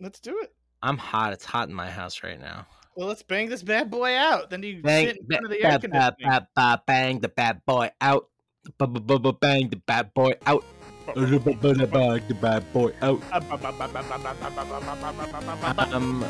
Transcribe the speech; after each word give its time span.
Let's 0.00 0.20
do 0.20 0.38
it. 0.42 0.52
I'm 0.82 0.98
hot. 0.98 1.32
It's 1.32 1.44
hot 1.44 1.68
in 1.68 1.74
my 1.74 1.90
house 1.90 2.22
right 2.22 2.38
now. 2.40 2.66
Well, 2.96 3.08
let's 3.08 3.22
bang 3.22 3.48
this 3.48 3.62
bad 3.62 3.90
boy 3.90 4.14
out. 4.16 4.50
Then 4.50 4.62
you 4.62 4.82
Bang, 4.82 5.06
sit 5.06 5.16
in 5.18 5.26
front 5.26 5.44
of 5.44 5.50
the 5.50 5.62
air 5.64 5.78
conditioning. 5.78 6.14
ba- 6.30 6.48
ba- 6.54 6.82
bang 6.86 7.20
the 7.20 7.28
bad 7.28 7.64
boy 7.66 7.90
out. 8.00 8.28
Ba- 8.78 8.86
ba- 8.86 9.00
ba- 9.00 9.18
ba- 9.18 9.32
Bang 9.32 9.68
the 9.68 9.76
bad 9.76 10.12
boy 10.14 10.32
out. 10.46 10.64
Bang 11.06 11.30
the 11.30 12.36
bad 12.40 12.72
boy 12.72 12.92
out. 13.02 13.22
Um, 15.92 16.24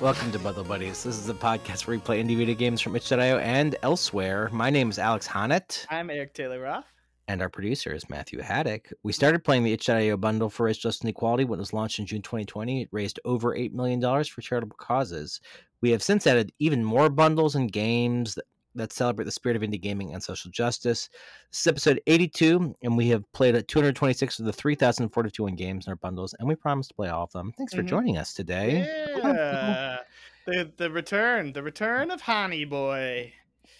Welcome 0.00 0.32
to 0.32 0.38
Bundle 0.38 0.64
Buddies. 0.64 1.02
This 1.04 1.18
is 1.18 1.28
a 1.28 1.34
podcast 1.34 1.86
where 1.86 1.96
we 1.96 2.00
play 2.00 2.22
indie 2.22 2.36
video 2.36 2.54
games 2.54 2.80
from 2.80 2.96
itch.io 2.96 3.38
and 3.38 3.76
elsewhere. 3.82 4.48
My 4.50 4.70
name 4.70 4.88
is 4.88 4.98
Alex 4.98 5.28
Honnett. 5.28 5.86
I'm 5.90 6.08
Eric 6.08 6.32
Taylor 6.32 6.60
Roth. 6.60 6.86
and 7.28 7.42
our 7.42 7.50
producer 7.50 7.92
is 7.92 8.08
Matthew 8.08 8.40
Haddock. 8.40 8.88
We 9.02 9.12
started 9.12 9.44
playing 9.44 9.62
the 9.62 9.72
itch.io 9.74 10.16
bundle 10.16 10.48
for 10.48 10.64
Race 10.64 10.78
Justice 10.78 11.02
and 11.02 11.10
Equality 11.10 11.44
when 11.44 11.58
it 11.58 11.60
was 11.60 11.74
launched 11.74 11.98
in 11.98 12.06
June 12.06 12.22
2020. 12.22 12.82
It 12.82 12.88
raised 12.92 13.20
over 13.26 13.54
$8 13.54 13.72
million 13.72 14.00
for 14.24 14.40
charitable 14.40 14.76
causes. 14.78 15.40
We 15.82 15.90
have 15.90 16.02
since 16.02 16.26
added 16.26 16.52
even 16.58 16.82
more 16.82 17.10
bundles 17.10 17.54
and 17.54 17.70
games 17.70 18.38
that, 18.74 18.92
celebrate 18.92 19.24
the 19.24 19.30
spirit 19.32 19.56
of 19.56 19.62
indie 19.62 19.80
gaming 19.80 20.14
and 20.14 20.22
social 20.22 20.50
justice. 20.50 21.08
This 21.50 21.60
is 21.60 21.66
episode 21.66 22.00
82, 22.06 22.74
and 22.82 22.96
we 22.96 23.08
have 23.08 23.30
played 23.32 23.54
at 23.54 23.68
226 23.68 24.38
of 24.38 24.44
the 24.46 24.52
3,041 24.52 25.54
games 25.56 25.86
in 25.86 25.90
our 25.90 25.96
bundles, 25.96 26.34
and 26.38 26.48
we 26.48 26.54
promise 26.54 26.88
to 26.88 26.94
play 26.94 27.08
all 27.08 27.24
of 27.24 27.32
them. 27.32 27.52
Thanks 27.56 27.74
for 27.74 27.82
Mhm. 27.82 27.88
joining 27.88 28.16
us 28.18 28.32
today. 28.34 28.86
Yeah. 29.16 29.98
the 30.46 30.72
the 30.76 30.90
return, 30.90 31.52
the 31.52 31.62
return 31.62 32.10
of 32.10 32.22
Honey 32.22 32.64
Boy. 32.64 33.32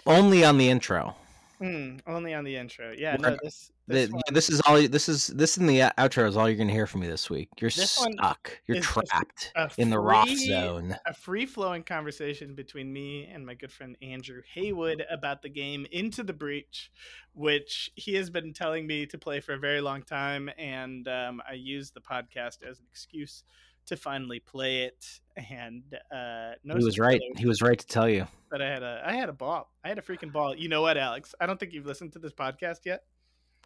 Only 0.07 0.45
on 0.45 0.59
the 0.59 0.69
intro. 0.69 1.15
Hmm, 1.61 1.97
only 2.07 2.33
on 2.33 2.45
the 2.45 2.57
intro. 2.57 2.95
Yeah, 2.97 3.17
no, 3.17 3.37
this 3.43 3.71
This, 3.87 4.07
this, 4.07 4.11
one 4.11 4.23
this 4.33 4.49
is 4.49 4.61
all. 4.63 4.77
This 4.89 5.09
is 5.09 5.27
this 5.27 5.59
in 5.59 5.67
the 5.67 5.81
outro 5.99 6.27
is 6.27 6.37
all 6.37 6.49
you're 6.49 6.57
going 6.57 6.69
to 6.69 6.75
hear 6.75 6.87
from 6.87 7.03
me 7.03 7.07
this 7.07 7.29
week. 7.29 7.51
You're 7.61 7.71
This 7.71 7.91
stuck. 7.91 8.59
You're 8.67 8.81
trapped 8.81 9.53
a 9.55 9.69
in 9.77 9.91
the 9.91 9.99
rock 9.99 10.29
zone. 10.29 10.97
a 11.05 11.13
free 11.13 11.45
flowing 11.45 11.83
conversation 11.83 12.55
between 12.55 12.91
me 12.91 13.27
and 13.27 13.45
my 13.45 13.55
good 13.55 13.73
friend 13.73 13.97
Andrew 14.01 14.41
Haywood 14.55 15.05
about 15.11 15.43
the 15.43 15.51
game 15.51 15.87
Into 15.91 16.23
the 16.23 16.33
Breach, 16.33 16.91
which 17.35 17.91
he 17.95 18.15
has 18.15 18.31
been 18.31 18.55
telling 18.55 18.87
me 18.87 19.05
to 19.07 19.19
play 19.19 19.41
for 19.41 19.53
a 19.53 19.59
very 19.59 19.83
long 19.83 20.03
time, 20.03 20.49
and 20.57 21.07
um, 21.09 21.43
I 21.47 21.55
used 21.55 21.93
the 21.93 22.01
podcast 22.01 22.63
as 22.63 22.79
an 22.79 22.87
excuse 22.91 23.45
to 23.87 23.97
finally 23.97 24.41
play 24.41 24.83
it. 24.85 25.21
And 25.51 25.83
uh, 26.15 26.53
no 26.65 26.77
He 26.77 26.85
was 26.85 26.99
right. 26.99 27.21
He 27.37 27.47
was 27.47 27.63
right 27.63 27.79
to 27.79 27.87
tell 27.87 28.09
you. 28.09 28.27
but 28.51 28.61
I 28.61 28.69
had 28.69 28.83
a 28.83 29.03
I 29.05 29.13
had 29.15 29.29
a 29.29 29.33
ball. 29.33 29.73
I 29.85 29.89
had 29.89 29.99
a 29.99 30.03
freaking 30.03 30.33
ball. 30.33 30.55
You 30.55 30.69
know 30.69 30.83
what, 30.83 30.97
Alex? 30.99 31.35
I 31.41 31.47
don't 31.47 31.59
think 31.59 31.73
you've 31.73 31.87
listened 31.87 32.13
to 32.15 32.19
this 32.19 32.33
podcast 32.33 32.81
yet. 32.85 33.05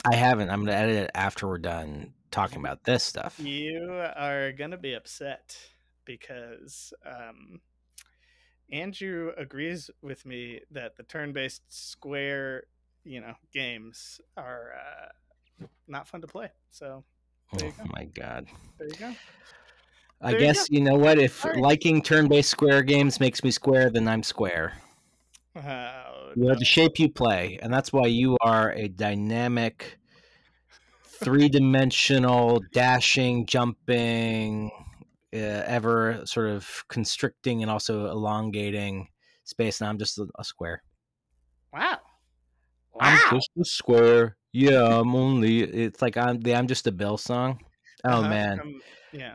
I 0.05 0.15
haven't. 0.17 0.51
I'm 0.51 0.61
going 0.65 0.69
to 0.77 0.77
edit 0.77 0.97
it 0.97 1.11
after 1.15 1.47
we're 1.49 1.59
done 1.59 2.13
talking 2.31 2.59
about 2.59 2.85
this 2.85 3.03
stuff. 3.05 3.39
You 3.39 3.89
are 4.17 4.53
gonna 4.53 4.77
be 4.77 4.93
upset 4.95 5.57
because 6.05 6.93
um, 7.07 7.61
Andrew 8.73 9.31
agrees 9.37 9.91
with 10.03 10.27
me 10.27 10.61
that 10.73 10.97
the 10.97 11.03
turn-based 11.05 11.63
square, 11.69 12.65
you 13.05 13.21
know, 13.21 13.35
games 13.53 14.21
are 14.37 14.73
uh, 15.61 15.67
not 15.87 16.09
fun 16.09 16.21
to 16.23 16.27
play. 16.27 16.51
So 16.71 17.05
there 17.53 17.69
you 17.69 17.75
Oh 17.81 17.85
go. 17.85 17.91
my 17.95 18.05
god. 18.07 18.47
there 18.79 18.89
you 18.89 18.95
go. 18.97 19.15
I 20.25 20.31
There 20.31 20.41
you 20.41 20.47
guess 20.47 20.71
you 20.71 20.81
know 20.81 20.95
what? 20.95 21.19
If 21.19 21.45
right. 21.45 21.57
liking 21.57 22.01
turn-based 22.01 22.49
square 22.49 22.83
games 22.83 23.21
makes 23.21 23.45
me 23.45 23.51
square, 23.51 23.91
then 23.91 24.09
I'm 24.09 24.23
square. 24.23 24.73
Oh, 25.55 26.33
You 26.35 26.49
are 26.49 26.57
the 26.57 26.65
shape 26.65 26.99
you 26.99 27.11
play, 27.11 27.59
and 27.63 27.73
that's 27.73 27.93
why 27.93 28.07
you 28.07 28.39
are 28.41 28.73
a 28.73 28.89
dynamic, 28.89 29.99
three-dimensional, 31.05 32.61
dashing, 32.73 33.45
jumping, 33.45 34.71
uh, 35.35 35.63
ever 35.67 36.23
sort 36.25 36.49
of 36.49 36.85
constricting 36.89 37.63
and 37.63 37.71
also 37.71 38.07
elongating 38.07 39.09
space. 39.45 39.83
And 39.83 39.89
I'm 39.89 39.99
just 39.99 40.19
a, 40.19 40.27
a 40.39 40.45
square. 40.45 40.83
Wow. 41.73 41.99
wow. 42.95 43.01
I'm 43.01 43.37
just 43.37 43.51
a 43.61 43.65
square. 43.65 44.39
Yeah, 44.53 45.01
I'm 45.01 45.15
only. 45.15 45.63
It's 45.63 46.01
like 46.01 46.17
I'm 46.17 46.41
the 46.41 46.55
I'm 46.55 46.67
just 46.67 46.87
a 46.87 46.93
Bill 46.93 47.19
song. 47.19 47.61
Oh 48.05 48.21
Uh-huh, 48.21 48.29
man, 48.29 48.61
um, 48.61 48.81
yeah. 49.13 49.35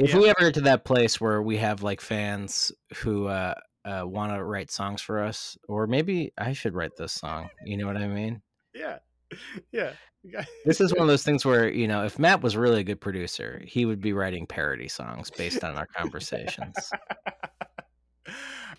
If 0.00 0.14
yeah. 0.14 0.18
we 0.18 0.28
ever 0.30 0.40
get 0.40 0.54
to 0.54 0.60
that 0.62 0.84
place 0.84 1.20
where 1.20 1.42
we 1.42 1.58
have 1.58 1.82
like 1.82 2.00
fans 2.00 2.72
who 2.96 3.26
uh, 3.26 3.54
uh 3.84 4.02
want 4.04 4.32
to 4.32 4.42
write 4.42 4.70
songs 4.70 5.02
for 5.02 5.22
us, 5.22 5.58
or 5.68 5.86
maybe 5.86 6.32
I 6.38 6.54
should 6.54 6.74
write 6.74 6.96
this 6.96 7.12
song. 7.12 7.50
You 7.64 7.76
know 7.76 7.86
what 7.86 7.96
I 7.96 8.08
mean? 8.08 8.42
Yeah. 8.74 8.98
Yeah. 9.72 10.44
This 10.66 10.82
is 10.82 10.92
one 10.92 11.02
of 11.02 11.08
those 11.08 11.24
things 11.24 11.46
where 11.46 11.70
you 11.70 11.88
know, 11.88 12.04
if 12.04 12.18
Matt 12.18 12.42
was 12.42 12.54
really 12.54 12.80
a 12.80 12.84
good 12.84 13.00
producer, 13.00 13.62
he 13.66 13.86
would 13.86 14.02
be 14.02 14.12
writing 14.12 14.46
parody 14.46 14.86
songs 14.88 15.30
based 15.30 15.64
on 15.64 15.76
our 15.76 15.86
conversations. 15.86 16.90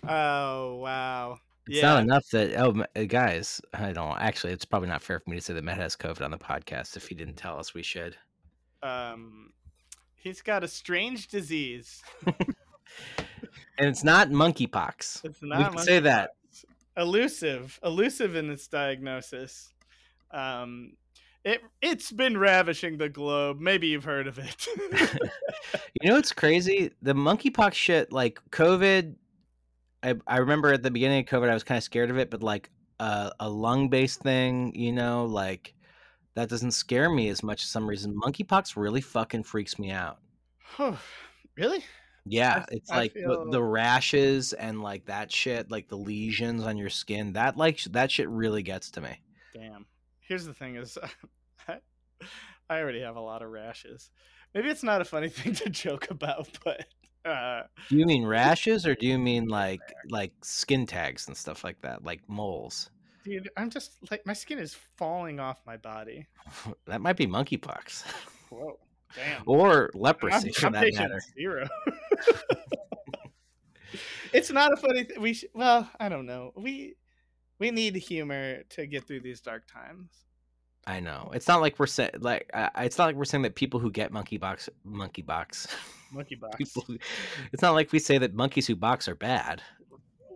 oh 0.08 0.76
wow. 0.76 1.38
It's 1.66 1.78
yeah. 1.78 1.94
not 1.94 2.02
enough 2.02 2.28
that 2.30 2.54
oh 2.60 2.84
uh, 2.94 3.04
guys, 3.04 3.60
I 3.74 3.92
don't 3.92 4.18
actually. 4.20 4.52
It's 4.52 4.64
probably 4.64 4.88
not 4.88 5.02
fair 5.02 5.18
for 5.18 5.30
me 5.30 5.36
to 5.36 5.42
say 5.42 5.54
that 5.54 5.64
Matt 5.64 5.78
has 5.78 5.96
COVID 5.96 6.22
on 6.22 6.30
the 6.30 6.38
podcast 6.38 6.96
if 6.96 7.08
he 7.08 7.14
didn't 7.16 7.36
tell 7.36 7.58
us 7.58 7.74
we 7.74 7.82
should. 7.82 8.16
um 8.82 9.52
he's 10.22 10.40
got 10.42 10.62
a 10.64 10.68
strange 10.68 11.28
disease 11.28 12.02
And 13.78 13.88
it's 13.88 14.04
not 14.04 14.28
monkeypox. 14.28 15.24
it's 15.24 15.42
not 15.42 15.58
we 15.58 15.64
can 15.76 15.78
say 15.84 15.98
that. 16.00 16.30
elusive 16.96 17.80
elusive 17.82 18.36
in 18.36 18.50
its 18.50 18.68
diagnosis 18.68 19.72
um 20.30 20.92
it 21.44 21.60
it's 21.80 22.12
been 22.12 22.36
ravishing 22.38 22.98
the 22.98 23.08
globe 23.08 23.58
maybe 23.60 23.88
you've 23.88 24.04
heard 24.04 24.26
of 24.26 24.38
it 24.38 24.66
You 26.00 26.08
know 26.10 26.16
what's 26.16 26.32
crazy? 26.32 26.90
The 27.02 27.14
monkeypox 27.14 27.74
shit, 27.74 28.12
like 28.12 28.40
COVID. 28.50 29.14
I 30.02 30.14
I 30.26 30.38
remember 30.38 30.72
at 30.72 30.82
the 30.82 30.90
beginning 30.90 31.20
of 31.20 31.26
COVID, 31.26 31.48
I 31.48 31.54
was 31.54 31.62
kind 31.62 31.78
of 31.78 31.84
scared 31.84 32.10
of 32.10 32.18
it, 32.18 32.28
but 32.28 32.42
like 32.42 32.70
uh, 32.98 33.30
a 33.38 33.48
lung 33.48 33.88
based 33.88 34.20
thing, 34.20 34.74
you 34.74 34.92
know, 34.92 35.26
like 35.26 35.74
that 36.34 36.48
doesn't 36.48 36.70
scare 36.72 37.10
me 37.10 37.28
as 37.28 37.42
much. 37.42 37.60
For 37.62 37.66
some 37.68 37.86
reason, 37.88 38.14
monkeypox 38.14 38.76
really 38.76 39.00
fucking 39.00 39.42
freaks 39.44 39.78
me 39.78 39.90
out. 39.90 40.18
really 41.56 41.84
Yeah, 42.24 42.58
f- 42.58 42.68
it's 42.72 42.90
I 42.90 42.96
like 42.96 43.14
the, 43.14 43.20
feel- 43.20 43.50
the 43.50 43.62
rashes 43.62 44.52
and 44.52 44.82
like 44.82 45.06
that 45.06 45.30
shit, 45.32 45.70
like 45.70 45.88
the 45.88 45.96
lesions 45.96 46.64
on 46.64 46.76
your 46.76 46.90
skin. 46.90 47.32
That 47.34 47.56
like 47.56 47.82
that 47.84 48.10
shit 48.10 48.28
really 48.28 48.62
gets 48.62 48.90
to 48.92 49.00
me. 49.00 49.20
damn 49.54 49.86
here's 50.20 50.46
the 50.46 50.54
thing 50.54 50.76
is 50.76 50.96
I, 51.68 51.78
I 52.70 52.78
already 52.80 53.00
have 53.00 53.16
a 53.16 53.20
lot 53.20 53.42
of 53.42 53.50
rashes 53.50 54.10
maybe 54.54 54.68
it's 54.70 54.82
not 54.84 55.00
a 55.00 55.04
funny 55.04 55.28
thing 55.38 55.52
to 55.56 55.68
joke 55.68 56.10
about 56.10 56.48
but 56.64 56.86
uh 57.24 57.62
Do 57.90 57.96
you 57.98 58.06
mean 58.06 58.24
rashes 58.38 58.86
or 58.86 58.94
do 58.94 59.06
you 59.06 59.18
mean 59.18 59.48
like 59.48 59.80
like 60.10 60.32
skin 60.42 60.86
tags 60.86 61.26
and 61.28 61.36
stuff 61.36 61.64
like 61.64 61.80
that, 61.82 62.02
like 62.04 62.20
moles? 62.28 62.88
Dude 63.24 63.50
i'm 63.56 63.70
just 63.70 63.92
like 64.10 64.24
my 64.26 64.32
skin 64.32 64.58
is 64.58 64.76
falling 64.96 65.40
off 65.40 65.58
my 65.66 65.76
body 65.76 66.26
That 66.86 67.00
might 67.00 67.16
be 67.16 67.26
monkeypox. 67.26 68.04
whoa 68.50 68.78
damn 69.14 69.42
or 69.46 69.90
I'm, 69.94 70.00
leprosy 70.00 70.52
for 70.52 70.66
I'm 70.66 70.72
that 70.72 70.92
matter. 70.94 71.20
zero 71.34 71.68
it's 74.32 74.50
not 74.50 74.72
a 74.72 74.76
funny 74.76 75.04
th- 75.04 75.18
we 75.18 75.34
sh- 75.34 75.44
well 75.54 75.88
i 76.00 76.08
don't 76.08 76.26
know 76.26 76.52
we 76.56 76.94
we 77.58 77.70
need 77.70 77.94
humor 77.96 78.62
to 78.70 78.86
get 78.86 79.06
through 79.06 79.20
these 79.20 79.40
dark 79.40 79.66
times 79.66 80.10
I 80.84 80.98
know. 80.98 81.30
It's 81.32 81.46
not 81.46 81.60
like 81.60 81.78
we're 81.78 81.86
saying 81.86 82.10
like 82.18 82.50
uh, 82.52 82.68
it's 82.78 82.98
not 82.98 83.04
like 83.04 83.14
we're 83.14 83.24
saying 83.24 83.42
that 83.42 83.54
people 83.54 83.78
who 83.78 83.88
get 83.88 84.10
monkey 84.10 84.36
box 84.36 84.68
monkey 84.82 85.22
box 85.22 85.68
people. 86.58 86.82
Who, 86.88 86.98
it's 87.52 87.62
not 87.62 87.74
like 87.74 87.92
we 87.92 88.00
say 88.00 88.18
that 88.18 88.34
monkeys 88.34 88.66
who 88.66 88.74
box 88.74 89.06
are 89.06 89.14
bad. 89.14 89.62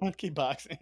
monkey 0.00 0.30
boxing 0.30 0.78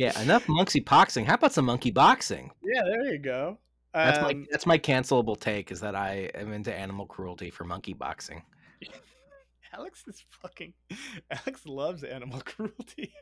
Yeah, 0.00 0.18
enough 0.22 0.48
monkey 0.48 0.80
boxing. 0.80 1.26
How 1.26 1.34
about 1.34 1.52
some 1.52 1.66
monkey 1.66 1.90
boxing? 1.90 2.50
yeah 2.64 2.82
there 2.84 3.12
you 3.12 3.18
go 3.18 3.58
That's 3.92 4.18
um, 4.18 4.24
my 4.24 4.44
that's 4.50 4.66
my 4.66 4.78
cancelable 4.78 5.38
take 5.38 5.70
is 5.70 5.80
that 5.80 5.94
I 5.94 6.30
am 6.34 6.52
into 6.52 6.72
animal 6.74 7.06
cruelty 7.06 7.50
for 7.50 7.64
monkey 7.64 7.92
boxing. 7.94 8.42
alex 9.72 10.02
is 10.08 10.24
fucking 10.42 10.72
alex 11.30 11.64
loves 11.64 12.02
animal 12.02 12.40
cruelty 12.44 13.12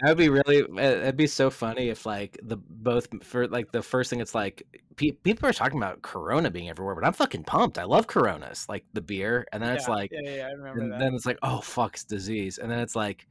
That 0.00 0.08
would 0.08 0.16
be 0.18 0.28
really. 0.30 0.62
uh, 0.62 0.80
It'd 0.80 1.16
be 1.16 1.26
so 1.26 1.50
funny 1.50 1.88
if 1.90 2.06
like 2.06 2.38
the 2.42 2.56
both 2.56 3.08
for 3.22 3.46
like 3.48 3.70
the 3.72 3.82
first 3.82 4.08
thing 4.08 4.20
it's 4.20 4.34
like 4.34 4.62
pe- 4.96 5.10
people 5.10 5.46
are 5.48 5.52
talking 5.52 5.76
about 5.78 6.00
Corona 6.00 6.50
being 6.50 6.70
everywhere, 6.70 6.94
but 6.94 7.04
I'm 7.04 7.12
fucking 7.12 7.44
pumped. 7.44 7.76
I 7.78 7.84
love 7.84 8.06
Coronas, 8.06 8.66
like 8.68 8.84
the 8.94 9.02
beer, 9.02 9.46
and 9.52 9.62
then 9.62 9.76
it's 9.76 9.88
like, 9.88 10.10
yeah 10.12 10.36
yeah 10.36 10.46
i 10.46 10.52
remember 10.52 10.80
and 10.80 10.92
that 10.92 11.00
then 11.00 11.14
it's 11.14 11.26
like, 11.26 11.38
oh 11.42 11.60
fuck, 11.60 11.94
it's 11.94 12.04
disease, 12.04 12.56
and 12.58 12.70
then 12.70 12.78
it's 12.78 12.96
like, 12.96 13.26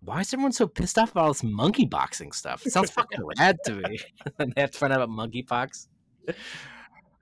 why 0.00 0.20
is 0.20 0.32
everyone 0.32 0.52
so 0.52 0.66
pissed 0.66 0.98
off 0.98 1.10
about 1.10 1.24
all 1.24 1.32
this 1.32 1.42
monkey 1.42 1.84
boxing 1.84 2.32
stuff? 2.32 2.64
It 2.64 2.72
sounds 2.72 2.90
fucking 2.90 3.20
rad 3.38 3.58
to 3.64 3.74
me. 3.74 3.98
and 4.38 4.52
they 4.54 4.60
have 4.60 4.70
to 4.70 4.78
find 4.78 4.92
out 4.92 5.02
about 5.02 5.10
monkeypox. 5.10 5.88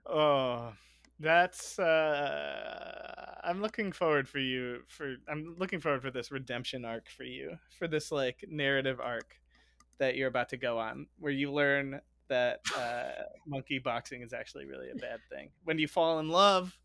Oh, 0.05 0.73
that's 1.19 1.79
uh 1.79 3.35
I'm 3.43 3.61
looking 3.61 3.91
forward 3.91 4.27
for 4.27 4.39
you 4.39 4.81
for 4.87 5.15
I'm 5.27 5.55
looking 5.57 5.79
forward 5.79 6.01
for 6.01 6.11
this 6.11 6.31
redemption 6.31 6.85
arc 6.85 7.09
for 7.09 7.23
you. 7.23 7.57
For 7.77 7.87
this 7.87 8.11
like 8.11 8.45
narrative 8.49 8.99
arc 8.99 9.35
that 9.97 10.15
you're 10.15 10.27
about 10.27 10.49
to 10.49 10.57
go 10.57 10.77
on 10.77 11.07
where 11.19 11.31
you 11.31 11.51
learn 11.51 11.99
that 12.29 12.59
uh 12.77 13.23
monkey 13.47 13.79
boxing 13.79 14.21
is 14.21 14.33
actually 14.33 14.65
really 14.65 14.91
a 14.91 14.95
bad 14.95 15.19
thing. 15.31 15.49
When 15.63 15.79
you 15.79 15.87
fall 15.87 16.19
in 16.19 16.29
love, 16.29 16.77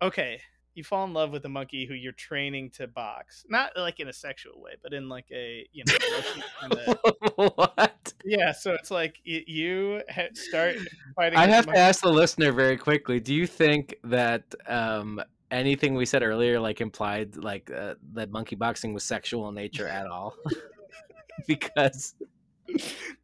okay, 0.00 0.40
you 0.76 0.84
fall 0.84 1.04
in 1.04 1.12
love 1.12 1.30
with 1.30 1.44
a 1.44 1.48
monkey 1.48 1.86
who 1.86 1.94
you're 1.94 2.12
training 2.12 2.70
to 2.70 2.86
box, 2.86 3.44
not 3.48 3.72
like 3.76 4.00
in 4.00 4.08
a 4.08 4.12
sexual 4.12 4.60
way, 4.60 4.72
but 4.82 4.92
in 4.92 5.08
like 5.08 5.26
a 5.32 5.66
you 5.72 5.84
know. 5.86 6.94
what? 7.54 8.12
yeah, 8.24 8.52
so 8.52 8.72
it's 8.72 8.90
like 8.90 9.18
you 9.24 10.02
start 10.34 10.76
fighting. 11.14 11.38
I 11.38 11.46
have 11.46 11.66
to 11.66 11.76
ask 11.76 12.02
the 12.02 12.12
listener 12.12 12.52
very 12.52 12.76
quickly. 12.76 13.20
Do 13.20 13.34
you 13.34 13.46
think 13.46 13.96
that 14.04 14.54
um, 14.66 15.22
anything 15.50 15.94
we 15.94 16.06
said 16.06 16.22
earlier, 16.22 16.60
like 16.60 16.80
implied, 16.80 17.36
like 17.36 17.70
uh, 17.70 17.94
that 18.14 18.30
monkey 18.30 18.56
boxing 18.56 18.94
was 18.94 19.04
sexual 19.04 19.48
in 19.48 19.54
nature 19.54 19.88
at 19.88 20.06
all? 20.06 20.36
because 21.46 22.14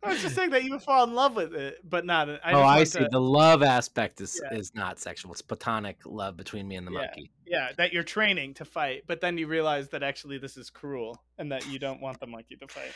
I 0.04 0.08
was 0.08 0.22
just 0.22 0.34
saying 0.34 0.50
that 0.50 0.64
you 0.64 0.72
would 0.72 0.82
fall 0.82 1.04
in 1.04 1.14
love 1.14 1.34
with 1.36 1.54
it, 1.54 1.78
but 1.88 2.04
not. 2.04 2.28
I 2.44 2.52
oh, 2.52 2.62
I 2.62 2.84
see. 2.84 3.00
to- 3.00 3.08
The 3.10 3.20
love 3.20 3.62
aspect 3.62 4.20
is 4.20 4.40
Yeah. 4.50 4.56
is 4.58 4.74
not 4.74 4.98
sexual. 4.98 5.32
It's 5.32 5.42
platonic 5.42 5.98
love 6.04 6.36
between 6.36 6.66
me 6.68 6.76
and 6.76 6.86
the 6.86 6.92
Yeah. 6.92 6.98
monkey. 6.98 7.30
yeah, 7.46 7.70
that 7.76 7.92
you're 7.92 8.02
training 8.02 8.54
to 8.54 8.64
fight, 8.64 9.04
but 9.06 9.20
then 9.20 9.36
you 9.38 9.46
realize 9.46 9.88
that 9.90 10.02
actually 10.02 10.38
this 10.38 10.56
is 10.56 10.70
cruel 10.70 11.22
and 11.38 11.52
that 11.52 11.66
you 11.68 11.78
don't 11.78 12.00
want 12.00 12.18
the 12.20 12.26
monkey 12.26 12.56
to 12.56 12.66
fight. 12.68 12.92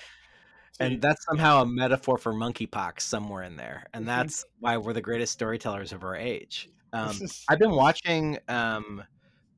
So 0.72 0.84
you- 0.84 0.90
And 0.92 1.02
that's 1.02 1.24
somehow 1.24 1.62
a 1.62 1.66
metaphor 1.66 2.16
for 2.18 2.32
monkeypox 2.32 3.00
somewhere 3.02 3.42
in 3.42 3.56
there, 3.56 3.86
and 3.92 4.04
Mhm. 4.04 4.08
that's 4.08 4.44
why 4.60 4.76
we're 4.78 4.92
the 4.94 5.00
greatest 5.02 5.32
storytellers 5.32 5.92
of 5.92 6.02
our 6.04 6.16
age. 6.16 6.68
Um, 6.92 7.10
I've 7.48 7.58
been 7.58 7.72
watching 7.74 8.38
um, 8.48 9.04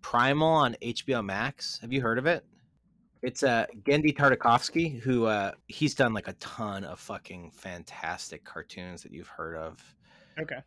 Primal 0.00 0.48
on 0.48 0.76
HBO 0.82 1.22
Max. 1.24 1.78
Have 1.80 1.92
you 1.92 2.00
heard 2.00 2.18
of 2.18 2.26
it? 2.26 2.44
It's 3.22 3.42
uh, 3.42 3.66
Genndy 3.82 4.16
Tartakovsky, 4.16 4.98
who 5.00 5.26
uh, 5.26 5.52
he's 5.66 5.94
done 5.94 6.12
like 6.14 6.28
a 6.28 6.34
ton 6.34 6.84
of 6.84 7.00
fucking 7.00 7.50
fantastic 7.50 8.44
cartoons 8.44 9.02
that 9.02 9.12
you've 9.12 9.28
heard 9.28 9.56
of. 9.56 9.82
okay. 10.40 10.58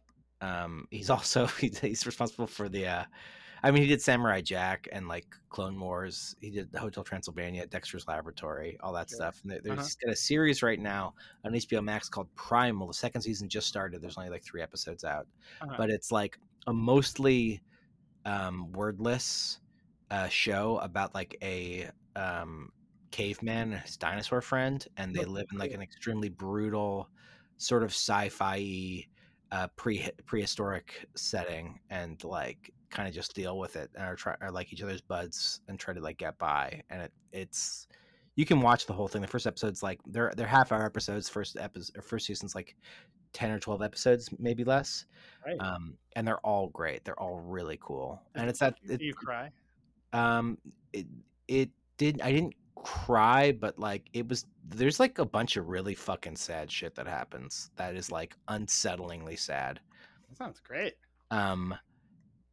Um, 0.42 0.88
he's 0.92 1.10
also 1.10 1.46
he's, 1.60 1.80
he's 1.80 2.06
responsible 2.06 2.48
for 2.48 2.68
the. 2.68 2.88
Uh, 2.88 3.04
I 3.64 3.70
mean, 3.70 3.84
he 3.84 3.88
did 3.88 4.02
Samurai 4.02 4.42
Jack 4.42 4.88
and 4.92 5.08
like 5.08 5.28
Clone 5.50 5.80
Wars. 5.80 6.36
He 6.42 6.50
did 6.50 6.70
Hotel 6.76 7.04
Transylvania, 7.04 7.68
Dexter's 7.68 8.08
Laboratory, 8.08 8.76
all 8.82 8.92
that 8.94 9.08
Sure. 9.10 9.18
stuff. 9.18 9.40
And 9.44 9.52
there- 9.52 9.60
there's 9.64 9.78
Uh-huh. 9.78 9.84
he's 9.86 9.96
got 9.98 10.12
a 10.12 10.16
series 10.16 10.64
right 10.64 10.80
now 10.80 11.14
on 11.46 11.54
HBO 11.54 11.84
Max 11.84 12.10
called 12.10 12.28
Primal. 12.36 12.88
The 12.88 12.94
second 12.96 13.22
season 13.22 13.48
just 13.48 13.68
started. 13.68 14.02
There's 14.02 14.18
only 14.18 14.32
like 14.32 14.44
three 14.44 14.64
episodes 14.64 15.04
out, 15.04 15.28
Uh-huh. 15.62 15.76
but 15.78 15.92
it's 15.92 16.12
like 16.12 16.40
a 16.68 16.74
mostly 16.74 17.62
um, 18.26 18.72
wordless 18.72 19.60
uh, 20.10 20.28
show 20.28 20.78
about 20.80 21.14
like 21.14 21.38
a 21.44 21.90
um, 22.16 22.72
caveman 23.12 23.72
his 23.74 23.98
dinosaur 23.98 24.42
friend, 24.42 24.88
and 24.98 25.16
they 25.16 25.26
live 25.26 25.48
in 25.52 25.58
like 25.58 25.72
an 25.72 25.82
extremely 25.82 26.30
brutal, 26.30 27.10
sort 27.58 27.84
of 27.84 27.90
sci-fi 27.90 29.06
uh, 29.52 29.68
pre 29.76 30.10
prehistoric 30.26 31.06
setting, 31.16 31.80
and 31.90 32.24
like 32.24 32.72
kind 32.90 33.08
of 33.08 33.14
just 33.16 33.34
deal 33.34 33.58
with 33.58 33.78
it 33.78 33.90
and 33.96 34.04
are 34.04 34.16
try 34.16 34.36
are 34.42 34.52
like 34.52 34.74
each 34.74 34.82
other's 34.82 35.02
buds 35.02 35.62
and 35.68 35.80
try 35.80 35.94
to 35.94 36.02
like 36.02 36.18
get 36.18 36.38
by. 36.38 36.82
And 36.90 37.04
it 37.04 37.12
it's 37.32 37.88
you 38.36 38.46
can 38.46 38.62
watch 38.62 38.86
the 38.86 38.94
whole 38.94 39.08
thing. 39.08 39.22
The 39.22 39.28
first 39.28 39.48
episode's 39.48 39.84
like 39.84 40.00
they're 40.06 40.32
they're 40.36 40.48
half 40.48 40.72
hour 40.72 40.86
episodes. 40.86 41.30
First 41.30 41.58
episode 41.58 41.98
or 41.98 42.02
first 42.02 42.26
season's 42.26 42.56
like 42.56 42.76
ten 43.34 43.52
or 43.52 43.60
twelve 43.60 43.82
episodes, 43.82 44.30
maybe 44.40 44.64
less. 44.64 45.06
Right. 45.46 45.58
Um, 45.60 45.98
and 46.16 46.28
they're 46.28 46.40
all 46.46 46.68
great. 46.70 47.04
They're 47.06 47.20
all 47.20 47.40
really 47.40 47.78
cool. 47.82 48.22
And 48.36 48.50
it's 48.50 48.60
that 48.60 48.76
Do 48.86 49.04
you 49.04 49.14
cry? 49.14 49.52
um 50.14 50.58
it 50.92 51.06
it 51.48 51.70
did 52.02 52.20
I 52.22 52.32
didn't 52.32 52.56
cry, 52.76 53.52
but 53.52 53.78
like 53.78 54.10
it 54.12 54.28
was 54.28 54.48
there's 54.68 55.00
like 55.00 55.20
a 55.20 55.26
bunch 55.26 55.56
of 55.56 55.68
really 55.68 55.94
fucking 55.94 56.36
sad 56.36 56.72
shit 56.72 56.96
that 56.96 57.06
happens 57.06 57.70
that 57.76 57.94
is 57.94 58.12
like 58.12 58.36
unsettlingly 58.48 59.38
sad. 59.38 59.80
That 60.28 60.38
sounds 60.38 60.60
great. 60.60 60.96
Um 61.30 61.76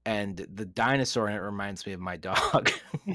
and 0.04 0.46
the 0.52 0.66
dinosaur 0.66 1.30
in 1.30 1.34
it 1.34 1.38
reminds 1.38 1.86
me 1.86 1.94
of 1.94 2.00
my 2.00 2.18
dog. 2.18 2.70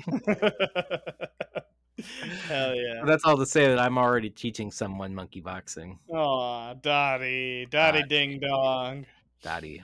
Hell 2.48 2.76
yeah. 2.76 3.04
That's 3.06 3.24
all 3.26 3.38
to 3.38 3.46
say 3.46 3.68
that 3.68 3.78
I'm 3.78 4.00
already 4.00 4.32
teaching 4.32 4.72
someone 4.72 5.14
monkey 5.14 5.40
boxing. 5.40 6.00
Oh, 6.12 6.74
Dottie. 6.82 7.68
Dottie 7.70 8.00
Dot. 8.00 8.10
ding 8.10 8.40
dong. 8.40 9.06
Daddy. 9.44 9.84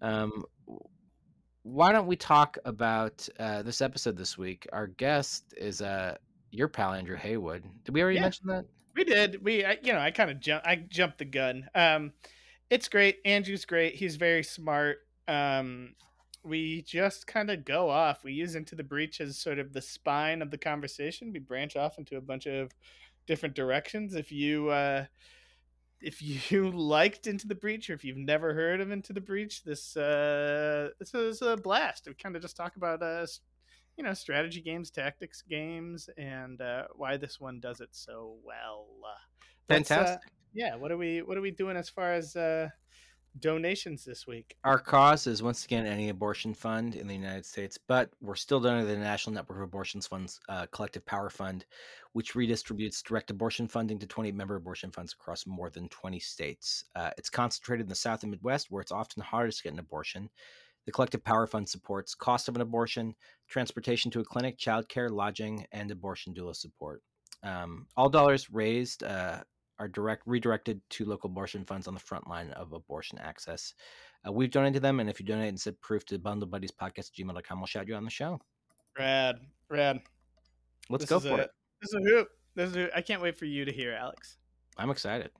Um, 0.00 0.44
why 1.68 1.92
don't 1.92 2.06
we 2.06 2.16
talk 2.16 2.56
about 2.64 3.28
uh, 3.38 3.62
this 3.62 3.80
episode 3.82 4.16
this 4.16 4.38
week? 4.38 4.66
Our 4.72 4.86
guest 4.86 5.52
is 5.56 5.82
uh, 5.82 6.16
your 6.50 6.68
pal 6.68 6.94
Andrew 6.94 7.16
Haywood. 7.16 7.62
Did 7.84 7.94
we 7.94 8.02
already 8.02 8.16
Yeah. 8.16 8.22
mention 8.22 8.46
that? 8.48 8.64
We 8.96 9.04
did. 9.04 9.44
We, 9.44 9.64
I, 9.64 9.78
you 9.82 9.92
know, 9.92 10.00
I 10.00 10.10
kind 10.10 10.30
of 10.30 10.40
jump. 10.40 10.64
I 10.66 10.76
jumped 10.76 11.18
the 11.18 11.24
gun. 11.24 11.68
Um, 11.74 12.12
it's 12.70 12.88
great. 12.88 13.18
Andrew's 13.24 13.64
great. 13.64 13.94
He's 13.94 14.16
very 14.16 14.42
smart. 14.42 14.98
Um, 15.28 15.94
we 16.42 16.82
just 16.82 17.26
kind 17.26 17.50
of 17.50 17.64
go 17.64 17.90
off. 17.90 18.24
We 18.24 18.32
use 18.32 18.54
into 18.54 18.74
the 18.74 18.82
breach 18.82 19.20
as 19.20 19.38
sort 19.38 19.58
of 19.58 19.72
the 19.72 19.82
spine 19.82 20.40
of 20.42 20.50
the 20.50 20.58
conversation. 20.58 21.32
We 21.32 21.38
branch 21.38 21.76
off 21.76 21.98
into 21.98 22.16
a 22.16 22.20
bunch 22.22 22.46
of 22.46 22.72
different 23.26 23.54
directions. 23.54 24.14
If 24.14 24.32
you, 24.32 24.70
uh, 24.70 25.04
if 26.00 26.22
you 26.50 26.70
liked 26.70 27.26
Into 27.26 27.46
the 27.46 27.54
Breach, 27.54 27.90
or 27.90 27.94
if 27.94 28.04
you've 28.04 28.16
never 28.16 28.54
heard 28.54 28.80
of 28.80 28.90
Into 28.90 29.12
the 29.12 29.20
Breach, 29.20 29.64
this 29.64 29.96
uh, 29.96 30.90
this 30.98 31.14
is 31.14 31.42
a 31.42 31.56
blast. 31.56 32.06
We 32.06 32.14
kind 32.14 32.36
of 32.36 32.42
just 32.42 32.56
talk 32.56 32.76
about 32.76 33.02
uh, 33.02 33.26
you 33.96 34.04
know, 34.04 34.14
strategy 34.14 34.60
games, 34.60 34.90
tactics 34.90 35.42
games, 35.42 36.08
and 36.16 36.60
uh, 36.60 36.84
why 36.94 37.16
this 37.16 37.40
one 37.40 37.60
does 37.60 37.80
it 37.80 37.88
so 37.92 38.36
well. 38.44 38.86
Uh, 39.04 39.74
Fantastic. 39.74 40.30
yeah. 40.54 40.76
What 40.76 40.92
are 40.92 40.96
we 40.96 41.20
What 41.22 41.36
are 41.36 41.42
we 41.42 41.50
doing 41.50 41.76
as 41.76 41.88
far 41.88 42.12
as 42.14 42.36
uh, 42.36 42.68
donations 43.40 44.04
this 44.04 44.26
week? 44.26 44.56
Our 44.64 44.78
cause 44.78 45.26
is 45.26 45.42
once 45.42 45.64
again 45.64 45.86
any 45.86 46.08
abortion 46.08 46.54
fund 46.54 46.94
in 46.94 47.06
the 47.06 47.14
United 47.14 47.46
States, 47.46 47.78
but 47.78 48.10
we're 48.20 48.34
still 48.34 48.60
donating 48.60 48.86
to 48.86 48.94
the 48.94 49.00
National 49.00 49.34
Network 49.34 49.58
of 49.58 49.64
Abortions 49.64 50.06
Funds 50.06 50.40
uh, 50.48 50.66
Collective 50.72 51.04
Power 51.06 51.30
Fund, 51.30 51.64
which 52.12 52.34
redistributes 52.34 53.02
direct 53.02 53.30
abortion 53.30 53.68
funding 53.68 53.98
to 53.98 54.06
20 54.06 54.32
member 54.32 54.56
abortion 54.56 54.90
funds 54.90 55.12
across 55.12 55.46
more 55.46 55.70
than 55.70 55.88
20 55.88 56.18
states. 56.18 56.84
Uh, 56.94 57.10
it's 57.16 57.30
concentrated 57.30 57.84
in 57.84 57.88
the 57.88 57.94
South 57.94 58.22
and 58.22 58.30
Midwest, 58.30 58.70
where 58.70 58.82
it's 58.82 58.92
often 58.92 59.22
hardest 59.22 59.58
to 59.58 59.64
get 59.64 59.72
an 59.72 59.78
abortion. 59.78 60.28
The 60.86 60.92
Collective 60.92 61.22
Power 61.22 61.46
Fund 61.46 61.68
supports 61.68 62.14
cost 62.14 62.48
of 62.48 62.54
an 62.54 62.62
abortion, 62.62 63.14
transportation 63.46 64.10
to 64.12 64.20
a 64.20 64.24
clinic, 64.24 64.58
childcare, 64.58 65.10
lodging, 65.10 65.66
and 65.70 65.90
abortion 65.90 66.32
doula 66.34 66.56
support. 66.56 67.02
Um, 67.42 67.86
all 67.96 68.08
dollars 68.08 68.50
raised 68.50 69.02
uh, 69.02 69.42
are 69.78 69.88
direct 69.88 70.22
redirected 70.26 70.80
to 70.90 71.04
local 71.04 71.30
abortion 71.30 71.64
funds 71.64 71.86
on 71.88 71.94
the 71.94 72.00
front 72.00 72.28
line 72.28 72.50
of 72.52 72.72
abortion 72.72 73.18
access. 73.18 73.74
Uh, 74.26 74.32
we've 74.32 74.50
donated 74.50 74.74
to 74.74 74.80
them, 74.80 75.00
and 75.00 75.08
if 75.08 75.20
you 75.20 75.26
donate 75.26 75.48
and 75.48 75.60
send 75.60 75.80
proof 75.80 76.04
to 76.06 76.18
bundlebuddies.podcast 76.18 76.98
at 76.98 77.12
gmail.com, 77.18 77.58
we'll 77.60 77.66
shout 77.66 77.86
you 77.88 77.94
on 77.94 78.04
the 78.04 78.10
show. 78.10 78.40
Rad, 78.98 79.36
rad. 79.68 80.00
Let's 80.90 81.02
This 81.04 81.10
go 81.10 81.20
for 81.20 81.28
a- 81.40 81.44
it. 81.44 81.50
This 81.80 81.92
is 81.92 81.94
a 81.94 82.10
hoop. 82.10 82.28
This 82.54 82.70
is 82.70 82.76
a 82.76 82.78
hoop. 82.80 82.90
I 82.94 83.02
can't 83.02 83.22
wait 83.22 83.36
for 83.38 83.44
you 83.44 83.64
to 83.64 83.72
hear, 83.72 83.92
Alex. 83.92 84.36
I'm 84.76 84.90
excited. 84.90 85.30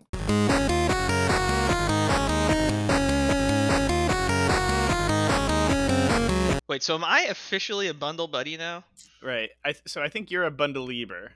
Wait, 6.69 6.83
so 6.83 6.95
am 6.95 7.03
I 7.03 7.23
officially 7.31 7.89
a 7.89 7.95
bundle 7.95 8.29
buddy 8.29 8.59
now? 8.59 8.85
Right. 9.23 9.49
I 9.65 9.73
th- 9.73 9.85
so 9.87 10.03
I 10.03 10.11
think 10.11 10.31
you're 10.31 10.45
a 10.45 10.51
bundleeber. 10.51 11.31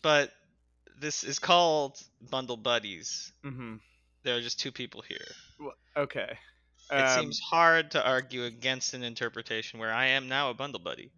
But 0.00 0.32
this 1.02 1.24
is 1.24 1.38
called 1.38 1.98
Bundle 2.30 2.56
Buddies. 2.56 3.32
Mm-hmm. 3.44 3.76
There 4.22 4.36
are 4.36 4.40
just 4.40 4.58
two 4.60 4.72
people 4.72 5.02
here. 5.02 5.26
Okay. 5.96 6.38
It 6.90 6.94
Um, 6.94 7.20
seems 7.20 7.40
hard 7.40 7.90
to 7.92 8.06
argue 8.06 8.44
against 8.44 8.94
an 8.94 9.02
interpretation 9.02 9.78
where 9.80 9.92
I 9.92 10.06
am 10.06 10.28
now 10.28 10.50
a 10.50 10.54
bundle 10.54 10.80
buddy. 10.80 11.10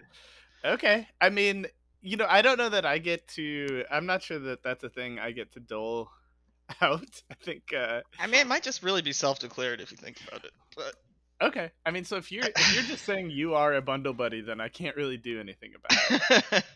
Okay. 0.64 1.06
I 1.20 1.28
mean, 1.30 1.66
you 2.00 2.16
know, 2.16 2.26
I 2.28 2.42
don't 2.42 2.58
know 2.58 2.70
that 2.70 2.86
I 2.86 2.98
get 2.98 3.28
to. 3.36 3.84
I'm 3.90 4.06
not 4.06 4.22
sure 4.22 4.38
that 4.38 4.62
that's 4.62 4.82
a 4.84 4.88
thing 4.88 5.18
I 5.18 5.30
get 5.32 5.52
to 5.52 5.60
dole 5.60 6.10
out. 6.80 7.22
I 7.30 7.34
think. 7.34 7.72
uh 7.76 8.00
I 8.18 8.26
mean, 8.26 8.40
it 8.40 8.46
might 8.46 8.62
just 8.62 8.82
really 8.82 9.02
be 9.02 9.12
self-declared 9.12 9.80
if 9.80 9.90
you 9.90 9.98
think 9.98 10.20
about 10.26 10.44
it. 10.44 10.52
But 10.76 10.94
Okay. 11.42 11.70
I 11.84 11.90
mean, 11.90 12.04
so 12.04 12.16
if 12.16 12.32
you're 12.32 12.44
if 12.44 12.74
you're 12.74 12.84
just 12.84 13.04
saying 13.04 13.30
you 13.30 13.54
are 13.54 13.74
a 13.74 13.82
bundle 13.82 14.14
buddy, 14.14 14.40
then 14.40 14.60
I 14.60 14.68
can't 14.68 14.96
really 14.96 15.18
do 15.18 15.40
anything 15.40 15.72
about 15.76 16.42
it. 16.52 16.64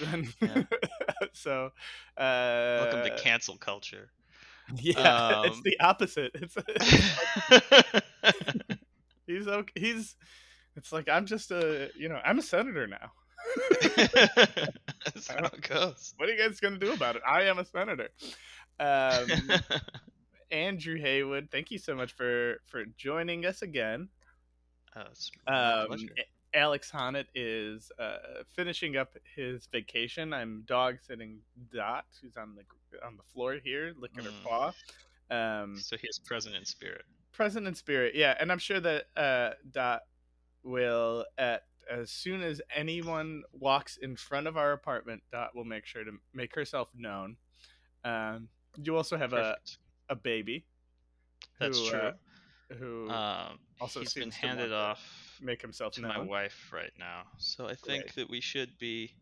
Then- 0.00 0.32
Yeah. 0.40 0.62
so. 1.32 1.70
Uh, 2.16 2.78
welcome 2.82 3.04
to 3.04 3.16
cancel 3.22 3.56
culture. 3.56 4.10
Yeah, 4.76 5.42
it's 5.44 5.56
Um, 5.56 5.62
the 5.64 5.78
opposite. 5.80 6.30
It's, 6.34 6.56
he's 9.26 9.46
okay. 9.48 9.72
He's. 9.80 10.14
It's 10.76 10.92
like 10.92 11.08
I'm 11.08 11.26
just 11.26 11.50
a. 11.50 11.90
You 11.96 12.08
know, 12.08 12.20
I'm 12.24 12.38
a 12.38 12.42
senator 12.42 12.86
now. 12.86 13.10
That's 15.04 15.28
how 15.28 15.44
it 15.46 15.68
goes. 15.68 16.14
What 16.16 16.28
are 16.28 16.32
you 16.32 16.38
guys 16.38 16.60
gonna 16.60 16.78
do 16.78 16.92
about 16.92 17.16
it? 17.16 17.22
I 17.26 17.42
am 17.42 17.58
a 17.58 17.64
senator. 17.64 18.08
Um, 18.78 19.26
Andrew 20.50 20.96
Haywood, 20.98 21.48
thank 21.50 21.70
you 21.70 21.78
so 21.78 21.94
much 21.94 22.12
for 22.12 22.60
for 22.66 22.84
joining 22.96 23.44
us 23.44 23.62
again. 23.62 24.08
Oh, 24.96 25.02
it's 25.10 25.30
my 25.46 25.80
Um, 25.80 25.86
pleasure. 25.88 26.06
A- 26.18 26.31
Alex 26.54 26.90
Honnett 26.90 27.26
is 27.34 27.90
uh, 27.98 28.42
finishing 28.54 28.96
up 28.96 29.14
his 29.34 29.66
vacation. 29.72 30.32
I'm 30.32 30.62
dog 30.66 30.98
sitting 31.06 31.38
Dot, 31.72 32.04
who's 32.20 32.36
on 32.36 32.54
the 32.56 33.06
on 33.06 33.16
the 33.16 33.22
floor 33.32 33.58
here, 33.62 33.94
licking 33.98 34.24
Mm. 34.24 34.26
her 34.26 34.32
paw. 34.44 34.72
Um, 35.30 35.76
So 35.76 35.96
he's 35.96 36.18
present 36.18 36.54
in 36.54 36.64
spirit. 36.64 37.04
present 37.32 37.66
in 37.66 37.74
spirit, 37.74 38.14
yeah, 38.14 38.36
and 38.38 38.52
I'm 38.52 38.58
sure 38.58 38.80
that 38.80 39.06
uh, 39.16 39.50
Dot 39.70 40.02
will 40.62 41.24
at 41.38 41.64
as 41.90 42.10
soon 42.10 42.42
as 42.42 42.60
anyone 42.74 43.42
walks 43.52 43.96
in 43.96 44.14
front 44.16 44.46
of 44.46 44.56
our 44.56 44.72
apartment, 44.72 45.22
Dot 45.32 45.54
will 45.54 45.64
make 45.64 45.84
sure 45.86 46.04
to 46.04 46.12
make 46.32 46.54
herself 46.54 46.88
known. 46.94 47.36
Um, 48.04 48.48
you 48.76 48.96
also 48.96 49.16
have 49.16 49.32
a, 49.32 49.56
a 50.08 50.14
baby. 50.14 50.64
That's 51.58 51.78
who, 51.78 51.90
true. 51.90 51.98
uh, 51.98 52.12
who 52.78 53.08
um, 53.10 53.58
also 53.80 54.00
he's 54.00 54.12
been 54.14 54.24
seems 54.24 54.34
to 54.40 54.46
handed 54.46 54.68
to 54.68 54.74
off 54.76 55.38
make 55.40 55.60
himself 55.62 55.92
to 55.94 56.00
known. 56.02 56.10
my 56.10 56.20
wife 56.20 56.70
right 56.72 56.92
now, 56.98 57.22
so 57.38 57.66
I 57.66 57.74
think 57.74 58.04
Great. 58.04 58.14
that 58.16 58.30
we 58.30 58.40
should 58.40 58.70
be 58.78 59.14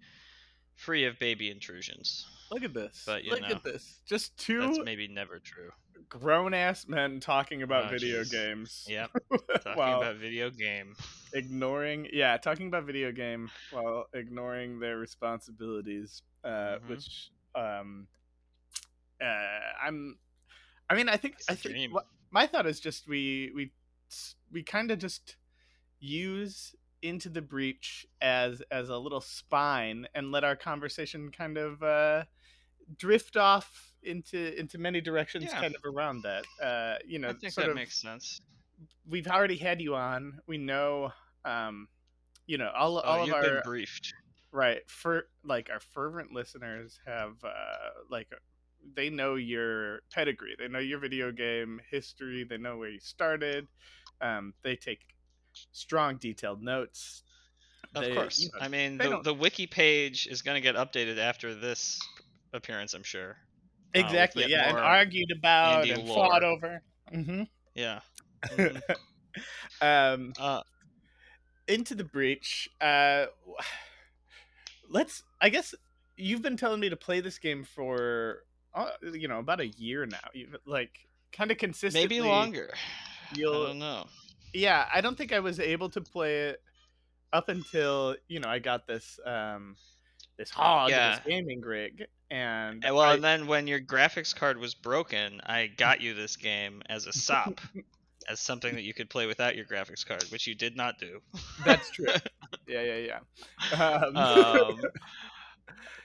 free 0.77 1.05
of 1.05 1.19
baby 1.19 1.51
intrusions. 1.51 2.27
Look 2.51 2.65
at 2.65 2.75
this. 2.75 3.03
But, 3.07 3.23
you 3.25 3.31
Look 3.31 3.43
know, 3.43 3.49
at 3.49 3.63
this. 3.63 4.01
Just 4.07 4.37
two. 4.37 4.61
That's 4.61 4.79
two 4.79 4.85
maybe 4.85 5.07
never 5.09 5.39
true. 5.39 5.71
grown 6.09 6.53
ass 6.55 6.89
men 6.89 7.21
talking 7.21 7.63
about 7.63 7.87
Oh, 7.87 7.91
video 7.91 8.23
jeez. 8.23 8.33
games. 8.33 8.87
Yep. 8.89 9.11
Talking 9.63 9.79
while 9.79 9.99
about 10.03 10.17
video 10.17 10.51
game. 10.51 10.95
ignoring 11.35 12.09
yeah, 12.13 12.37
talking 12.39 12.67
about 12.69 12.85
video 12.87 13.13
game 13.13 13.51
while 13.71 14.07
ignoring 14.15 14.81
their 14.81 14.97
responsibilities. 14.99 16.23
Uh 16.43 16.79
Mhm. 16.79 16.89
which 16.89 17.31
um 17.55 18.09
uh 19.23 19.59
I'm 19.83 20.19
I 20.89 20.95
mean 20.95 21.09
I 21.09 21.17
think 21.17 21.35
It's 21.39 21.49
I 21.51 21.53
a 21.53 21.57
think 21.57 21.75
dream. 21.75 21.93
My 22.31 22.47
thought 22.47 22.67
is 22.67 22.81
just 22.81 23.09
we 23.09 23.51
we 23.55 23.73
we 24.53 24.63
kind 24.63 24.91
of 24.91 24.99
just 24.99 25.37
use 25.99 26.75
into 27.03 27.29
the 27.29 27.43
breach 27.43 28.07
as 28.21 28.63
as 28.71 28.89
a 28.89 28.97
little 28.97 29.21
spine 29.21 30.07
and 30.15 30.31
let 30.33 30.45
our 30.45 30.57
conversation 30.57 31.31
kind 31.31 31.57
of 31.57 31.83
uh 31.83 32.25
drift 32.99 33.37
off 33.37 33.93
into 34.03 34.59
into 34.59 34.79
many 34.79 35.01
directions 35.01 35.45
Yeah. 35.49 35.61
kind 35.61 35.75
of 35.75 35.85
around 35.85 36.23
that 36.23 36.45
uh 36.63 36.97
you 37.07 37.19
know 37.19 37.29
I 37.31 37.33
think 37.35 37.55
that 37.55 37.69
of 37.71 37.75
makes 37.75 38.01
sense. 38.01 38.41
we've 39.09 39.27
already 39.29 39.57
had 39.57 39.81
you 39.81 39.95
on 39.95 40.41
we 40.47 40.59
know 40.59 41.13
um 41.45 41.89
you 42.47 42.59
know 42.59 42.71
all, 42.77 42.99
Oh, 42.99 43.01
all 43.03 43.21
of 43.23 43.27
you've 43.29 43.35
our 43.37 43.43
been 43.43 43.61
briefed. 43.65 44.13
right 44.53 44.81
for 44.89 45.29
like 45.45 45.69
our 45.73 45.81
fervent 45.81 46.33
listeners 46.33 46.99
have 47.07 47.37
uh 47.45 47.91
like 48.11 48.29
they 48.97 49.11
know 49.11 49.35
your 49.37 50.01
pedigree 50.13 50.55
they 50.59 50.69
know 50.69 50.79
your 50.79 50.99
video 50.99 51.31
game 51.33 51.81
history 51.91 52.45
they 52.45 52.57
know 52.59 52.77
where 52.77 52.91
you 52.91 53.01
started 53.01 53.67
um 54.21 54.53
they 54.63 54.77
take 54.77 55.01
strong 55.73 56.17
detailed 56.17 56.63
notes 56.63 57.23
Of 57.95 58.05
They- 58.05 58.15
course. 58.15 58.39
you 58.41 58.51
know, 58.53 58.61
I 58.61 58.69
mean, 58.69 58.99
the, 58.99 59.09
don't- 59.11 59.25
the 59.25 59.35
wiki 59.35 59.67
page 59.67 60.27
is 60.27 60.43
going 60.43 60.55
to 60.57 60.61
get 60.61 60.77
updated 60.77 61.19
after 61.19 61.55
this 61.55 61.99
appearance, 62.53 62.95
I'm 62.95 63.03
sure. 63.03 63.37
exactly 63.95 64.43
yet 64.43 64.51
yeah 64.51 64.69
and 64.69 64.79
argued 64.79 65.31
about 65.33 65.89
and 65.89 66.07
lore. 66.07 66.27
fought 66.29 66.43
over 66.45 66.83
hmm 67.13 67.43
Yeah. 67.75 68.01
Mhm. 68.51 68.83
um 69.81 70.33
uh, 70.39 70.63
into 71.69 71.95
the 71.95 72.05
breach 72.05 72.69
uh 72.81 73.27
let's 74.89 75.23
i 75.41 75.49
guess 75.49 75.75
you've 76.17 76.43
been 76.43 76.57
telling 76.57 76.81
me 76.81 76.89
to 76.89 76.97
play 76.97 77.21
this 77.21 77.39
game 77.39 77.65
for 77.65 78.39
uh, 78.75 78.91
you 79.15 79.29
know 79.29 79.39
about 79.39 79.61
a 79.61 79.67
year 79.69 80.07
now 80.07 80.19
like 80.67 80.91
kind 81.33 81.51
of 81.51 81.59
consistently 81.59 82.19
maybe 82.21 82.29
longer. 82.29 82.71
you'll- 83.35 83.65
I 83.65 83.67
don't 83.69 83.79
know. 83.79 84.07
yeah 84.53 84.87
i 84.93 85.01
don't 85.01 85.17
think 85.17 85.33
i 85.33 85.41
was 85.41 85.61
able 85.61 85.89
to 85.91 86.01
play 86.01 86.49
it 86.49 86.63
up 87.33 87.49
until 87.49 88.17
you 88.29 88.41
know 88.41 88.49
i 88.49 88.59
got 88.59 88.87
this 88.87 89.19
um 89.25 89.77
this 90.37 90.51
hog 90.51 90.91
Yeah. 90.91 91.11
this 91.11 91.21
gaming 91.27 91.61
rig 91.61 92.07
and 92.31 92.85
And 92.85 92.95
well, 92.95 93.05
I- 93.05 93.15
and 93.15 93.25
then 93.25 93.47
when 93.47 93.67
your 93.67 93.81
graphics 93.81 94.35
card 94.35 94.57
was 94.59 94.75
broken, 94.75 95.41
I 95.45 95.67
got 95.67 96.01
you 96.01 96.15
this 96.15 96.37
game 96.37 96.81
as 96.89 97.07
a 97.07 97.13
sop, 97.13 97.61
as 98.29 98.39
something 98.39 98.73
that 98.77 98.83
you 98.83 98.95
could 98.95 99.11
play 99.11 99.27
without 99.27 99.57
your 99.57 99.65
graphics 99.65 100.07
card, 100.07 100.23
which 100.31 100.47
you 100.47 100.55
did 100.55 100.77
not 100.77 100.99
do. 101.01 101.21
that's 101.65 101.91
true 101.91 102.07
yeah 102.69 102.83
yeah 102.83 103.19
yeah 103.73 103.85
um, 103.85 104.17
um, 104.17 104.81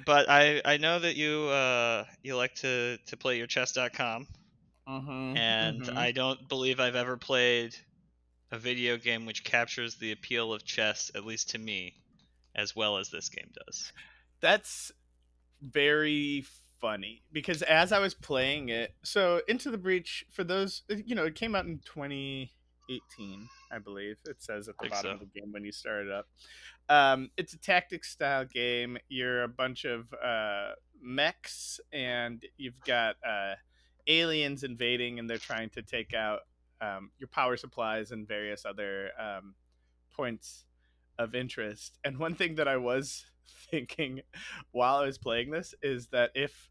but 0.05 0.29
I 0.29 0.61
I 0.65 0.77
know 0.77 0.99
that 0.99 1.15
you 1.15 1.43
uh 1.45 2.05
you 2.23 2.35
like 2.35 2.55
to 2.55 2.97
to 3.07 3.17
play 3.17 3.37
your 3.37 3.47
chess.com 3.47 4.27
mhm, 4.87 5.37
and 5.37 5.81
mhm. 5.81 5.97
I 5.97 6.11
don't 6.11 6.47
believe 6.47 6.79
I've 6.79 6.95
ever 6.95 7.17
played 7.17 7.75
a 8.51 8.57
video 8.57 8.97
game 8.97 9.25
which 9.25 9.43
captures 9.43 9.95
the 9.95 10.11
appeal 10.11 10.53
of 10.53 10.63
chess 10.63 11.11
at 11.15 11.25
least 11.25 11.49
to 11.51 11.57
me 11.57 11.93
as 12.55 12.75
well 12.75 12.97
as 12.97 13.09
this 13.09 13.29
game 13.29 13.51
does. 13.65 13.91
that's 14.41 14.91
very 15.61 16.45
funny 16.79 17.23
because 17.31 17.61
as 17.63 17.91
I 17.91 17.99
was 17.99 18.13
playing 18.13 18.69
it, 18.69 18.93
so 19.03 19.41
Into 19.47 19.71
the 19.71 19.77
Breach, 19.77 20.25
for 20.31 20.43
those, 20.43 20.83
you 20.89 21.15
know, 21.15 21.25
it 21.25 21.35
came 21.35 21.55
out 21.55 21.65
in 21.65 21.79
2018, 21.85 23.49
I 23.71 23.79
believe. 23.79 24.17
It 24.25 24.43
says 24.43 24.67
at 24.67 24.75
the 24.79 24.89
bottom 24.89 25.11
so. 25.11 25.13
of 25.13 25.19
the 25.19 25.39
game 25.39 25.51
when 25.51 25.63
you 25.65 25.71
start 25.71 26.05
it 26.05 26.11
up. 26.11 26.27
Um, 26.89 27.31
it's 27.37 27.53
a 27.53 27.57
tactics 27.57 28.11
style 28.11 28.45
game. 28.45 28.97
You're 29.09 29.43
a 29.43 29.47
bunch 29.47 29.85
of 29.85 30.13
uh, 30.13 30.71
mechs, 31.01 31.79
and 31.91 32.43
you've 32.57 32.79
got 32.85 33.15
uh, 33.27 33.55
aliens 34.07 34.63
invading, 34.63 35.19
and 35.19 35.29
they're 35.29 35.37
trying 35.37 35.69
to 35.71 35.81
take 35.81 36.13
out 36.13 36.41
um, 36.81 37.11
your 37.17 37.27
power 37.27 37.57
supplies 37.57 38.11
and 38.11 38.27
various 38.27 38.65
other 38.65 39.09
um, 39.19 39.55
points 40.13 40.65
of 41.17 41.35
interest. 41.35 41.97
And 42.03 42.17
one 42.17 42.35
thing 42.35 42.55
that 42.55 42.67
I 42.67 42.77
was 42.77 43.25
thinking 43.71 44.21
while 44.71 44.97
I 44.97 45.05
was 45.05 45.17
playing 45.17 45.51
this 45.51 45.73
is 45.81 46.07
that 46.07 46.31
if 46.35 46.69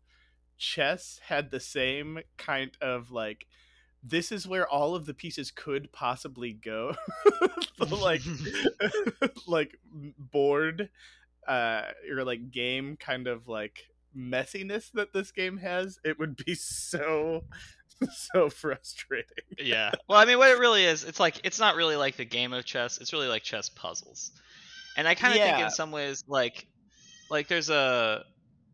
chess 0.56 1.20
had 1.26 1.50
the 1.50 1.60
same 1.60 2.20
kind 2.36 2.76
of 2.80 3.10
like 3.10 3.46
this 4.06 4.30
is 4.30 4.46
where 4.46 4.68
all 4.68 4.94
of 4.94 5.06
the 5.06 5.14
pieces 5.14 5.50
could 5.50 5.90
possibly 5.92 6.52
go 6.52 6.94
like 7.90 8.22
like 9.46 9.78
board 10.18 10.90
uh 11.48 11.82
or 12.10 12.24
like 12.24 12.50
game 12.50 12.96
kind 12.96 13.26
of 13.26 13.48
like 13.48 13.88
messiness 14.16 14.92
that 14.92 15.12
this 15.12 15.32
game 15.32 15.56
has 15.56 15.98
it 16.04 16.18
would 16.18 16.36
be 16.44 16.54
so 16.54 17.42
so 18.12 18.48
frustrating 18.50 19.44
yeah. 19.58 19.92
Well, 20.08 20.18
I 20.18 20.24
mean, 20.24 20.38
what 20.38 20.50
it 20.50 20.58
really 20.58 20.84
is, 20.84 21.04
it's 21.04 21.20
like 21.20 21.40
it's 21.44 21.58
not 21.58 21.76
really 21.76 21.96
like 21.96 22.16
the 22.16 22.24
game 22.24 22.52
of 22.52 22.64
chess. 22.64 22.98
It's 23.00 23.12
really 23.12 23.28
like 23.28 23.42
chess 23.42 23.68
puzzles. 23.68 24.32
And 24.96 25.08
I 25.08 25.14
kind 25.14 25.34
of 25.34 25.40
think 25.40 25.58
in 25.58 25.70
some 25.70 25.90
ways, 25.90 26.24
like, 26.28 26.66
like 27.30 27.48
there's 27.48 27.70
a 27.70 28.24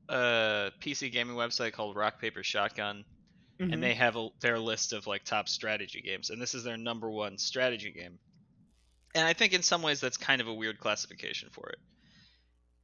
a 0.08 0.70
PC 0.80 1.12
gaming 1.12 1.36
website 1.36 1.72
called 1.72 1.96
Rock 1.96 2.20
Paper 2.20 2.42
Shotgun, 2.42 3.04
Mhm. 3.60 3.70
and 3.70 3.82
they 3.82 3.94
have 3.94 4.16
a, 4.16 4.30
their 4.40 4.58
list 4.58 4.92
of 4.92 5.06
like 5.06 5.24
top 5.24 5.48
strategy 5.48 6.00
games, 6.02 6.30
and 6.30 6.40
this 6.40 6.54
is 6.54 6.64
their 6.64 6.76
number 6.78 7.10
one 7.10 7.38
strategy 7.38 7.92
game. 7.92 8.20
And 9.14 9.24
I 9.26 9.34
think 9.34 9.52
in 9.52 9.62
some 9.62 9.82
ways 9.82 10.00
that's 10.00 10.16
kind 10.16 10.40
of 10.40 10.48
a 10.48 10.54
weird 10.54 10.78
classification 10.80 11.50
for 11.50 11.70
it. 11.70 11.78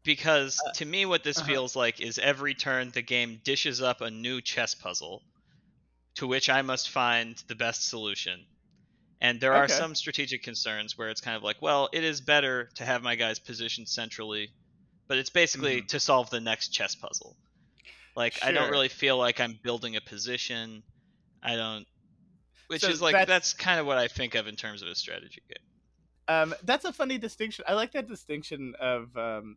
Because 0.05 0.63
to 0.73 0.87
me, 0.87 1.05
what 1.05 1.23
this 1.23 1.39
uh-huh. 1.39 1.43
feels 1.43 1.77
like 1.77 2.01
is 2.01 2.17
every 2.19 2.55
turn 2.55 2.93
the 2.93 3.03
game 3.03 3.43
dishes 3.45 3.83
up 3.83 4.01
a 4.01 4.11
new 4.11 4.41
chess 4.41 4.75
puzzle 4.75 5.27
to 6.17 6.27
which 6.27 6.49
I 6.51 6.63
must 6.63 6.91
find 6.91 7.37
the 7.49 7.57
best 7.57 7.89
solution. 7.89 8.49
And 9.21 9.41
there 9.41 9.55
are 9.55 9.69
some 9.69 9.95
strategic 9.95 10.43
concerns 10.43 10.99
where 10.99 11.11
it's 11.11 11.21
kind 11.23 11.37
of 11.37 11.43
like, 11.45 11.63
well, 11.63 11.91
it 11.93 12.05
is 12.05 12.21
better 12.21 12.71
to 12.77 12.85
have 12.87 13.03
my 13.03 13.17
guys 13.17 13.39
positioned 13.41 13.89
centrally, 13.89 14.55
but 15.09 15.19
it's 15.19 15.31
basically 15.31 15.83
Mhm. 15.83 15.89
to 15.89 16.01
solve 16.01 16.31
the 16.31 16.41
next 16.41 16.71
chess 16.71 16.95
puzzle. 16.97 17.39
Like 18.17 18.39
I 18.43 18.51
don't 18.51 18.71
really 18.71 18.89
feel 18.89 19.19
like 19.19 19.41
I'm 19.41 19.59
building 19.63 19.95
a 19.97 20.01
position. 20.01 20.83
I 21.43 21.55
don't 21.57 21.87
which 22.69 22.81
So 22.83 22.89
is 22.89 23.01
like 23.01 23.13
that's- 23.13 23.29
that's, 23.29 23.53
kind 23.53 23.79
of 23.79 23.87
what 23.87 23.99
I 23.99 24.09
think 24.09 24.35
of 24.35 24.49
in 24.49 24.57
terms 24.57 24.83
of 24.83 24.89
a 24.89 24.95
strategy 24.95 25.43
game. 25.49 25.63
Um, 26.29 26.55
that's 26.65 26.85
a 26.85 26.93
funny 26.93 27.19
distinction. 27.19 27.65
I 27.69 27.75
like 27.75 27.93
that 27.93 28.09
distinction 28.09 28.75
of, 28.81 29.17
um, 29.17 29.57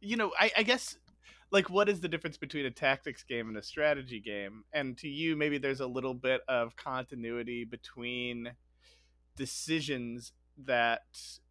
you 0.00 0.16
know, 0.16 0.32
I, 0.40 0.50
I 0.56 0.62
guess, 0.62 0.96
like, 1.50 1.68
what 1.68 1.90
is 1.90 2.00
the 2.00 2.08
difference 2.08 2.38
between 2.38 2.64
a 2.64 2.70
tactics 2.70 3.22
game 3.22 3.48
and 3.48 3.58
a 3.58 3.62
strategy 3.62 4.18
game? 4.18 4.64
And 4.72 4.96
to 4.98 5.08
you, 5.08 5.36
maybe 5.36 5.58
there's 5.58 5.80
a 5.80 5.86
little 5.86 6.14
bit 6.14 6.40
of 6.48 6.74
continuity 6.76 7.64
between 7.64 8.52
decisions 9.36 10.32
that 10.64 11.02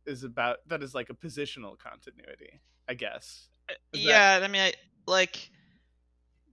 is 0.05 0.23
about 0.23 0.57
that 0.67 0.81
is 0.83 0.95
like 0.95 1.09
a 1.09 1.13
positional 1.13 1.77
continuity. 1.77 2.61
I 2.87 2.93
guess. 2.95 3.47
Is 3.69 4.03
that- 4.05 4.09
yeah, 4.09 4.39
I 4.43 4.47
mean, 4.47 4.61
I, 4.61 4.73
like 5.05 5.51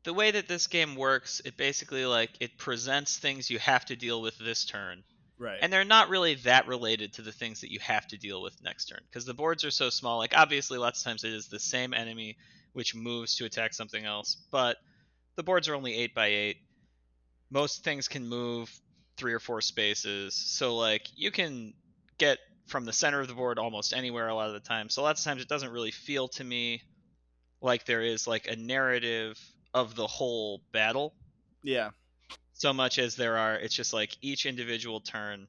the 0.04 0.14
way 0.14 0.30
that 0.30 0.48
this 0.48 0.66
game 0.66 0.96
works, 0.96 1.40
it 1.44 1.56
basically 1.56 2.06
like 2.06 2.30
it 2.40 2.58
presents 2.58 3.18
things 3.18 3.50
you 3.50 3.58
have 3.58 3.84
to 3.86 3.96
deal 3.96 4.20
with 4.22 4.38
this 4.38 4.64
turn, 4.64 5.02
Right. 5.38 5.58
and 5.60 5.72
they're 5.72 5.84
not 5.84 6.08
really 6.08 6.34
that 6.36 6.66
related 6.66 7.14
to 7.14 7.22
the 7.22 7.32
things 7.32 7.60
that 7.60 7.70
you 7.72 7.80
have 7.80 8.06
to 8.08 8.16
deal 8.16 8.42
with 8.42 8.62
next 8.62 8.86
turn 8.86 9.00
because 9.10 9.24
the 9.24 9.34
boards 9.34 9.64
are 9.64 9.70
so 9.70 9.90
small. 9.90 10.18
Like 10.18 10.36
obviously 10.36 10.78
lots 10.78 11.00
of 11.00 11.04
times 11.04 11.24
it 11.24 11.32
is 11.32 11.48
the 11.48 11.60
same 11.60 11.94
enemy 11.94 12.36
which 12.72 12.94
moves 12.94 13.36
to 13.36 13.44
attack 13.44 13.74
something 13.74 14.04
else 14.04 14.36
but 14.50 14.76
the 15.36 15.42
boards 15.42 15.68
are 15.68 15.74
only 15.74 15.94
8 15.94 16.14
by 16.14 16.26
8 16.26 16.56
most 17.50 17.82
things 17.82 18.08
can 18.08 18.26
move 18.28 18.70
three 19.16 19.32
or 19.32 19.40
four 19.40 19.60
spaces. 19.60 20.34
So 20.34 20.76
like 20.76 21.06
you 21.16 21.30
can 21.30 21.74
get 22.18 22.38
from 22.66 22.84
the 22.84 22.92
center 22.92 23.20
of 23.20 23.28
the 23.28 23.34
board 23.34 23.58
almost 23.58 23.92
anywhere 23.94 24.28
a 24.28 24.34
lot 24.34 24.48
of 24.48 24.54
the 24.54 24.60
time. 24.60 24.88
So 24.90 25.02
lots 25.02 25.20
of 25.20 25.24
times 25.24 25.42
it 25.42 25.48
doesn't 25.48 25.70
really 25.70 25.90
feel 25.90 26.28
to 26.28 26.44
me 26.44 26.82
like 27.60 27.84
there 27.86 28.02
is 28.02 28.26
like 28.26 28.46
a 28.46 28.56
narrative 28.56 29.38
of 29.74 29.94
the 29.94 30.06
whole 30.06 30.62
battle 30.72 31.14
yeah. 31.62 31.90
so 32.52 32.72
much 32.72 32.98
as 32.98 33.16
there 33.16 33.36
are 33.36 33.56
it's 33.56 33.74
just 33.74 33.92
like 33.92 34.16
each 34.22 34.46
individual 34.46 35.00
turn 35.00 35.46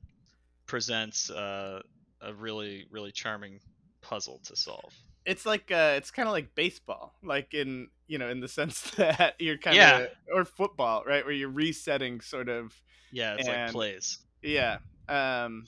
presents 0.65 1.29
uh, 1.29 1.81
a 2.21 2.33
really 2.33 2.85
really 2.91 3.11
charming 3.11 3.59
puzzle 4.01 4.39
to 4.43 4.55
solve 4.55 4.93
It's 5.25 5.45
like 5.45 5.71
uh 5.71 5.93
it's 5.97 6.11
kind 6.11 6.27
of 6.27 6.33
like 6.33 6.55
baseball, 6.55 7.13
like 7.23 7.53
in, 7.53 7.89
you 8.07 8.17
know, 8.17 8.29
in 8.29 8.39
the 8.39 8.47
sense 8.59 8.81
that 8.91 9.35
you're 9.39 9.57
kind 9.57 9.77
of 9.77 9.81
Yeah. 9.81 10.05
or 10.33 10.45
football, 10.45 11.03
right, 11.05 11.23
where 11.23 11.33
you're 11.33 11.49
resetting 11.49 12.21
sort 12.21 12.49
of 12.49 12.73
yeah 13.11 13.35
it's 13.37 13.47
like 13.47 13.71
plays 13.71 14.19
Yeah. 14.41 14.77
Um 15.07 15.65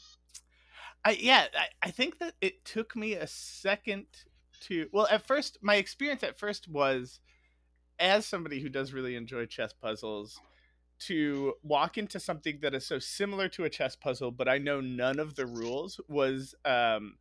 I 1.03 1.11
yeah, 1.19 1.47
I, 1.57 1.87
I 1.87 1.91
think 1.91 2.19
that 2.19 2.35
it 2.41 2.63
took 2.63 2.95
me 2.95 3.13
a 3.13 3.27
second 3.27 4.05
to 4.61 4.87
well, 4.91 5.07
at 5.09 5.25
first 5.25 5.57
my 5.61 5.75
experience 5.75 6.23
at 6.23 6.37
first 6.37 6.67
was 6.67 7.19
as 8.01 8.25
somebody 8.25 8.59
who 8.61 8.69
does 8.69 8.91
really 8.91 9.15
enjoy 9.15 9.45
chess 9.45 9.71
puzzles 9.73 10.41
to 10.99 11.53
walk 11.63 11.97
into 11.97 12.19
something 12.19 12.59
that 12.61 12.73
is 12.73 12.85
so 12.85 12.99
similar 12.99 13.47
to 13.47 13.63
a 13.63 13.69
chess 13.69 13.95
puzzle 13.95 14.31
but 14.31 14.47
I 14.47 14.57
know 14.57 14.81
none 14.81 15.19
of 15.19 15.35
the 15.35 15.45
rules 15.45 15.99
was 16.09 16.53
um 16.65 17.15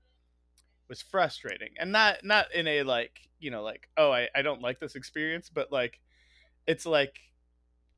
was 0.90 1.00
frustrating. 1.00 1.70
And 1.78 1.92
not 1.92 2.22
not 2.22 2.52
in 2.52 2.66
a 2.66 2.82
like, 2.82 3.30
you 3.38 3.50
know, 3.50 3.62
like, 3.62 3.88
oh, 3.96 4.12
I 4.12 4.28
I 4.34 4.42
don't 4.42 4.60
like 4.60 4.80
this 4.80 4.96
experience, 4.96 5.48
but 5.48 5.72
like 5.72 6.00
it's 6.66 6.84
like 6.84 7.18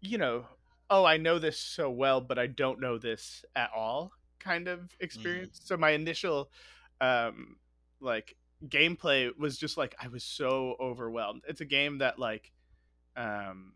you 0.00 0.18
know, 0.18 0.46
oh, 0.90 1.04
I 1.04 1.16
know 1.16 1.40
this 1.40 1.58
so 1.58 1.90
well, 1.90 2.20
but 2.20 2.38
I 2.38 2.46
don't 2.46 2.80
know 2.80 2.98
this 2.98 3.44
at 3.56 3.70
all 3.74 4.12
kind 4.38 4.68
of 4.68 4.94
experience. 5.00 5.60
So 5.64 5.76
my 5.76 5.90
initial 5.90 6.50
um 7.00 7.56
like 8.00 8.36
gameplay 8.68 9.36
was 9.36 9.56
just 9.58 9.76
like 9.76 9.96
I 10.00 10.08
was 10.08 10.22
so 10.22 10.76
overwhelmed. 10.78 11.42
It's 11.48 11.62
a 11.62 11.64
game 11.64 11.98
that 11.98 12.18
like 12.18 12.52
um 13.16 13.74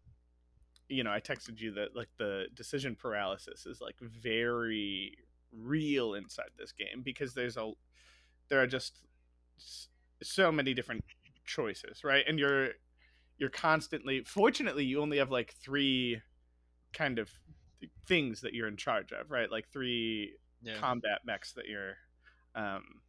you 0.89 1.05
know, 1.05 1.13
I 1.13 1.21
texted 1.21 1.61
you 1.61 1.73
that 1.75 1.97
like 1.97 2.11
the 2.19 2.47
decision 2.55 2.97
paralysis 2.97 3.67
is 3.67 3.81
like 3.81 3.97
very 4.01 5.17
real 5.53 6.15
inside 6.15 6.51
this 6.59 6.73
game 6.73 7.03
because 7.03 7.35
there's 7.35 7.57
a 7.57 7.73
there 8.49 8.61
are 8.63 8.67
just 8.67 9.03
so 10.23 10.51
many 10.53 10.75
different 10.75 11.05
choices, 11.45 12.05
right? 12.05 12.25
And 12.27 12.39
you're 12.39 12.71
you're 13.39 13.51
constantly 13.51 14.25
fortunately 14.25 14.85
you 14.85 15.01
only 15.03 15.19
have 15.19 15.31
like 15.31 15.55
three 15.55 16.23
kind 16.93 17.19
of 17.19 17.31
things 18.07 18.43
that 18.43 18.55
you're 18.55 18.69
in 18.69 18.77
charge 18.77 19.13
of, 19.13 19.31
right? 19.31 19.51
Like 19.51 19.69
three 19.71 20.37
yeah 20.61 20.83
combat 20.83 21.21
mechs 21.25 21.55
that 21.55 21.67
you're 21.67 21.97
um 22.55 23.03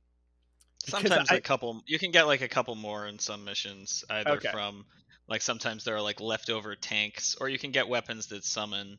sometimes 0.85 1.31
I- 1.31 1.39
a 1.39 1.41
couple 1.41 1.81
you 1.85 1.99
can 1.99 2.11
get 2.11 2.23
like 2.27 2.41
a 2.41 2.47
couple 2.47 2.75
more 2.75 3.07
in 3.07 3.19
some 3.19 3.43
missions 3.43 4.03
either 4.09 4.39
Okay. 4.39 4.51
from 4.51 4.85
like 5.27 5.41
sometimes 5.41 5.83
there 5.83 5.95
are 5.95 6.01
like 6.01 6.19
leftover 6.21 6.75
tanks 6.75 7.35
or 7.39 7.49
you 7.49 7.59
can 7.59 7.71
get 7.71 7.87
weapons 7.87 8.27
that 8.27 8.43
summon 8.43 8.97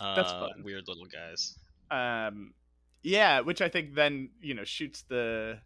uh, 0.00 0.14
That's 0.14 0.32
fun. 0.32 0.62
weird 0.62 0.84
little 0.88 1.06
guys. 1.06 1.56
Um 1.90 2.54
yeah 3.02 3.40
which 3.40 3.60
i 3.60 3.68
think 3.68 3.94
then 3.94 4.30
you 4.40 4.52
know 4.54 4.64
shoots 4.64 5.02
the 5.02 5.58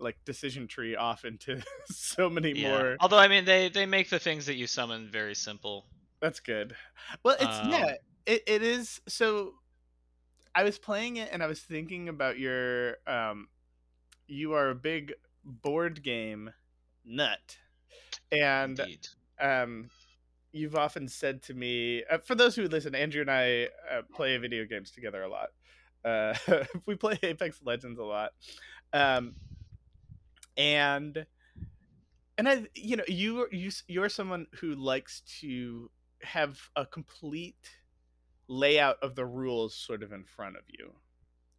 like 0.00 0.16
decision 0.24 0.66
tree 0.66 0.96
off 0.96 1.24
into 1.24 1.62
so 1.86 2.28
many 2.28 2.50
yeah. 2.58 2.68
more 2.70 2.96
although 2.98 3.18
i 3.18 3.28
mean 3.28 3.44
they 3.44 3.68
they 3.68 3.86
make 3.86 4.10
the 4.10 4.18
things 4.18 4.46
that 4.46 4.54
you 4.54 4.66
summon 4.66 5.08
very 5.10 5.34
simple. 5.34 5.86
That's 6.20 6.40
good. 6.40 6.74
Well 7.22 7.36
it's 7.38 7.58
Um, 7.60 7.70
yeah 7.70 7.94
it, 8.26 8.42
it 8.46 8.62
is 8.62 9.00
so 9.06 9.54
i 10.54 10.64
was 10.64 10.78
playing 10.78 11.16
it 11.16 11.28
and 11.32 11.42
i 11.42 11.46
was 11.46 11.60
thinking 11.60 12.08
about 12.08 12.38
your 12.38 12.96
um 13.06 13.48
you 14.26 14.52
are 14.54 14.70
a 14.70 14.74
big 14.74 15.12
board 15.44 16.02
game 16.02 16.50
nut 17.04 17.58
and 18.32 18.80
indeed. 18.80 19.06
um 19.40 19.90
you've 20.52 20.74
often 20.76 21.08
said 21.08 21.42
to 21.42 21.54
me 21.54 22.02
uh, 22.10 22.18
for 22.18 22.34
those 22.34 22.56
who 22.56 22.66
listen 22.68 22.94
andrew 22.94 23.20
and 23.20 23.30
i 23.30 23.64
uh, 23.90 24.02
play 24.14 24.36
video 24.38 24.64
games 24.64 24.90
together 24.90 25.22
a 25.22 25.28
lot. 25.28 25.48
Uh 26.04 26.34
we 26.86 26.94
play 26.96 27.18
apex 27.22 27.60
legends 27.64 27.98
a 27.98 28.04
lot. 28.04 28.32
Um 28.92 29.34
and 30.56 31.24
and 32.38 32.48
i 32.48 32.64
you 32.74 32.96
know 32.96 33.04
you 33.08 33.46
you 33.52 33.70
you're 33.88 34.08
someone 34.08 34.46
who 34.60 34.74
likes 34.74 35.22
to 35.40 35.90
have 36.22 36.58
a 36.76 36.84
complete 36.86 37.56
layout 38.48 38.96
of 39.02 39.14
the 39.14 39.24
rules 39.24 39.74
sort 39.74 40.02
of 40.02 40.12
in 40.12 40.24
front 40.24 40.56
of 40.56 40.62
you 40.68 40.92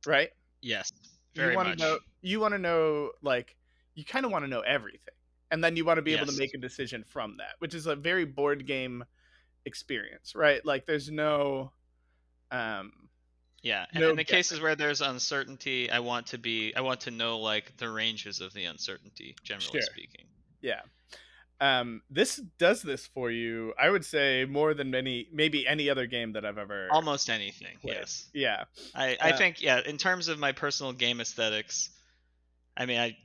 right? 0.05 0.29
Yes 0.61 0.91
very 1.35 1.51
you 1.51 1.55
want 1.55 1.69
much. 1.69 1.77
to 1.79 1.83
know 1.83 1.97
you 2.21 2.39
want 2.39 2.53
to 2.53 2.59
know 2.59 3.11
like 3.21 3.55
you 3.95 4.03
kind 4.05 4.25
of 4.25 4.31
want 4.31 4.43
to 4.43 4.49
know 4.49 4.61
everything 4.61 5.13
and 5.53 5.63
then 5.63 5.77
you 5.77 5.85
want 5.85 5.97
to 5.97 6.01
be 6.01 6.13
able 6.15 6.25
to 6.25 6.37
make 6.39 6.53
a 6.55 6.57
decision 6.57 7.03
from 7.05 7.37
that 7.37 7.53
which 7.59 7.73
is 7.75 7.85
a 7.85 7.95
very 7.95 8.25
board 8.25 8.65
game 8.65 9.03
experience 9.65 10.33
right 10.35 10.65
like 10.65 10.85
there's 10.85 11.09
no 11.11 11.71
um 12.51 12.91
Yeah, 13.61 13.85
and 13.93 14.01
No 14.03 14.09
in 14.09 14.15
the 14.17 14.23
guessing. 14.23 14.35
cases 14.37 14.59
where 14.59 14.75
there's 14.75 14.99
uncertainty, 15.01 15.89
I 15.89 15.99
want 15.99 16.27
to 16.33 16.37
be 16.37 16.73
I 16.75 16.81
want 16.81 16.99
to 17.07 17.11
know 17.11 17.39
like 17.39 17.77
the 17.77 17.89
ranges 17.89 18.41
of 18.41 18.51
the 18.53 18.65
uncertainty, 18.65 19.35
generally 19.43 19.79
Sure. 19.81 19.93
speaking. 19.93 20.25
yeah 20.61 20.81
um 21.61 22.01
this 22.09 22.41
does 22.57 22.81
this 22.81 23.05
for 23.15 23.29
you 23.31 23.73
i 23.79 23.87
would 23.89 24.03
say 24.03 24.43
more 24.45 24.73
than 24.73 24.89
many 24.89 25.27
maybe 25.31 25.67
any 25.67 25.87
other 25.89 26.07
game 26.07 26.33
that 26.33 26.43
i've 26.43 26.57
ever 26.57 26.87
Almost 26.91 27.29
anything. 27.29 27.77
played. 27.81 27.97
Yes. 27.99 28.27
yeah 28.33 28.65
I 28.95 29.17
I 29.21 29.31
Uh, 29.31 29.37
think 29.37 29.61
yeah, 29.61 29.79
in 29.85 29.97
terms 29.97 30.27
of 30.29 30.39
my 30.39 30.51
personal 30.51 30.93
game 30.93 31.21
aesthetics, 31.21 31.89
I 32.75 32.85
mean 32.87 32.99
I 32.99 33.15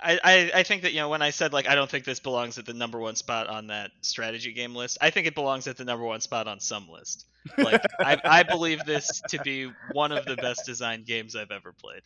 I, 0.00 0.18
I, 0.22 0.50
I 0.54 0.62
think 0.62 0.82
that 0.82 0.92
you 0.92 1.00
know 1.00 1.08
when 1.08 1.22
I 1.22 1.30
said 1.30 1.52
like 1.52 1.68
I 1.68 1.74
don't 1.74 1.90
think 1.90 2.04
this 2.04 2.20
belongs 2.20 2.58
at 2.58 2.66
the 2.66 2.74
number 2.74 2.98
one 2.98 3.14
spot 3.16 3.46
on 3.48 3.68
that 3.68 3.90
strategy 4.00 4.52
game 4.52 4.74
list, 4.74 4.98
I 5.00 5.10
think 5.10 5.26
it 5.26 5.34
belongs 5.34 5.66
at 5.66 5.76
the 5.76 5.84
number 5.84 6.04
one 6.04 6.20
spot 6.20 6.48
on 6.48 6.60
some 6.60 6.88
list. 6.88 7.26
Like 7.58 7.82
I, 8.00 8.18
I 8.24 8.42
believe 8.42 8.84
this 8.84 9.22
to 9.28 9.40
be 9.40 9.70
one 9.92 10.12
of 10.12 10.24
the 10.24 10.36
best 10.36 10.66
designed 10.66 11.06
games 11.06 11.36
I've 11.36 11.50
ever 11.50 11.72
played. 11.72 12.02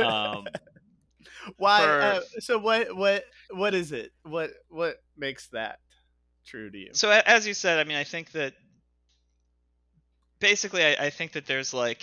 Um, 0.00 0.46
why 1.56 1.80
for- 1.80 2.00
uh, 2.00 2.20
so 2.40 2.58
what 2.58 2.96
what 2.96 3.24
what 3.50 3.74
is 3.74 3.92
it 3.92 4.12
what 4.22 4.50
what 4.68 4.96
makes 5.16 5.48
that 5.48 5.80
true 6.46 6.70
to 6.70 6.78
you 6.78 6.90
So 6.92 7.10
as 7.10 7.46
you 7.46 7.54
said, 7.54 7.78
I 7.78 7.84
mean, 7.84 7.98
I 7.98 8.04
think 8.04 8.32
that 8.32 8.54
basically, 10.40 10.84
I, 10.84 11.06
I 11.06 11.10
think 11.10 11.32
that 11.32 11.46
there's 11.46 11.74
like 11.74 12.02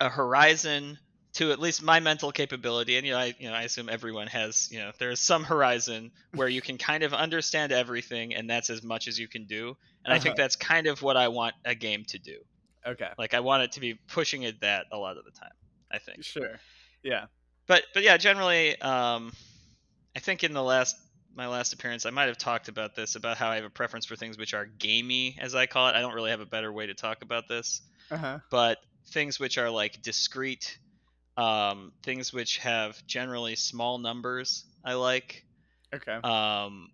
a 0.00 0.08
horizon 0.08 0.98
to 1.34 1.50
at 1.52 1.58
least 1.58 1.82
my 1.82 2.00
mental 2.00 2.32
capability, 2.32 2.96
and 2.96 3.06
you 3.06 3.12
know, 3.12 3.18
I 3.18 3.34
you 3.38 3.48
know, 3.48 3.54
I 3.54 3.62
assume 3.62 3.88
everyone 3.88 4.26
has 4.28 4.68
you 4.70 4.78
know, 4.78 4.92
there's 4.98 5.20
some 5.20 5.44
horizon 5.44 6.12
where 6.34 6.48
you 6.48 6.60
can 6.62 6.78
kind 6.78 7.02
of 7.02 7.14
understand 7.14 7.72
everything, 7.72 8.34
and 8.34 8.48
that's 8.48 8.70
as 8.70 8.82
much 8.82 9.08
as 9.08 9.18
you 9.18 9.28
can 9.28 9.46
do. 9.46 9.74
And 10.04 10.12
I 10.12 10.18
think 10.18 10.36
Uh-huh. 10.36 10.36
that's 10.36 10.56
kind 10.56 10.86
of 10.86 11.02
what 11.02 11.16
I 11.16 11.28
want 11.28 11.54
a 11.64 11.74
game 11.74 12.04
to 12.08 12.18
do. 12.18 12.38
okay 12.86 13.12
Like 13.18 13.34
I 13.34 13.40
want 13.40 13.64
it 13.64 13.72
to 13.72 13.80
be 13.80 13.94
pushing 14.08 14.42
it 14.44 14.60
that 14.60 14.86
a 14.92 14.98
lot 14.98 15.16
of 15.18 15.24
the 15.24 15.32
time. 15.32 15.50
I 15.90 15.98
think 15.98 16.20
sure 16.20 16.60
yeah 17.02 17.26
but 17.66 17.84
but 17.94 18.02
yeah, 18.02 18.16
generally, 18.16 18.80
um, 18.80 19.32
I 20.16 20.20
think 20.20 20.44
in 20.44 20.52
the 20.52 20.62
last 20.62 20.96
my 21.34 21.46
last 21.48 21.72
appearance, 21.72 22.06
I 22.06 22.10
might 22.10 22.26
have 22.28 22.38
talked 22.38 22.68
about 22.68 22.94
this 22.94 23.14
about 23.14 23.38
how 23.38 23.50
I 23.50 23.56
have 23.56 23.64
a 23.64 23.70
preference 23.70 24.06
for 24.06 24.16
things 24.16 24.38
which 24.38 24.54
are 24.54 24.66
gamey, 24.66 25.38
as 25.40 25.54
I 25.54 25.66
call 25.66 25.88
it. 25.88 25.94
I 25.94 26.00
don't 26.00 26.14
really 26.14 26.30
have 26.30 26.40
a 26.40 26.46
better 26.46 26.72
way 26.72 26.86
to 26.86 26.94
talk 26.94 27.22
about 27.22 27.44
this, 27.48 27.82
uh-huh 28.10 28.38
but 28.50 28.78
things 29.12 29.40
which 29.40 29.58
are 29.58 29.70
like 29.70 30.02
discrete, 30.02 30.78
um, 31.36 31.92
things 32.02 32.32
which 32.32 32.58
have 32.58 33.04
generally 33.06 33.56
small 33.56 33.98
numbers. 33.98 34.64
I 34.84 34.94
like 34.94 35.44
okay 35.94 36.12
um, 36.22 36.90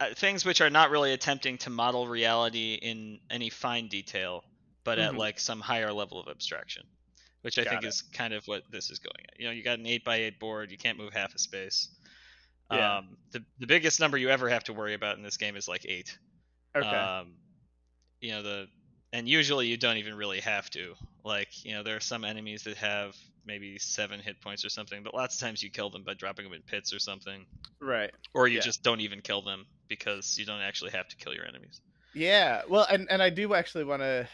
uh, 0.00 0.14
things 0.14 0.44
which 0.44 0.60
are 0.60 0.70
not 0.70 0.90
really 0.90 1.12
attempting 1.12 1.58
to 1.58 1.70
model 1.70 2.06
reality 2.06 2.74
in 2.74 3.18
any 3.30 3.50
fine 3.50 3.88
detail, 3.88 4.44
but 4.84 4.98
at 4.98 5.12
Mhm. 5.12 5.18
like 5.18 5.38
some 5.40 5.60
higher 5.60 5.92
level 5.92 6.20
of 6.20 6.28
abstraction, 6.28 6.82
which 7.42 7.58
I 7.58 7.64
Got 7.64 7.70
think 7.70 7.84
it. 7.84 7.88
is 7.88 8.02
kind 8.02 8.34
of 8.34 8.46
what 8.46 8.62
this 8.70 8.90
is 8.90 8.98
going 8.98 9.24
at. 9.32 9.40
You 9.40 9.46
know, 9.46 9.52
you 9.52 9.62
got 9.62 9.78
an 9.78 9.86
eight 9.86 10.04
by 10.04 10.16
eight 10.16 10.38
board, 10.38 10.70
you 10.70 10.78
can't 10.78 10.98
move 10.98 11.12
half 11.12 11.34
a 11.34 11.38
space. 11.38 11.88
Yeah. 12.70 12.98
Um, 12.98 13.16
the 13.32 13.44
the 13.58 13.66
biggest 13.66 14.00
number 14.00 14.18
you 14.18 14.28
ever 14.28 14.48
have 14.48 14.64
to 14.64 14.72
worry 14.72 14.94
about 14.94 15.16
in 15.16 15.22
this 15.22 15.36
game 15.36 15.56
is 15.56 15.68
like 15.68 15.84
eight. 15.86 16.18
okay 16.76 16.86
Um, 16.86 17.34
you 18.20 18.32
know 18.32 18.42
the 18.42 18.68
and 19.16 19.28
usually 19.28 19.66
you 19.66 19.76
don't 19.78 19.96
even 19.96 20.14
really 20.14 20.40
have 20.40 20.68
to. 20.70 20.94
Like 21.24 21.64
you 21.64 21.72
know 21.72 21.82
there 21.82 21.96
are 21.96 22.00
some 22.00 22.24
enemies 22.24 22.62
that 22.64 22.76
have 22.76 23.16
maybe 23.46 23.78
seven 23.78 24.20
hit 24.20 24.40
points 24.40 24.64
or 24.64 24.68
something, 24.68 25.02
but 25.02 25.14
lots 25.14 25.34
of 25.36 25.40
times 25.40 25.62
you 25.62 25.70
kill 25.70 25.88
them 25.90 26.02
by 26.02 26.14
dropping 26.14 26.44
them 26.44 26.52
in 26.52 26.62
pits 26.62 26.92
or 26.92 26.98
something 26.98 27.46
right 27.80 28.10
or 28.34 28.48
you 28.48 28.56
Yeah. 28.56 28.60
just 28.60 28.82
don't 28.82 29.00
even 29.00 29.20
kill 29.20 29.42
them 29.42 29.66
because 29.88 30.36
you 30.38 30.44
don't 30.44 30.60
actually 30.60 30.90
have 30.90 31.06
to 31.08 31.16
kill 31.16 31.34
your 31.34 31.46
enemies. 31.46 31.80
Yeah, 32.14 32.62
well, 32.68 32.86
and 32.90 33.08
and 33.10 33.22
I 33.22 33.30
do 33.30 33.54
actually 33.54 33.84
want 33.84 34.02
to. 34.02 34.28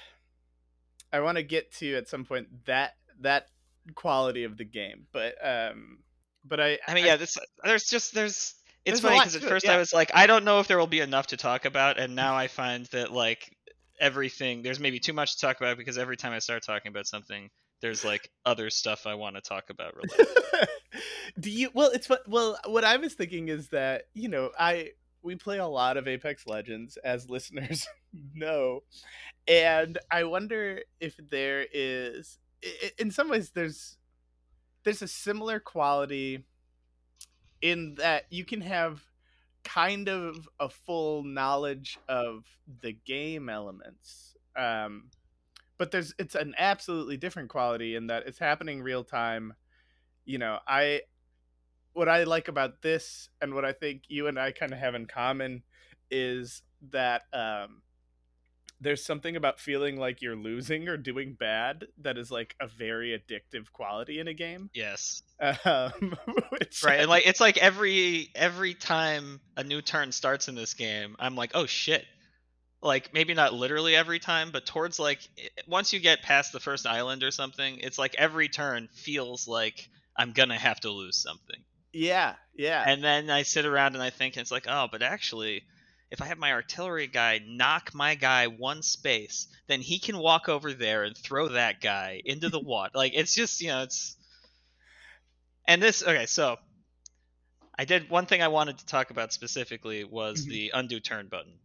I 1.13 1.21
want 1.21 1.37
to 1.37 1.43
get 1.43 1.73
to 1.75 1.95
at 1.97 2.09
some 2.09 2.25
point 2.25 2.49
that 2.67 2.95
that 3.21 3.49
quality 3.95 4.45
of 4.45 4.57
the 4.57 4.65
game, 4.65 5.07
but 5.13 5.35
um, 5.45 5.99
but 6.45 6.61
I 6.61 6.79
I 6.87 6.95
mean, 6.95 7.05
yeah, 7.07 7.17
this 7.17 7.37
there's 7.65 7.85
just 7.85 8.15
there's 8.15 8.55
it's 8.85 9.01
There's 9.01 9.01
funny 9.01 9.19
because 9.19 9.37
at 9.37 9.41
to 9.43 9.47
it, 9.47 9.51
first 9.51 9.65
yeah. 9.67 9.75
I 9.75 9.79
was 9.79 9.93
like, 9.93 10.11
I 10.15 10.27
don't 10.27 10.45
know 10.45 10.59
if 10.61 10.67
there 10.69 10.79
will 10.79 10.87
be 10.89 11.01
enough 11.01 11.29
to 11.29 11.37
talk 11.37 11.65
about, 11.67 11.99
and 11.99 12.15
now 12.17 12.35
I 12.37 12.49
find 12.49 12.87
that 12.87 13.13
like 13.13 13.57
everything 14.01 14.63
there's 14.63 14.81
maybe 14.81 14.99
too 14.99 15.13
much 15.13 15.35
to 15.37 15.41
talk 15.41 15.59
about 15.59 15.77
because 15.77 15.99
every 15.99 16.17
time 16.17 16.33
I 16.33 16.39
start 16.39 16.63
talking 16.63 16.91
about 16.91 17.07
something, 17.07 17.51
there's 17.81 18.05
like 18.05 18.31
other 18.45 18.71
stuff 18.71 19.07
I 19.07 19.15
want 19.15 19.37
to 19.37 19.43
talk 19.43 19.71
about. 19.71 19.95
Related. 19.97 20.27
do 21.41 21.51
you 21.51 21.71
well 21.75 21.91
it's 21.93 22.09
well 22.27 22.59
what 22.67 22.85
i 22.85 22.97
was 22.97 23.15
thinking 23.15 23.49
is 23.49 23.69
that 23.69 24.05
you 24.15 24.29
know 24.29 24.51
i 24.59 24.91
we 25.23 25.35
play 25.37 25.59
a 25.59 25.67
lot 25.67 25.97
of 25.97 26.07
apex 26.07 26.47
legends 26.47 26.97
as 26.99 27.29
listeners 27.31 27.87
know 28.35 28.83
and 29.49 29.99
i 30.11 30.25
wonder 30.25 30.81
if 31.01 31.19
there 31.31 31.67
is 31.73 32.39
in 32.99 33.11
some 33.11 33.29
ways 33.29 33.51
there's 33.51 33.97
there's 34.85 35.03
a 35.03 35.09
similar 35.09 35.59
quality 35.59 36.45
in 37.61 37.95
that 37.95 38.25
you 38.31 38.45
can 38.45 38.61
have 38.61 39.01
kind 39.65 40.09
of 40.09 40.49
a 40.61 40.69
full 40.69 41.23
knowledge 41.23 41.99
of 42.09 42.45
the 42.81 42.93
game 43.05 43.49
elements 43.49 44.35
um 44.57 45.05
but 45.79 45.91
there's 45.91 46.15
it's 46.19 46.35
an 46.35 46.55
absolutely 46.59 47.17
different 47.17 47.49
quality 47.49 47.97
in 47.97 48.07
that 48.07 48.25
it's 48.27 48.39
happening 48.39 48.83
real 48.83 49.03
time. 49.03 49.55
You 50.25 50.39
know 50.39 50.59
i 50.69 51.01
what 51.93 52.09
i 52.09 52.23
like 52.23 52.47
about 52.47 52.81
this 52.83 53.29
and 53.41 53.53
what 53.55 53.65
i 53.65 53.73
think 53.73 54.05
you 54.07 54.29
and 54.29 54.39
i 54.39 54.53
kind 54.53 54.73
of 54.73 54.79
have 54.79 54.95
in 54.95 55.07
common 55.07 55.65
is 56.11 56.63
that 56.91 57.23
um 57.33 57.82
there's 58.83 59.05
something 59.05 59.37
about 59.37 59.61
feeling 59.61 59.97
like 59.97 60.21
you're 60.21 60.37
losing 60.37 60.89
or 60.89 60.97
doing 60.97 61.35
bad 61.39 61.87
that 61.99 62.19
is 62.19 62.31
like 62.31 62.55
a 62.61 62.67
very 62.67 63.19
addictive 63.19 63.71
quality 63.73 64.19
in 64.19 64.29
a 64.29 64.35
game 64.35 64.69
yes, 64.75 65.23
um, 65.41 65.53
right, 66.85 67.01
and 67.01 67.09
like 67.09 67.27
it's 67.27 67.41
like 67.41 67.57
every 67.59 68.31
every 68.35 68.75
time 68.75 69.41
a 69.57 69.65
new 69.65 69.81
turn 69.83 70.13
starts 70.13 70.49
in 70.49 70.55
this 70.55 70.75
game, 70.75 71.17
I'm 71.19 71.35
like, 71.37 71.53
oh 71.55 71.67
shit. 71.67 72.05
Like 72.85 73.15
maybe 73.15 73.33
not 73.33 73.55
literally 73.55 73.95
every 73.95 74.19
time, 74.19 74.51
but 74.51 74.67
towards 74.67 74.99
like 74.99 75.21
once 75.69 75.93
you 75.93 76.01
get 76.01 76.23
past 76.23 76.53
the 76.53 76.59
first 76.59 76.85
island 76.85 77.23
or 77.23 77.31
something, 77.31 77.79
it's 77.79 77.97
like 77.99 78.17
every 78.19 78.49
turn 78.49 78.89
feels 78.93 79.47
like 79.47 79.89
I'm 80.17 80.33
gonna 80.33 80.59
have 80.59 80.81
to 80.81 80.91
lose 80.91 81.17
something. 81.17 81.63
yeah 81.93 82.35
yeah 82.57 82.83
And 82.85 83.03
then 83.03 83.31
I 83.31 83.43
sit 83.43 83.67
around 83.67 83.95
and 83.95 84.03
I 84.03 84.11
think 84.11 84.37
and 84.37 84.43
it's 84.43 84.51
like, 84.51 84.67
oh, 84.69 84.89
but 84.91 85.01
actually, 85.03 85.63
if 86.13 86.23
I 86.23 86.27
have 86.27 86.39
my 86.39 86.53
artillery 86.53 87.09
guy 87.09 87.41
knock 87.45 87.95
my 87.95 88.15
guy 88.15 88.47
one 88.49 88.83
space, 88.85 89.49
then 89.69 89.83
he 89.83 89.99
can 89.99 90.19
walk 90.19 90.49
over 90.49 90.73
there 90.75 91.05
and 91.05 91.19
throw 91.19 91.49
that 91.51 91.81
guy 91.83 92.23
into 92.25 92.51
the 92.51 92.61
water. 92.63 92.93
like 92.95 93.15
it's 93.17 93.35
just 93.35 93.61
you 93.63 93.69
know 93.69 93.83
it's. 93.83 94.17
And 95.67 95.83
this 95.83 96.03
okay, 96.03 96.27
so 96.27 96.59
I 97.79 97.85
did 97.85 98.09
one 98.09 98.25
thing 98.25 98.41
I 98.41 98.49
wanted 98.49 98.79
to 98.79 98.87
talk 98.87 99.11
about 99.11 99.31
specifically 99.35 100.05
was 100.05 100.47
Mhm. 100.47 100.47
the 100.47 100.71
undo 100.73 101.01
turn 101.01 101.29
button. 101.29 101.61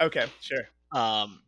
okay 0.00 0.32
sure 0.40 0.68
Um, 0.92 1.42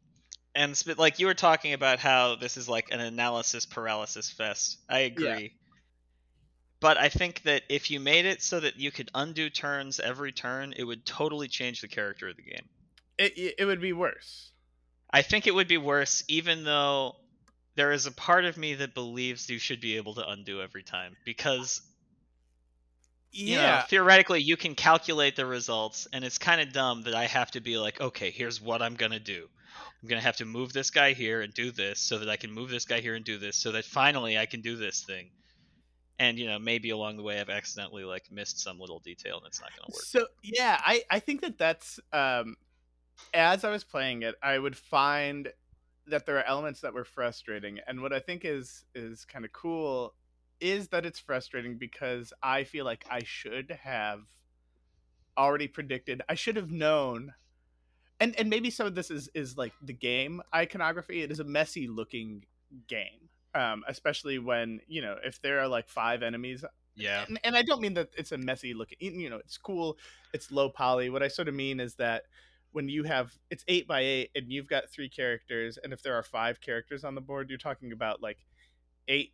and 0.55 0.77
sp- 0.79 0.99
like 0.99 1.19
you 1.19 1.27
were 1.27 1.35
talking 1.35 1.73
about 1.75 2.01
how 2.01 2.37
this 2.37 2.57
is 2.57 2.69
like 2.69 2.91
an 2.93 3.01
analysis 3.01 3.67
paralysis 3.67 4.31
fest. 4.31 4.79
I 4.89 5.01
agree. 5.01 5.57
But 6.81 6.99
I 6.99 7.09
think 7.09 7.43
that 7.43 7.63
if 7.69 7.91
you 7.91 8.01
made 8.01 8.27
it 8.27 8.43
so 8.43 8.61
that 8.61 8.77
you 8.77 8.91
could 8.91 9.11
undo 9.15 9.49
turns 9.49 9.99
every 9.99 10.33
turn, 10.33 10.75
it 10.77 10.85
would 10.85 11.07
totally 11.07 11.49
change 11.49 11.81
the 11.81 11.89
character 11.89 12.29
of 12.29 12.37
the 12.37 12.43
game. 12.43 12.69
it, 13.37 13.55
it, 13.59 13.65
would 13.65 13.81
be 13.81 13.95
worse. 13.95 14.51
I 15.11 15.23
think 15.23 15.47
it 15.47 15.55
would 15.55 15.69
be 15.69 15.79
worse, 15.79 16.23
even 16.29 16.65
though 16.65 17.17
there 17.77 17.93
is 17.93 18.07
a 18.07 18.13
part 18.13 18.45
of 18.45 18.57
me 18.57 18.75
that 18.75 18.95
believes 18.95 19.49
you 19.49 19.59
should 19.59 19.81
be 19.81 19.97
able 19.97 20.15
to 20.15 20.29
undo 20.29 20.61
every 20.61 20.83
time 20.83 21.17
because 21.25 21.83
you 23.33 23.57
know, 23.57 23.63
yeah. 23.63 23.83
theoretically 23.83 24.41
you 24.41 24.57
can 24.57 24.75
calculate 24.75 25.37
the 25.37 25.45
results 25.45 26.09
and 26.13 26.25
it's 26.25 26.39
kind 26.39 26.61
of 26.61 26.73
dumb 26.73 27.03
that 27.03 27.15
i 27.15 27.27
have 27.27 27.51
to 27.51 27.61
be 27.61 27.77
like 27.77 28.01
okay 28.01 28.31
here's 28.31 28.61
what 28.61 28.81
i'm 28.83 28.95
going 28.95 29.13
to 29.13 29.21
do. 29.21 29.47
I'm 30.03 30.09
going 30.09 30.21
to 30.21 30.25
have 30.25 30.39
to 30.39 30.47
move 30.47 30.73
this 30.73 30.91
guy 30.91 31.13
here 31.13 31.43
and 31.43 31.53
do 31.53 31.71
this 31.71 32.01
so 32.01 32.19
that 32.19 32.31
i 32.31 32.37
can 32.37 32.51
move 32.51 32.71
this 32.71 32.87
guy 32.87 33.01
here 33.01 33.15
and 33.15 33.25
do 33.25 33.39
this 33.39 33.57
so 33.57 33.73
that 33.73 33.85
finally 33.85 34.39
i 34.39 34.47
can 34.47 34.63
do 34.63 34.77
this 34.77 35.03
thing 35.03 35.31
and 36.19 36.39
you 36.39 36.47
know 36.47 36.59
maybe 36.59 36.91
along 36.91 37.17
the 37.17 37.23
way 37.23 37.41
i've 37.41 37.51
accidentally 37.51 38.05
like 38.05 38.31
missed 38.31 38.59
some 38.59 38.79
little 38.81 39.01
detail 39.01 39.39
and 39.39 39.47
it's 39.47 39.61
not 39.61 39.71
to 39.75 39.81
work 39.93 40.03
So 40.03 40.27
yeah, 40.43 40.81
I 40.85 41.03
I 41.11 41.21
think 41.21 41.41
that 41.43 41.59
that's 41.59 42.01
um 42.13 42.57
as 43.33 43.65
I 43.65 43.71
was 43.71 43.85
playing 43.85 44.23
it, 44.23 44.35
I 44.43 44.59
would 44.59 44.77
find 44.77 45.49
that 46.07 46.27
there 46.27 46.39
are 46.39 46.45
elements 46.45 46.81
that 46.81 46.95
were 46.95 47.05
frustrating, 47.05 47.81
and 47.87 48.01
what 48.01 48.13
I 48.13 48.21
think 48.21 48.45
is 48.45 48.85
is 48.95 49.25
kind 49.25 49.45
of 49.45 49.53
cool 49.53 50.15
is 50.61 50.89
that 50.89 51.05
it's 51.05 51.19
frustrating 51.19 51.77
because 51.77 52.33
I 52.43 52.65
feel 52.65 52.85
like 52.85 53.05
I 53.11 53.23
should 53.25 53.77
have 53.83 54.21
already 55.37 55.69
predicted. 55.69 56.23
I 56.29 56.35
should 56.35 56.57
have 56.57 56.71
known. 56.71 57.35
And 58.19 58.35
and 58.39 58.49
maybe 58.49 58.71
some 58.71 58.87
of 58.87 58.95
this 58.95 59.11
is 59.11 59.29
is 59.35 59.59
like 59.59 59.75
the 59.83 59.93
game 59.93 60.41
iconography. 60.55 61.23
It 61.23 61.31
is 61.31 61.41
a 61.41 61.45
messy 61.45 61.87
looking 61.87 62.47
game. 62.87 63.29
Um, 63.57 63.85
especially 63.89 64.39
when 64.39 64.81
you 64.87 65.01
know 65.01 65.17
if 65.25 65.41
there 65.41 65.61
are 65.61 65.69
like 65.69 65.89
five 65.89 66.23
enemies 66.23 66.63
yeah 66.97 67.25
and, 67.29 67.39
and 67.45 67.57
I 67.57 67.63
don't 67.63 67.81
mean 67.81 67.95
that 67.95 68.09
it's 68.17 68.33
a 68.33 68.39
messy 68.39 68.75
looking. 68.75 68.99
You 69.01 69.31
know, 69.31 69.37
it's 69.37 69.59
cool. 69.59 69.99
It's 70.33 70.51
low 70.51 70.69
poly. 70.69 71.11
What 71.11 71.23
I 71.23 71.29
sort 71.29 71.49
of 71.49 71.55
mean 71.55 71.79
is 71.79 71.95
that 71.97 72.25
when 72.73 72.89
you 72.89 73.05
have 73.05 73.33
it's 73.51 73.65
eight 73.69 73.87
by 73.87 74.01
eight 74.01 74.31
and 74.35 74.51
you've 74.51 74.69
got 74.69 74.91
three 74.91 75.09
characters, 75.09 75.79
and 75.83 75.93
if 75.93 76.03
there 76.03 76.15
are 76.15 76.23
five 76.23 76.61
characters 76.61 77.05
on 77.05 77.15
the 77.15 77.21
board, 77.21 77.49
you're 77.49 77.59
talking 77.59 77.93
about 77.93 78.23
like 78.23 78.39
eight 79.09 79.33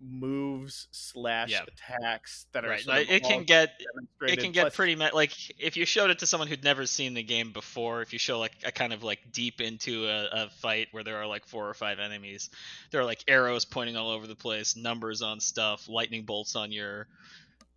moves 0.00 0.88
slash 0.92 1.50
Yeah. 1.50 1.62
attacks 1.68 2.46
that 2.52 2.64
are 2.64 2.70
right. 2.70 2.80
sort 2.80 2.96
like, 2.96 3.10
it 3.10 3.22
can 3.22 3.44
get 3.44 3.78
it 4.22 4.38
can 4.38 4.52
get 4.52 4.62
plus- 4.62 4.76
pretty 4.76 4.96
me- 4.96 5.10
like 5.12 5.32
if 5.60 5.76
you 5.76 5.84
showed 5.84 6.10
it 6.10 6.18
to 6.20 6.26
someone 6.26 6.48
who'd 6.48 6.64
never 6.64 6.86
seen 6.86 7.14
the 7.14 7.22
game 7.22 7.52
before 7.52 8.00
if 8.02 8.12
you 8.12 8.18
show 8.18 8.38
like 8.38 8.52
a 8.64 8.72
kind 8.72 8.92
of 8.92 9.02
like 9.02 9.18
deep 9.32 9.60
into 9.60 10.06
a, 10.06 10.28
a 10.44 10.50
fight 10.50 10.88
where 10.92 11.04
there 11.04 11.16
are 11.18 11.26
like 11.26 11.44
four 11.46 11.68
or 11.68 11.74
five 11.74 11.98
enemies 11.98 12.48
there 12.90 13.00
are 13.00 13.04
like 13.04 13.22
arrows 13.28 13.64
pointing 13.64 13.96
all 13.96 14.10
over 14.10 14.26
the 14.26 14.34
place 14.34 14.74
numbers 14.76 15.20
on 15.22 15.38
stuff 15.38 15.88
lightning 15.88 16.24
bolts 16.24 16.56
on 16.56 16.72
your 16.72 17.06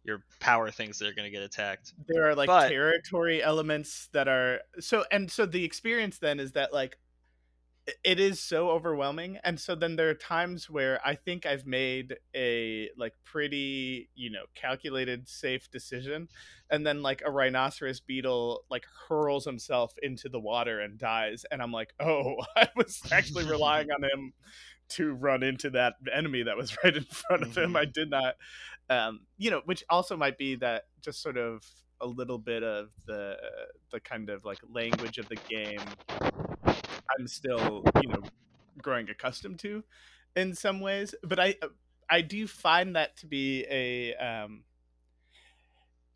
your 0.06 0.22
power 0.42 0.70
things 0.70 1.00
that 1.00 1.08
are 1.08 1.14
going 1.14 1.24
to 1.24 1.32
get 1.32 1.42
attacked. 1.44 1.94
There 2.10 2.28
are 2.30 2.36
like 2.36 2.48
But- 2.48 2.68
territory 2.68 3.42
elements 3.42 4.10
that 4.12 4.28
are 4.28 4.60
so 4.82 5.06
and 5.12 5.32
so 5.32 5.46
the 5.46 5.64
experience 5.64 6.18
then 6.18 6.42
is 6.42 6.52
that 6.54 6.74
like 6.74 6.98
it 8.04 8.20
is 8.20 8.40
so 8.40 8.70
overwhelming 8.70 9.38
and 9.44 9.60
so 9.60 9.76
then 9.76 9.96
there 9.96 10.10
are 10.10 10.14
times 10.14 10.70
where 10.70 11.00
i 11.06 11.16
think 11.16 11.46
i've 11.46 11.66
made 11.66 12.16
a 12.34 12.90
like 12.98 13.14
pretty 13.26 14.10
you 14.16 14.30
know 14.30 14.44
calculated 14.56 15.28
safe 15.28 15.70
decision 15.70 16.30
and 16.70 16.88
then 16.88 17.02
like 17.02 17.22
a 17.26 17.32
rhinoceros 17.32 18.00
beetle 18.00 18.64
like 18.70 18.86
hurls 19.08 19.44
himself 19.44 19.94
into 20.02 20.30
the 20.30 20.40
water 20.40 20.80
and 20.80 20.98
dies 20.98 21.46
and 21.52 21.62
i'm 21.62 21.72
like 21.72 21.94
oh 22.00 22.36
i 22.56 22.68
was 22.76 23.02
actually 23.12 23.46
relying 23.46 23.92
on 23.92 24.04
him 24.04 24.34
to 24.88 25.14
run 25.14 25.44
into 25.44 25.70
that 25.70 25.96
enemy 26.14 26.44
that 26.44 26.56
was 26.56 26.76
right 26.84 26.96
in 26.96 27.04
front 27.04 27.44
of 27.44 27.58
him 27.58 27.76
i 27.76 27.86
did 27.86 28.10
not 28.10 28.36
um 28.90 29.22
you 29.38 29.52
know 29.52 29.62
which 29.66 29.84
also 29.90 30.16
might 30.16 30.38
be 30.38 30.56
that 30.56 30.84
just 31.02 31.22
sort 31.22 31.38
of 31.38 31.66
a 32.00 32.08
little 32.08 32.38
bit 32.38 32.64
of 32.64 32.90
the 33.08 33.36
the 33.92 34.00
kind 34.00 34.30
of 34.30 34.44
like 34.46 34.60
language 34.70 35.18
of 35.18 35.28
the 35.30 35.38
game 35.50 35.80
i'm 37.20 37.28
still 37.28 37.84
you 38.02 38.10
know 38.10 38.22
growing 38.82 39.10
accustomed 39.10 39.60
to 39.60 39.84
in 40.36 40.54
some 40.56 40.80
ways 40.80 41.16
but 41.24 41.40
i 41.40 41.56
i 42.10 42.22
do 42.22 42.48
find 42.48 42.96
that 42.96 43.16
to 43.18 43.28
be 43.28 43.66
a 43.70 44.16
um 44.16 44.64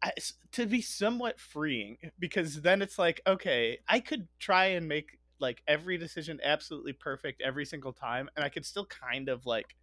I- 0.02 0.14
to 0.52 0.66
be 0.68 0.82
somewhat 0.82 1.40
freeing 1.40 1.98
because 2.20 2.62
then 2.62 2.82
it's 2.84 3.00
like 3.00 3.20
okay 3.26 3.80
i 3.88 4.00
could 4.00 4.28
try 4.40 4.66
and 4.68 4.88
make 4.88 5.18
like 5.40 5.64
every 5.68 5.98
decision 5.98 6.40
absolutely 6.44 6.94
perfect 6.94 7.42
every 7.42 7.66
single 7.66 7.94
time 7.94 8.30
and 8.36 8.46
i 8.46 8.50
could 8.50 8.66
still 8.66 8.86
kind 8.86 9.28
of 9.28 9.46
like 9.48 9.76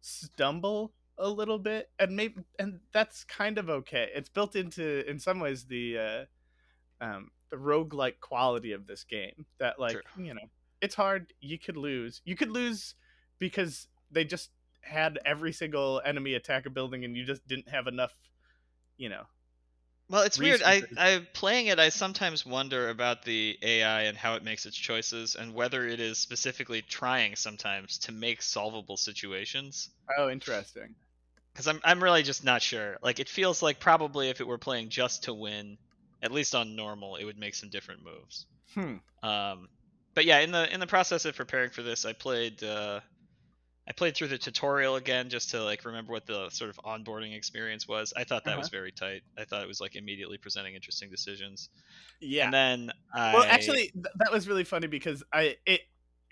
stumble 0.00 0.94
a 1.18 1.28
little 1.28 1.58
bit 1.58 1.90
and 1.98 2.16
maybe 2.16 2.42
and 2.58 2.80
that's 2.92 3.24
kind 3.24 3.58
of 3.58 3.70
okay. 3.70 4.08
It's 4.14 4.28
built 4.30 4.56
into 4.56 5.08
in 5.10 5.20
some 5.20 5.40
ways 5.40 5.66
the 5.66 5.98
uh 5.98 7.04
um 7.04 7.30
the 7.50 7.56
roguelike 7.56 8.20
quality 8.20 8.72
of 8.72 8.86
this 8.86 9.04
game 9.04 9.44
that 9.58 9.78
like 9.78 9.92
True. 9.92 10.24
you 10.24 10.34
know 10.34 10.48
it's 10.80 10.94
hard 10.94 11.32
you 11.40 11.58
could 11.58 11.76
lose. 11.76 12.20
You 12.24 12.36
could 12.36 12.50
lose 12.50 12.94
because 13.38 13.88
they 14.10 14.24
just 14.24 14.50
had 14.80 15.18
every 15.24 15.52
single 15.52 16.00
enemy 16.04 16.34
attack 16.34 16.66
a 16.66 16.70
building 16.70 17.04
and 17.04 17.16
you 17.16 17.24
just 17.24 17.46
didn't 17.46 17.68
have 17.68 17.86
enough 17.86 18.14
you 18.96 19.10
know 19.10 19.22
well 20.08 20.22
it's 20.22 20.38
weird. 20.38 20.62
I 20.64 20.82
i 20.96 21.26
playing 21.34 21.66
it 21.66 21.78
i 21.78 21.90
sometimes 21.90 22.46
wonder 22.46 22.88
about 22.88 23.22
the 23.22 23.58
ai 23.62 24.02
and 24.04 24.16
how 24.16 24.36
it 24.36 24.42
makes 24.42 24.64
its 24.64 24.76
choices 24.76 25.34
and 25.34 25.54
whether 25.54 25.86
it 25.86 26.00
is 26.00 26.16
specifically 26.16 26.80
trying 26.80 27.36
sometimes 27.36 27.98
to 27.98 28.12
make 28.12 28.40
solvable 28.40 28.96
situations. 28.96 29.90
Oh 30.16 30.30
interesting. 30.30 30.94
Because 31.52 31.66
I'm 31.68 31.80
I'm 31.84 32.02
really 32.02 32.22
just 32.22 32.42
not 32.42 32.62
sure. 32.62 32.96
Like 33.02 33.20
it 33.20 33.28
feels 33.28 33.62
like 33.62 33.80
probably 33.80 34.30
if 34.30 34.40
it 34.40 34.46
were 34.46 34.58
playing 34.58 34.88
just 34.88 35.24
to 35.24 35.34
win, 35.34 35.76
at 36.22 36.32
least 36.32 36.54
on 36.54 36.76
normal, 36.76 37.16
it 37.16 37.24
would 37.24 37.38
make 37.38 37.54
some 37.54 37.70
different 37.70 38.02
moves. 38.04 38.46
hmm 38.74 38.96
Um, 39.22 39.68
but 40.14 40.24
yeah, 40.24 40.40
in 40.40 40.50
the 40.50 40.72
in 40.72 40.80
the 40.80 40.86
process 40.86 41.24
of 41.24 41.36
preparing 41.36 41.70
for 41.70 41.82
this, 41.82 42.04
I 42.04 42.12
played 42.12 42.62
uh, 42.62 43.00
I 43.88 43.92
played 43.92 44.14
through 44.16 44.28
the 44.28 44.38
tutorial 44.38 44.96
again 44.96 45.30
just 45.30 45.50
to 45.50 45.62
like 45.62 45.84
remember 45.84 46.12
what 46.12 46.26
the 46.26 46.48
sort 46.50 46.70
of 46.70 46.76
onboarding 46.84 47.34
experience 47.36 47.88
was. 47.88 48.12
I 48.16 48.24
thought 48.24 48.44
that 48.44 48.52
Uh-huh. 48.52 48.58
was 48.58 48.68
very 48.68 48.92
tight. 48.92 49.22
I 49.38 49.44
thought 49.44 49.62
it 49.62 49.68
was 49.68 49.80
like 49.80 49.96
immediately 49.96 50.38
presenting 50.38 50.74
interesting 50.74 51.10
decisions. 51.10 51.68
Yeah. 52.20 52.44
And 52.44 52.54
then 52.54 52.90
I 53.14 53.32
well, 53.34 53.44
actually, 53.48 53.90
th- 53.92 54.06
that 54.18 54.32
was 54.32 54.46
really 54.48 54.64
funny 54.64 54.86
because 54.86 55.22
I 55.32 55.56
it 55.66 55.80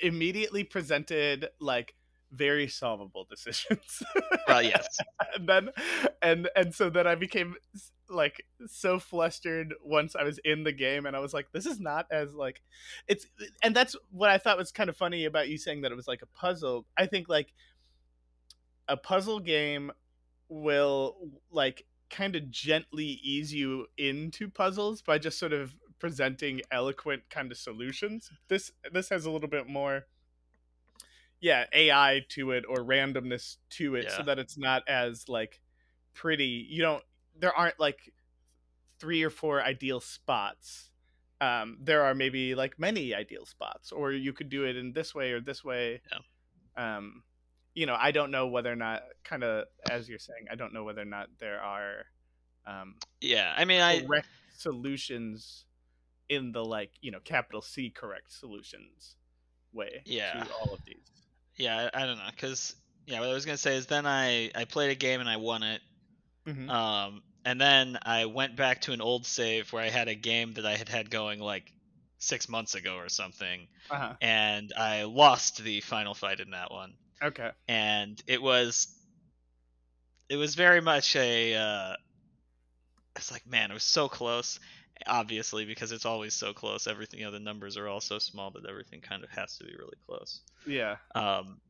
immediately 0.01 0.65
presented 0.65 1.49
like 1.61 1.95
very 2.31 2.69
solvable 2.69 3.25
decisions. 3.31 4.03
well, 4.47 4.63
yes, 4.63 4.87
and 5.35 5.49
then 5.49 5.71
and 6.23 6.49
and 6.55 6.75
so 6.75 6.91
then 6.91 7.07
I 7.07 7.15
became 7.15 7.55
like 8.11 8.45
so 8.67 8.99
flustered 8.99 9.75
once 9.85 10.17
I 10.17 10.25
was 10.25 10.39
in 10.45 10.65
the 10.65 10.73
game 10.73 11.07
and 11.07 11.15
I 11.15 11.21
was 11.21 11.35
like 11.35 11.53
this 11.53 11.67
is 11.67 11.81
not 11.81 12.07
as 12.11 12.35
like 12.35 12.63
it's 13.07 13.27
and 13.63 13.75
that's 13.75 13.97
what 14.11 14.31
I 14.31 14.39
thought 14.39 14.57
was 14.57 14.73
kind 14.73 14.89
of 14.89 14.97
funny 14.97 15.25
about 15.25 15.49
you 15.49 15.59
saying 15.59 15.83
that 15.83 15.93
it 15.93 15.97
was 15.97 16.09
like 16.09 16.23
a 16.23 16.39
puzzle. 16.39 16.87
I 16.97 17.07
think 17.07 17.29
like 17.29 17.53
a 18.89 18.97
puzzle 18.97 19.41
game 19.41 19.93
will 20.49 21.17
like 21.51 21.87
kind 22.11 22.35
of 22.37 22.51
gently 22.51 23.21
ease 23.23 23.53
you 23.53 23.87
into 23.99 24.49
puzzles 24.49 25.03
by 25.03 25.19
just 25.19 25.39
sort 25.39 25.53
of 25.53 25.75
presenting 25.99 26.63
eloquent 26.71 27.23
kind 27.31 27.53
of 27.53 27.59
solutions. 27.59 28.31
This 28.49 28.73
this 28.93 29.09
has 29.11 29.27
a 29.27 29.31
little 29.31 29.49
bit 29.49 29.69
more 29.69 30.07
yeah, 31.41 31.65
AI 31.73 32.25
to 32.31 32.51
it 32.51 32.65
or 32.69 32.79
randomness 32.79 33.57
to 33.71 33.95
it 33.95 34.11
so 34.11 34.23
that 34.25 34.39
it's 34.39 34.59
not 34.59 34.83
as 34.89 35.29
like 35.29 35.61
pretty. 36.15 36.67
You 36.69 36.83
don't 36.83 37.05
there 37.39 37.55
aren't 37.55 37.79
like 37.81 38.13
three 38.99 39.23
or 39.23 39.31
four 39.31 39.63
ideal 39.63 40.01
spots. 40.01 40.91
Um 41.41 41.79
there 41.81 42.03
are 42.03 42.15
maybe 42.15 42.55
like 42.55 42.79
many 42.79 43.15
ideal 43.15 43.47
spots 43.47 43.93
or 43.93 44.13
you 44.13 44.33
could 44.33 44.49
do 44.49 44.65
it 44.65 44.77
in 44.77 44.93
this 44.93 45.15
way 45.15 45.33
or 45.33 45.41
this 45.41 45.65
way. 45.65 46.01
Um 46.77 47.23
you 47.75 47.87
know, 47.87 47.97
I 47.99 48.11
don't 48.11 48.31
know 48.33 48.49
whether 48.49 48.73
or 48.73 48.77
not 48.77 49.03
kind 49.25 49.45
of 49.45 49.67
as 49.91 50.09
you're 50.09 50.19
saying, 50.19 50.47
I 50.51 50.57
don't 50.57 50.73
know 50.73 50.83
whether 50.85 51.03
or 51.03 51.07
not 51.07 51.29
there 51.39 51.61
are 51.61 52.07
um 52.67 52.97
yeah. 53.21 53.55
I 53.57 53.65
mean, 53.65 53.81
I 53.81 54.01
correct 54.01 54.29
solutions 54.57 55.65
in 56.29 56.53
the 56.53 56.65
like, 56.65 56.91
you 57.01 57.11
know, 57.11 57.21
capital 57.21 57.63
C 57.63 57.91
correct 57.91 58.33
solutions 58.33 59.17
way 59.73 60.03
Yeah. 60.05 60.45
to 60.45 60.53
all 60.55 60.75
of 60.75 60.81
these. 60.85 60.97
yeah, 61.57 61.91
I 61.95 62.03
I 62.03 62.07
don't 62.07 62.19
know, 62.19 62.31
cause 62.37 62.75
yeah, 63.07 63.21
what 63.21 63.29
I 63.31 63.33
was 63.33 63.45
gonna 63.47 63.57
say 63.59 63.77
is 63.77 63.87
then 63.87 64.07
I 64.07 64.51
I 64.55 64.65
played 64.65 64.91
a 64.91 64.95
game 64.95 65.21
and 65.21 65.29
I 65.29 65.37
won 65.37 65.63
it. 65.63 65.81
Mhm. 66.47 66.69
Um, 66.71 67.23
and 67.45 67.61
then 67.61 67.99
I 68.03 68.27
went 68.27 68.57
back 68.57 68.83
to 68.83 68.93
an 68.93 69.01
old 69.01 69.27
save 69.27 69.73
where 69.73 69.83
I 69.83 69.89
had 69.89 70.09
a 70.09 70.15
game 70.15 70.55
that 70.55 70.67
I 70.67 70.77
had 70.77 70.89
had 70.89 71.11
going 71.11 71.41
like 71.41 71.73
six 72.19 72.49
months 72.49 72.75
ago 72.75 72.97
or 72.97 73.09
something, 73.09 73.69
Uh-huh. 73.91 74.15
and 74.21 74.73
I 74.77 75.05
lost 75.05 75.63
the 75.63 75.81
final 75.81 76.15
fight 76.15 76.41
in 76.41 76.51
that 76.51 76.71
one. 76.71 76.95
Okay. 77.23 77.51
And 77.69 78.21
it 78.27 78.43
was, 78.43 78.89
it 80.29 80.37
was 80.37 80.55
very 80.55 80.81
much 80.81 81.17
a. 81.17 81.55
Uh, 81.55 81.95
it's 83.17 83.33
like 83.33 83.47
man, 83.47 83.71
it 83.71 83.75
was 83.75 83.83
so 83.85 84.09
close. 84.09 84.61
Obviously, 85.07 85.65
because 85.65 85.93
it's 85.93 86.05
always 86.07 86.35
so 86.35 86.53
close. 86.53 86.89
Everything, 86.89 87.21
you 87.21 87.27
know, 87.27 87.31
the 87.31 87.39
numbers 87.39 87.77
are 87.77 87.87
all 87.87 88.01
so 88.01 88.19
small 88.19 88.51
that 88.51 88.67
everything 88.69 89.01
kind 89.01 89.23
of 89.23 89.31
has 89.31 89.57
to 89.59 89.65
be 89.65 89.73
really 89.79 89.97
close. 90.07 90.41
Yeah. 90.67 90.97
Um, 91.15 91.61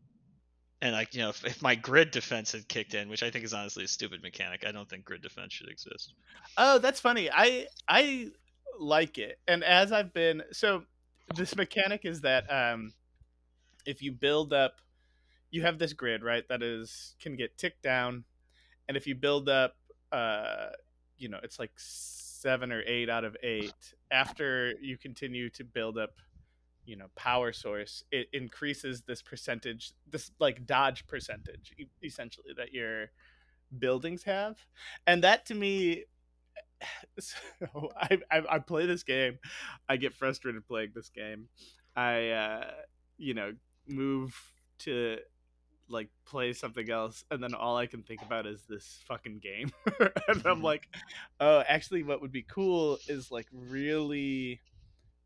and 0.81 0.93
like 0.93 1.15
you 1.15 1.23
know, 1.23 1.31
if, 1.31 1.45
if 1.45 1.63
my 1.63 1.75
grid 1.75 2.11
defense 2.11 2.53
had 2.53 2.69
kicked 2.69 2.95
in, 2.95 3.09
which 3.09 3.23
I 3.23 3.31
think 3.31 3.45
is 3.45 3.55
honestly 3.55 3.85
a 3.85 3.89
stupid 3.89 4.23
mechanic, 4.23 4.65
I 4.67 4.73
don't 4.73 4.89
think 4.89 5.05
grid 5.05 5.23
defense 5.23 5.53
should 5.53 5.69
exist. 5.69 6.13
Oh, 6.57 6.79
that's 6.79 7.01
funny. 7.01 7.31
I 7.31 7.67
I 7.89 8.31
like 8.79 9.19
it. 9.19 9.39
And 9.49 9.65
as 9.65 9.93
I've 9.93 10.13
been 10.13 10.43
so 10.53 10.85
this 11.35 11.57
mechanic 11.57 12.03
is 12.05 12.21
that 12.23 12.51
um 12.51 12.93
if 13.87 14.03
you 14.03 14.13
build 14.13 14.53
up 14.53 14.77
you 15.51 15.63
have 15.63 15.79
this 15.79 15.93
grid, 15.93 16.23
right, 16.23 16.47
that 16.49 16.63
is 16.63 17.17
can 17.21 17.37
get 17.37 17.57
ticked 17.59 17.83
down 17.83 18.25
and 18.87 18.97
if 18.97 19.07
you 19.07 19.15
build 19.15 19.49
up 19.49 19.75
uh 20.13 20.69
you 21.17 21.29
know, 21.29 21.41
it's 21.43 21.59
like 21.59 21.73
7 21.77 22.71
or 22.71 22.83
8 22.87 23.11
out 23.11 23.25
of 23.25 23.37
8 23.43 23.73
after 24.13 24.75
you 24.81 24.97
continue 24.97 25.51
to 25.51 25.65
build 25.65 25.99
up 25.99 26.13
you 26.89 26.97
know 26.97 27.09
power 27.17 27.53
source 27.53 28.05
it 28.13 28.29
increases 28.33 29.03
this 29.03 29.23
percentage 29.23 29.93
this 30.11 30.33
like 30.41 30.67
dodge 30.67 31.07
percentage 31.07 31.75
essentially 32.03 32.55
that 32.57 32.73
your 32.73 33.09
buildings 33.79 34.25
have 34.25 34.57
and 35.07 35.25
that 35.25 35.47
to 35.47 35.55
me 35.55 36.05
so 37.19 37.37
I, 37.97 38.19
I 38.31 38.43
I 38.51 38.59
play 38.61 38.87
this 38.87 39.03
game. 39.03 39.39
I 39.89 39.97
get 39.97 40.15
frustrated 40.15 40.67
playing 40.67 40.93
this 40.95 41.11
game. 41.11 41.49
I 41.97 42.31
uh, 42.31 42.71
you 43.19 43.35
know 43.35 43.53
move 43.89 44.35
to 44.81 45.19
like 45.89 46.11
play 46.27 46.53
something 46.53 46.91
else, 46.91 47.25
and 47.31 47.43
then 47.43 47.55
all 47.55 47.77
I 47.77 47.87
can 47.87 48.03
think 48.03 48.23
about 48.23 48.47
is 48.47 48.65
this 48.69 49.01
fucking 49.09 49.41
game. 49.41 49.73
and 50.29 50.43
I'm 50.47 50.61
Mhm. 50.61 50.63
like, 50.63 50.89
oh, 51.41 51.65
actually, 51.69 52.03
what 52.05 52.21
would 52.23 52.33
be 52.33 52.43
cool 52.43 52.99
is 53.09 53.31
like 53.31 53.47
really 53.53 54.61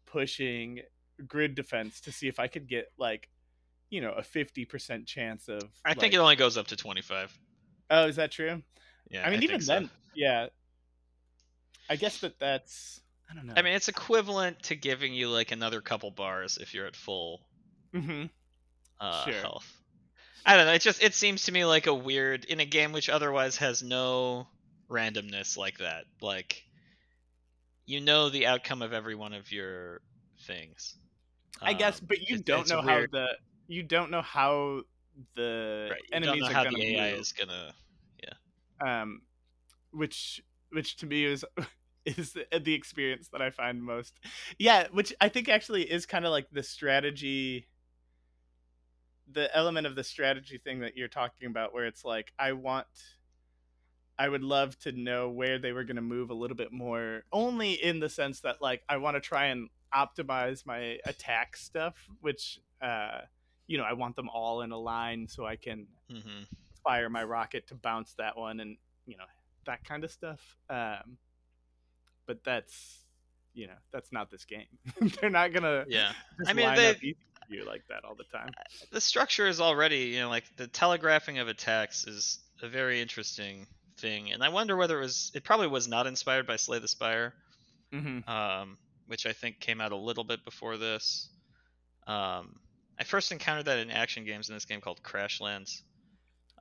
pushing 0.07 0.81
grid 1.27 1.55
defense 1.55 2.01
to 2.03 2.12
see 2.12 2.29
if 2.29 2.38
I 2.38 2.46
could 2.46 2.68
get 2.68 2.92
like 2.98 3.29
you 3.90 4.01
know 4.01 4.12
a 4.12 4.22
fifty 4.22 4.64
percent 4.64 5.07
chance 5.07 5.48
of. 5.48 5.62
I 5.85 5.94
think 5.94 6.14
it 6.14 6.18
only 6.18 6.37
goes 6.37 6.57
up 6.57 6.68
to 6.68 6.77
25. 6.77 7.38
Oh, 7.90 8.07
is 8.07 8.16
that 8.16 8.31
true? 8.31 8.62
Yeah, 9.11 9.27
I 9.27 9.31
mean, 9.31 9.42
even 9.42 9.57
think 9.57 9.62
so. 9.62 9.75
then, 9.75 9.90
yeah. 10.14 10.46
I 11.90 11.96
guess 11.96 12.20
that 12.20 12.38
that's. 12.38 13.01
I 13.31 13.35
don't 13.35 13.46
know. 13.46 13.55
I 13.57 13.62
mean, 13.62 13.75
it's 13.75 13.88
equivalent 13.88 14.62
to 14.64 14.75
giving 14.75 15.12
you 15.12 15.29
like 15.29 15.53
another 15.53 15.81
couple 15.81 16.11
bars 16.11 16.59
if 16.61 16.75
you're 16.75 16.87
at 16.87 16.96
full 16.96 17.40
hmm 17.94 18.25
uh, 19.01 19.25
Sure. 19.25 19.35
health. 19.35 19.70
I 20.46 20.57
don't 20.57 20.66
know. 20.66 20.72
It 20.72 20.83
just 20.83 21.03
it 21.03 21.14
seems 21.14 21.44
to 21.44 21.53
me 21.53 21.64
like 21.64 21.87
a 21.87 21.94
weird 21.94 22.44
in 22.46 22.61
a 22.61 22.64
game 22.64 22.92
which 22.92 23.09
otherwise 23.09 23.59
has 23.59 23.83
no 23.83 24.48
randomness 24.90 25.57
like 25.57 25.79
that. 25.79 26.05
Like 26.20 26.62
you 27.87 28.01
know 28.01 28.29
the 28.31 28.46
outcome 28.46 28.83
of 28.83 28.92
every 28.92 29.14
one 29.14 29.35
of 29.35 29.53
your 29.53 30.01
things. 30.42 30.96
I 31.61 31.72
guess, 31.74 32.00
Um, 32.00 32.07
but 32.09 32.20
you 32.28 32.38
don't 32.38 32.68
know 32.68 32.83
weird. 32.83 33.11
how 33.12 33.18
the 33.18 33.26
you 33.68 33.83
don't 33.83 34.11
know 34.11 34.22
how 34.22 34.83
the 35.35 35.88
right. 35.90 36.02
Enemies 36.12 36.42
are 36.44 36.52
how 36.52 36.64
gonna 36.64 36.76
the 36.78 36.96
AI 36.96 37.11
move, 37.12 37.20
is 37.20 37.33
gonna. 37.33 37.74
um, 38.81 39.22
which 39.92 40.42
which 40.70 40.96
to 40.96 41.07
me 41.07 41.24
is 41.24 41.44
is 42.05 42.33
the, 42.33 42.46
the 42.59 42.74
experience 42.74 43.28
that 43.28 43.40
I 43.42 43.50
find 43.50 43.83
most. 43.83 44.18
Yeah, 44.59 44.88
which 44.92 45.14
I 45.20 45.28
think 45.28 45.48
actually 45.48 45.90
is 45.90 46.07
kind 46.07 46.24
of 46.24 46.31
like 46.31 46.48
the 46.50 46.62
strategy. 46.62 47.68
The 49.31 49.55
element 49.57 49.87
of 49.87 49.94
the 49.94 50.05
strategy 50.05 50.59
thing 50.59 50.81
that 50.81 50.96
you're 50.96 51.09
talking 51.09 51.46
about, 51.46 51.72
where 51.72 51.87
it's 51.87 52.05
like 52.05 52.33
I 52.38 52.52
want. 52.52 52.87
I 54.18 54.28
would 54.28 54.42
love 54.42 54.78
to 54.81 54.92
know 54.92 55.31
where 55.31 55.59
they 55.59 55.72
were 55.72 55.85
going 55.85 55.96
to 55.96 56.02
move 56.02 56.31
a 56.31 56.35
little 56.35 56.57
bit 56.57 56.70
more, 56.70 57.22
only 57.33 57.72
in 57.72 57.98
the 57.98 58.09
sense 58.11 58.40
that 58.40 58.61
like 58.61 58.83
I 58.88 58.98
want 58.98 59.16
to 59.16 59.20
try 59.20 59.46
and 59.46 59.68
optimize 59.94 60.64
my 60.66 60.98
attack 61.05 61.57
stuff, 61.57 61.94
which 62.20 62.59
uh, 62.81 63.20
you 63.66 63.78
know 63.78 63.85
I 63.85 63.92
want 63.92 64.16
them 64.16 64.28
all 64.28 64.62
in 64.62 64.72
a 64.72 64.78
line 64.78 65.26
so 65.28 65.44
I 65.46 65.57
can 65.57 65.87
hmm 66.11 66.42
fire 66.85 67.09
my 67.09 67.22
rocket 67.22 67.68
to 67.68 67.74
bounce 67.76 68.14
that 68.18 68.37
one 68.37 68.59
and 68.61 68.76
you 69.07 69.16
know 69.16 69.24
that 69.66 69.85
kind 69.85 70.02
of 70.05 70.11
stuff. 70.11 70.40
Um, 70.68 71.16
but 72.26 72.42
that's 72.44 73.00
you 73.55 73.66
know 73.66 73.76
that's 73.92 74.12
not 74.12 74.31
this 74.31 74.44
game. 74.44 74.66
They're 75.20 75.31
not 75.31 75.52
gonna 75.52 75.85
Yeah. 75.88 76.12
just 76.38 76.50
I 76.50 76.55
mean, 76.55 76.74
they- 76.74 77.14
you 77.48 77.64
like 77.66 77.83
that 77.88 78.05
all 78.05 78.14
the 78.14 78.24
time. 78.24 78.50
the 78.92 79.00
structure 79.00 79.46
is 79.46 79.61
already 79.61 79.98
you 80.14 80.20
know 80.20 80.28
like 80.31 80.44
the 80.57 80.66
telegraphing 80.68 81.38
of 81.38 81.48
attacks 81.48 82.07
is 82.07 82.38
a 82.62 82.68
very 82.68 83.00
interesting 83.02 83.66
thing 83.98 84.33
and 84.33 84.42
i 84.42 84.48
wonder 84.48 84.74
whether 84.76 84.98
it 84.98 85.02
was 85.02 85.31
it 85.35 85.44
probably 85.44 85.66
was 85.66 85.87
not 85.87 86.07
inspired 86.07 86.46
by 86.46 86.57
slay 86.57 86.78
the 86.78 86.88
spire 86.88 87.35
Mm-hmm. 87.92 88.31
um, 88.31 88.78
which 89.07 89.27
i 89.27 89.33
think 89.33 89.61
came 89.61 89.81
out 89.81 89.93
a 89.93 89.97
little 89.97 90.25
bit 90.25 90.45
before 90.45 90.77
this 90.77 91.31
um, 92.07 92.55
i 92.99 93.05
first 93.05 93.33
encountered 93.33 93.67
that 93.67 93.79
in 93.79 93.91
action 93.91 94.25
games 94.25 94.49
in 94.49 94.55
this 94.57 94.65
game 94.67 94.81
called 94.81 95.01
crashlands 95.03 95.83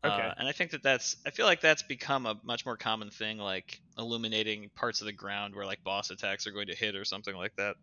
Okay. 0.03 0.29
uh, 0.29 0.33
and 0.37 0.47
i 0.47 0.51
think 0.51 0.71
that 0.71 0.83
that's 0.83 1.17
i 1.25 1.31
feel 1.31 1.45
like 1.45 1.61
that's 1.61 1.83
become 1.83 2.25
a 2.25 2.39
much 2.43 2.65
more 2.65 2.77
common 2.77 3.09
thing 3.11 3.37
like 3.37 3.81
illuminating 3.97 4.69
parts 4.75 5.01
of 5.01 5.05
the 5.07 5.13
ground 5.13 5.55
where 5.55 5.65
like 5.65 5.83
boss 5.83 6.09
attacks 6.11 6.47
are 6.47 6.51
going 6.51 6.67
to 6.67 6.75
hit 6.75 6.95
or 6.95 7.05
something 7.05 7.35
like 7.35 7.53
that 7.57 7.75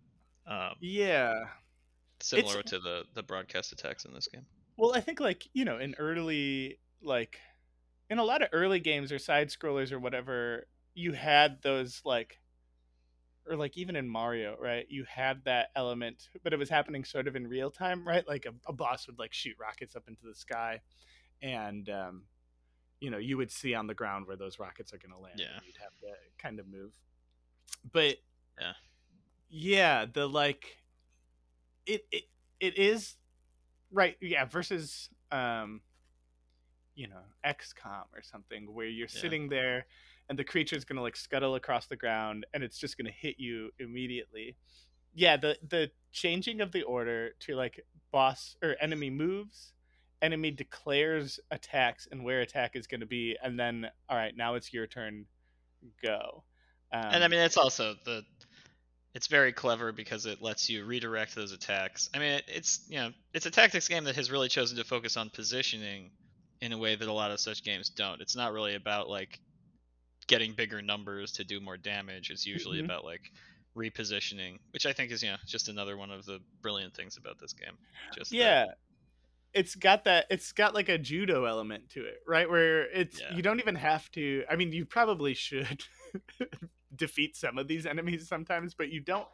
um, 0.47 0.75
Yeah. 0.81 1.49
similar 2.21 2.62
to 2.62 2.79
the 2.79 3.05
the 3.14 3.25
broadcast 3.25 3.73
attacks 3.73 4.05
in 4.05 4.12
this 4.12 4.29
game 4.29 4.47
Well, 4.77 4.94
I 4.94 5.01
think 5.01 5.21
like 5.21 5.49
you 5.53 5.64
know 5.64 5.79
in 5.79 5.94
early 5.99 6.79
like 7.03 7.38
in 8.11 8.18
a 8.18 8.25
lot 8.25 8.42
of 8.42 8.49
early 8.53 8.81
games 8.81 9.12
or 9.12 9.18
side 9.18 9.49
scrollers 9.49 9.92
or 9.92 9.99
whatever, 9.99 10.68
you 10.94 11.12
had 11.12 11.62
those 11.62 12.03
like 12.05 12.40
or 13.48 13.56
like 13.56 13.76
even 13.76 13.96
in 13.96 14.08
Mario, 14.08 14.56
right? 14.61 14.87
You 14.88 15.04
had 15.04 15.44
that 15.44 15.68
element, 15.74 16.28
but 16.42 16.52
it 16.52 16.58
was 16.58 16.68
happening 16.68 17.04
sort 17.04 17.26
of 17.28 17.37
in 17.37 17.46
real 17.46 17.70
time, 17.70 18.06
right? 18.06 18.26
Like 18.26 18.46
a, 18.46 18.52
a 18.68 18.72
boss 18.72 19.06
would 19.06 19.18
like 19.18 19.32
shoot 19.32 19.56
rockets 19.58 19.96
up 19.96 20.08
into 20.08 20.26
the 20.26 20.34
sky, 20.34 20.80
and 21.42 21.88
um, 21.88 22.22
you 23.00 23.11
know 23.11 23.18
you 23.18 23.37
would 23.37 23.50
see 23.50 23.74
on 23.74 23.87
the 23.87 23.94
ground 23.94 24.26
where 24.26 24.37
those 24.37 24.58
rockets 24.58 24.92
are 24.92 24.98
going 24.98 25.12
to 25.12 25.18
land. 25.18 25.34
Yeah. 25.38 25.46
and 25.56 25.64
you'd 25.64 25.76
have 25.80 25.96
to 26.00 26.16
kind 26.38 26.58
of 26.61 26.66
move. 26.68 26.92
But 27.92 28.16
Yeah. 28.61 28.72
yeah, 29.48 30.04
the 30.12 30.28
like 30.28 30.78
it, 31.87 32.04
it 32.11 32.24
it 32.61 32.76
is 32.78 33.14
right 33.90 34.16
yeah 34.20 34.44
versus 34.44 35.08
um 35.32 35.80
you 36.94 37.06
know 37.06 37.20
xcom 37.46 38.04
or 38.14 38.20
something 38.22 38.74
where 38.74 38.87
you're 38.87 39.08
Yeah. 39.08 39.20
sitting 39.20 39.48
there 39.48 39.87
and 40.29 40.38
the 40.38 40.45
creature's 40.45 40.85
gonna 40.85 41.03
like 41.03 41.17
scuttle 41.17 41.55
across 41.55 41.87
the 41.87 41.97
ground 41.97 42.47
and 42.55 42.62
it's 42.62 42.79
just 42.79 42.97
gonna 42.97 43.11
hit 43.11 43.37
you 43.38 43.71
immediately 43.79 44.57
yeah 45.14 45.37
the 45.37 45.57
the 45.69 45.91
changing 46.12 46.61
of 46.61 46.73
the 46.73 46.83
order 46.83 47.31
to 47.41 47.55
like 47.55 47.85
boss 48.11 48.57
or 48.62 48.77
enemy 48.81 49.11
moves 49.11 49.73
enemy 50.21 50.51
declares 50.51 51.38
attacks 51.51 52.09
and 52.11 52.25
where 52.25 52.41
attack 52.41 52.75
is 52.75 52.87
going 52.87 53.01
to 53.01 53.07
be 53.07 53.37
and 53.43 53.59
then 53.59 53.87
all 54.09 54.17
right 54.17 54.37
now 54.37 54.55
it's 54.55 54.73
your 54.73 54.87
turn 54.87 55.25
go 56.03 56.43
um, 56.93 57.05
and 57.12 57.25
I 57.25 57.29
mean, 57.29 57.41
it's 57.41 57.57
also 57.57 57.95
the. 58.05 58.25
It's 59.14 59.27
very 59.27 59.53
clever 59.53 59.91
because 59.91 60.27
it 60.27 60.43
lets 60.43 60.71
you 60.71 60.85
redirect 60.85 61.35
those 61.35 61.53
attacks. 61.53 62.09
I 62.14 62.19
mean, 62.19 62.33
it, 62.33 62.45
it's 62.47 62.81
you 62.88 62.99
know, 62.99 63.11
it's 63.35 63.47
a 63.47 63.51
tactics 63.51 63.88
game 63.88 64.05
that 64.05 64.17
has 64.17 64.31
really 64.31 64.49
chosen 64.49 64.77
to 64.79 64.85
focus 64.85 65.17
on 65.17 65.31
positioning 65.31 66.11
in 66.61 66.73
a 66.73 66.79
way 66.79 66.95
that 66.95 67.09
a 67.09 67.12
lot 67.12 67.31
of 67.31 67.41
such 67.41 67.64
games 67.64 67.88
don't. 67.88 68.21
It's 68.21 68.37
not 68.37 68.53
really 68.53 68.75
about 68.75 69.09
like 69.09 69.41
getting 70.29 70.53
bigger 70.53 70.81
numbers 70.81 71.33
to 71.33 71.45
do 71.45 71.61
more 71.61 71.77
damage. 71.77 72.31
It's 72.31 72.47
usually 72.47 72.79
Mhm. 72.81 72.85
about 72.85 73.05
like 73.05 73.33
repositioning, 73.77 74.59
which 74.73 74.87
I 74.87 74.93
think 74.93 75.11
is 75.11 75.23
you 75.23 75.31
know 75.31 75.37
just 75.47 75.69
another 75.69 75.97
one 75.97 76.11
of 76.11 76.25
the 76.25 76.41
brilliant 76.62 76.95
things 76.95 77.17
about 77.17 77.38
this 77.41 77.53
game. 77.53 77.77
Just 78.14 78.31
that- 78.31 78.37
yeah 78.37 78.67
it's 79.55 79.75
got 79.75 80.05
that 80.05 80.27
it's 80.29 80.53
got 80.53 80.75
like 80.75 80.91
a 80.91 80.99
judo 80.99 81.47
element 81.47 81.88
to 81.88 82.05
it 82.05 82.21
right 82.27 82.51
where 82.51 82.83
it's 82.91 83.19
Yeah. 83.19 83.35
you 83.35 83.41
don't 83.41 83.59
even 83.61 83.77
have 83.77 84.11
to 84.12 84.45
i 84.51 84.57
mean 84.57 84.73
you 84.73 84.85
probably 84.85 85.33
should 85.33 85.85
defeat 86.97 87.35
some 87.35 87.57
of 87.57 87.67
these 87.67 87.87
enemies 87.87 88.29
sometimes 88.29 88.75
but 88.75 88.91
you 88.91 89.01
don't 89.01 89.27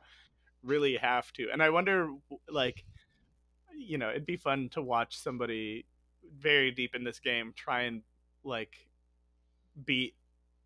really 0.62 0.96
have 0.96 1.32
to 1.32 1.50
and 1.52 1.60
i 1.60 1.68
wonder 1.68 2.14
like 2.48 2.84
you 3.76 3.98
know 3.98 4.08
it'd 4.10 4.24
be 4.24 4.36
fun 4.36 4.68
to 4.68 4.80
watch 4.80 5.16
somebody 5.18 5.84
very 6.38 6.70
deep 6.70 6.94
in 6.94 7.02
this 7.02 7.18
game 7.18 7.52
try 7.56 7.82
and 7.82 8.02
like 8.44 8.86
beat 9.84 10.14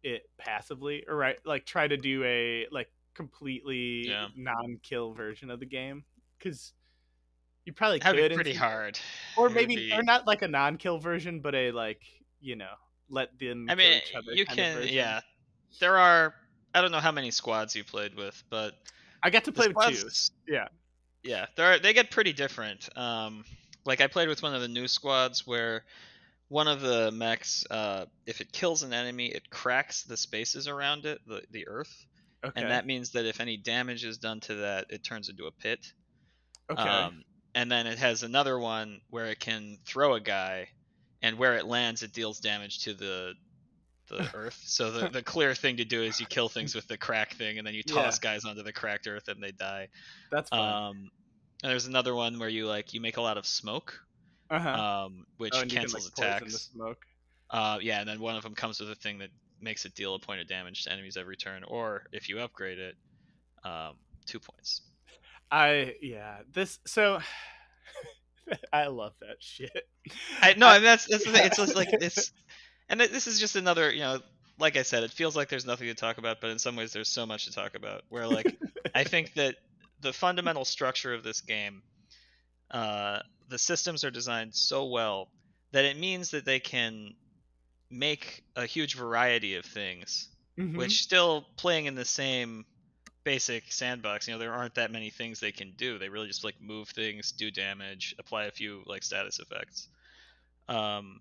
it 0.02 0.28
passively 0.38 1.04
or 1.08 1.16
right 1.16 1.38
like 1.44 1.66
try 1.66 1.88
to 1.88 1.96
do 1.96 2.22
a 2.24 2.66
like 2.70 2.88
completely 3.14 4.08
Yeah. 4.08 4.28
non-kill 4.36 5.12
version 5.12 5.50
of 5.50 5.58
the 5.60 5.66
game 5.66 6.04
because 6.38 6.72
you 7.64 7.72
probably 7.72 7.98
that'd 7.98 8.18
could 8.18 8.28
be 8.30 8.34
pretty 8.34 8.54
hard. 8.54 8.98
or 9.36 9.48
maybe 9.50 9.76
be- 9.76 9.92
or 9.92 10.02
not 10.02 10.26
like 10.26 10.42
a 10.42 10.48
non-kill 10.48 10.98
version 10.98 11.40
but 11.40 11.54
a 11.54 11.72
like 11.72 12.02
you 12.40 12.54
know 12.56 12.74
let 13.10 13.38
them 13.38 13.66
I 13.68 13.74
mean, 13.74 13.98
each 13.98 14.14
other 14.14 14.32
you 14.32 14.44
can, 14.46 14.86
yeah. 14.88 15.20
There 15.80 15.96
are. 15.96 16.34
I 16.74 16.80
don't 16.80 16.92
know 16.92 17.00
how 17.00 17.12
many 17.12 17.30
squads 17.30 17.74
you 17.74 17.84
played 17.84 18.14
with, 18.14 18.42
but 18.50 18.74
i 19.22 19.30
got 19.30 19.44
to 19.44 19.52
play 19.52 19.68
with 19.68 19.76
two 19.88 20.08
yeah. 20.46 20.68
yeah, 21.22 21.46
they're 21.56 21.78
they 21.78 21.92
get 21.92 22.10
pretty 22.10 22.32
different. 22.32 22.88
Um, 22.96 23.44
like 23.84 24.00
I 24.00 24.06
played 24.06 24.28
with 24.28 24.42
one 24.42 24.54
of 24.54 24.60
the 24.60 24.68
new 24.68 24.86
squads 24.86 25.46
where 25.46 25.84
one 26.48 26.68
of 26.68 26.80
the 26.80 27.10
mechs, 27.12 27.64
uh, 27.70 28.06
if 28.26 28.40
it 28.40 28.52
kills 28.52 28.82
an 28.82 28.92
enemy, 28.92 29.28
it 29.28 29.50
cracks 29.50 30.04
the 30.04 30.16
spaces 30.16 30.68
around 30.68 31.06
it, 31.06 31.20
the 31.26 31.42
the 31.50 31.68
earth, 31.68 32.06
okay 32.44 32.54
and 32.56 32.70
that 32.70 32.86
means 32.86 33.12
that 33.12 33.26
if 33.26 33.40
any 33.40 33.56
damage 33.56 34.04
is 34.04 34.18
done 34.18 34.40
to 34.40 34.54
that, 34.56 34.86
it 34.90 35.04
turns 35.04 35.28
into 35.28 35.46
a 35.46 35.52
pit. 35.52 35.80
okay 36.70 37.08
Um, 37.08 37.22
and 37.54 37.70
then 37.70 37.86
it 37.86 37.98
has 37.98 38.22
another 38.22 38.58
one 38.58 39.00
where 39.08 39.26
it 39.26 39.40
can 39.40 39.78
throw 39.86 40.14
a 40.14 40.20
guy, 40.20 40.68
and 41.22 41.38
where 41.38 41.56
it 41.56 41.66
lands, 41.66 42.02
it 42.02 42.12
deals 42.12 42.40
damage 42.40 42.80
to 42.84 42.94
the 42.94 43.34
the 44.08 44.28
earth. 44.34 44.60
So 44.64 44.90
the, 44.92 45.08
the 45.08 45.22
clear 45.22 45.54
thing 45.54 45.78
to 45.78 45.84
do 45.84 46.02
is 46.02 46.20
you 46.20 46.26
kill 46.26 46.48
things 46.48 46.74
with 46.74 46.86
the 46.88 46.98
crack 46.98 47.34
thing, 47.34 47.58
and 47.58 47.66
then 47.66 47.74
you 47.74 47.82
Yeah. 47.84 47.92
toss 47.94 48.18
guys 48.18 48.44
onto 48.44 48.62
the 48.62 48.72
cracked 48.72 49.06
earth, 49.06 49.28
and 49.28 49.42
they 49.42 49.52
die. 49.52 49.88
that's 50.30 50.50
fun 50.50 50.78
Um, 50.78 51.10
and 51.62 51.70
there's 51.72 51.86
another 51.86 52.14
one 52.14 52.38
where 52.38 52.48
you 52.50 52.66
like 52.68 52.94
you 52.94 53.00
make 53.00 53.18
a 53.18 53.22
lot 53.22 53.38
of 53.38 53.46
smoke, 53.46 54.00
uh-huh 54.50 55.04
um, 55.04 55.26
which 55.36 55.52
oh, 55.54 55.62
you 55.62 55.68
can, 55.68 55.80
cancels 55.80 56.10
like, 56.18 56.28
attacks. 56.28 56.70
smoke 56.74 56.98
Uh, 57.50 57.78
yeah, 57.80 58.00
and 58.00 58.08
then 58.08 58.20
one 58.20 58.36
of 58.36 58.42
them 58.42 58.54
comes 58.54 58.80
with 58.80 58.90
a 58.90 58.94
thing 58.94 59.18
that 59.18 59.30
makes 59.60 59.84
it 59.84 59.94
deal 59.94 60.14
a 60.14 60.18
point 60.18 60.40
of 60.40 60.46
damage 60.46 60.84
to 60.84 60.92
enemies 60.92 61.16
every 61.16 61.36
turn, 61.36 61.64
or 61.64 62.04
if 62.12 62.28
you 62.28 62.38
upgrade 62.40 62.78
it, 62.78 62.94
um, 63.64 63.94
two 64.26 64.38
points. 64.38 64.82
i 65.50 65.94
yeah 66.02 66.38
this 66.52 66.78
so 66.86 67.18
i 68.72 68.86
love 68.86 69.14
that 69.20 69.36
shit 69.40 69.88
I 70.40 70.54
no, 70.54 70.68
and 70.68 70.84
that's 70.84 71.06
that's 71.06 71.24
the 71.24 71.32
thing. 71.32 71.46
It's 71.46 71.56
just 71.56 71.74
like 71.74 71.88
it's, 71.92 72.32
and 72.88 73.00
th- 73.00 73.10
this 73.10 73.26
is 73.26 73.38
just 73.38 73.56
another, 73.56 73.92
you 73.92 74.00
know, 74.00 74.20
like 74.58 74.76
I 74.76 74.82
said, 74.82 75.02
it 75.02 75.10
feels 75.10 75.36
like 75.36 75.48
there's 75.48 75.66
nothing 75.66 75.88
to 75.88 75.94
talk 75.94 76.18
about, 76.18 76.40
but 76.40 76.50
in 76.50 76.58
some 76.58 76.76
ways 76.76 76.92
there's 76.92 77.08
so 77.08 77.26
much 77.26 77.44
to 77.46 77.52
talk 77.52 77.74
about. 77.74 78.02
Where 78.08 78.26
like 78.26 78.56
I 78.94 79.04
think 79.04 79.34
that 79.36 79.56
the 80.00 80.12
fundamental 80.12 80.64
structure 80.64 81.14
of 81.14 81.22
this 81.22 81.40
game, 81.40 81.82
uh, 82.70 83.20
the 83.48 83.58
systems 83.58 84.04
are 84.04 84.10
designed 84.10 84.54
so 84.54 84.86
well 84.86 85.28
that 85.72 85.84
it 85.84 85.96
means 85.98 86.30
that 86.30 86.44
they 86.44 86.60
can 86.60 87.14
make 87.90 88.44
a 88.56 88.66
huge 88.66 88.94
variety 88.94 89.56
of 89.56 89.64
things, 89.64 90.28
Mhm. 90.58 90.76
which 90.76 91.02
still 91.02 91.46
playing 91.56 91.86
in 91.86 91.94
the 91.94 92.04
same 92.04 92.66
basic 93.24 93.70
sandbox. 93.72 94.26
You 94.26 94.34
know, 94.34 94.38
there 94.38 94.52
aren't 94.52 94.74
that 94.76 94.90
many 94.90 95.10
things 95.10 95.40
they 95.40 95.52
can 95.52 95.72
do. 95.72 95.98
They 95.98 96.08
really 96.08 96.28
just 96.28 96.44
like 96.44 96.60
move 96.60 96.88
things, 96.90 97.32
do 97.32 97.50
damage, 97.50 98.14
apply 98.18 98.44
a 98.44 98.50
few 98.50 98.82
like 98.86 99.02
status 99.02 99.38
effects. 99.38 99.88
Um, 100.68 101.20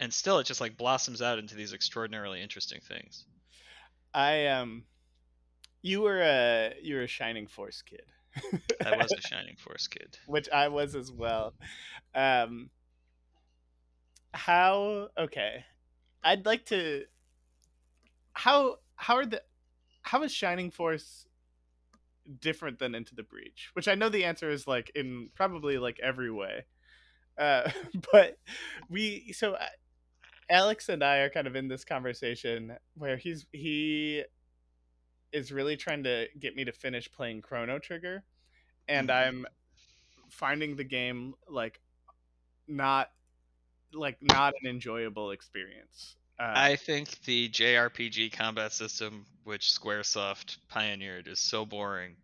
and 0.00 0.12
still 0.12 0.38
it 0.38 0.44
just 0.44 0.60
like 0.60 0.76
blossoms 0.76 1.22
out 1.22 1.38
into 1.38 1.54
these 1.54 1.72
extraordinarily 1.72 2.42
interesting 2.42 2.80
things. 2.80 3.24
i 4.14 4.46
um 4.48 4.84
you 5.80 6.02
were 6.02 6.20
a 6.20 6.74
you 6.82 6.96
were 6.96 7.02
a 7.02 7.06
shining 7.06 7.46
force 7.46 7.80
kid 7.82 8.02
I 8.84 8.96
was 8.96 9.12
a 9.12 9.20
Shining 9.20 9.56
Force 9.56 9.86
kid. 9.86 10.18
which 10.26 10.48
I 10.50 10.68
was 10.68 10.94
as 10.94 11.10
well. 11.12 11.54
Um, 12.14 12.70
how 14.32 15.08
okay? 15.18 15.64
I'd 16.22 16.46
like 16.46 16.66
to. 16.66 17.04
How 18.34 18.76
how 18.96 19.16
are 19.16 19.26
the 19.26 19.42
how 20.02 20.22
is 20.22 20.32
Shining 20.32 20.70
Force 20.70 21.26
different 22.40 22.78
than 22.78 22.94
Into 22.94 23.14
the 23.14 23.22
Breach? 23.22 23.70
Which 23.74 23.88
I 23.88 23.94
know 23.94 24.08
the 24.08 24.24
answer 24.24 24.50
is 24.50 24.66
like 24.66 24.90
in 24.94 25.30
probably 25.34 25.78
like 25.78 25.98
every 26.02 26.30
way. 26.30 26.64
Uh, 27.38 27.70
but 28.12 28.38
we 28.88 29.32
so 29.32 29.54
uh, 29.54 29.66
Alex 30.50 30.88
and 30.88 31.02
I 31.02 31.18
are 31.18 31.30
kind 31.30 31.46
of 31.46 31.56
in 31.56 31.68
this 31.68 31.84
conversation 31.84 32.76
where 32.94 33.16
he's 33.16 33.46
he 33.52 34.24
is 35.32 35.52
really 35.52 35.76
trying 35.76 36.04
to 36.04 36.28
get 36.38 36.54
me 36.56 36.64
to 36.64 36.72
finish 36.72 37.10
playing 37.10 37.42
Chrono 37.42 37.78
Trigger, 37.78 38.24
and 38.88 39.08
Mhm. 39.08 39.14
I'm 39.14 39.46
finding 40.30 40.76
the 40.76 40.84
game 40.84 41.34
like 41.48 41.80
not 42.66 43.10
like 43.92 44.18
not 44.22 44.54
an 44.62 44.68
enjoyable 44.68 45.30
experience. 45.32 46.16
Uh, 46.38 46.52
I 46.54 46.76
think 46.76 47.22
the 47.24 47.48
JRPG 47.48 48.32
combat 48.32 48.72
system 48.72 49.26
which 49.44 49.68
SquareSoft 49.68 50.58
pioneered 50.68 51.28
is 51.28 51.40
so 51.40 51.66
boring. 51.66 52.16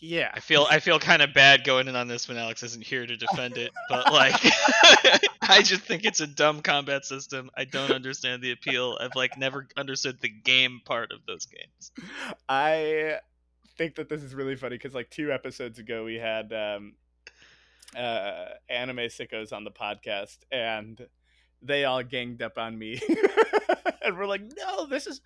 yeah, 0.00 0.30
I 0.34 0.40
feel 0.40 0.66
I 0.70 0.80
feel 0.80 0.98
kind 0.98 1.22
of 1.22 1.32
bad 1.34 1.64
going 1.64 1.88
in 1.88 1.96
on 1.96 2.08
this 2.08 2.28
when 2.28 2.36
Alex 2.36 2.62
isn't 2.62 2.84
here 2.84 3.06
to 3.06 3.16
defend 3.16 3.56
it, 3.56 3.70
but 3.88 4.12
like 4.12 4.34
I 5.58 5.62
just 5.62 5.82
think 5.82 6.04
it's 6.04 6.20
a 6.20 6.26
dumb 6.26 6.62
combat 6.62 7.04
system. 7.04 7.50
I 7.56 7.64
don't 7.64 7.90
understand 7.90 8.42
the 8.42 8.52
appeal. 8.52 8.96
I've 9.00 9.16
like 9.16 9.36
never 9.36 9.66
understood 9.76 10.20
the 10.20 10.28
game 10.28 10.80
part 10.84 11.10
of 11.12 11.20
those 11.26 11.46
games. 11.46 11.90
I 12.48 13.18
think 13.76 13.96
that 13.96 14.08
this 14.08 14.22
is 14.22 14.34
really 14.34 14.54
funny 14.54 14.76
because 14.76 14.94
like 14.94 15.10
two 15.10 15.32
episodes 15.32 15.78
ago 15.78 16.04
we 16.04 16.16
had 16.16 16.52
um, 16.52 16.94
uh, 17.96 18.50
anime 18.68 19.08
sickos 19.08 19.52
on 19.52 19.64
the 19.64 19.70
podcast 19.70 20.38
and 20.52 21.06
they 21.62 21.84
all 21.84 22.02
ganged 22.02 22.42
up 22.42 22.56
on 22.56 22.78
me 22.78 23.00
and 24.02 24.16
we're 24.16 24.26
like, 24.26 24.42
no, 24.56 24.86
this 24.86 25.06
is 25.06 25.20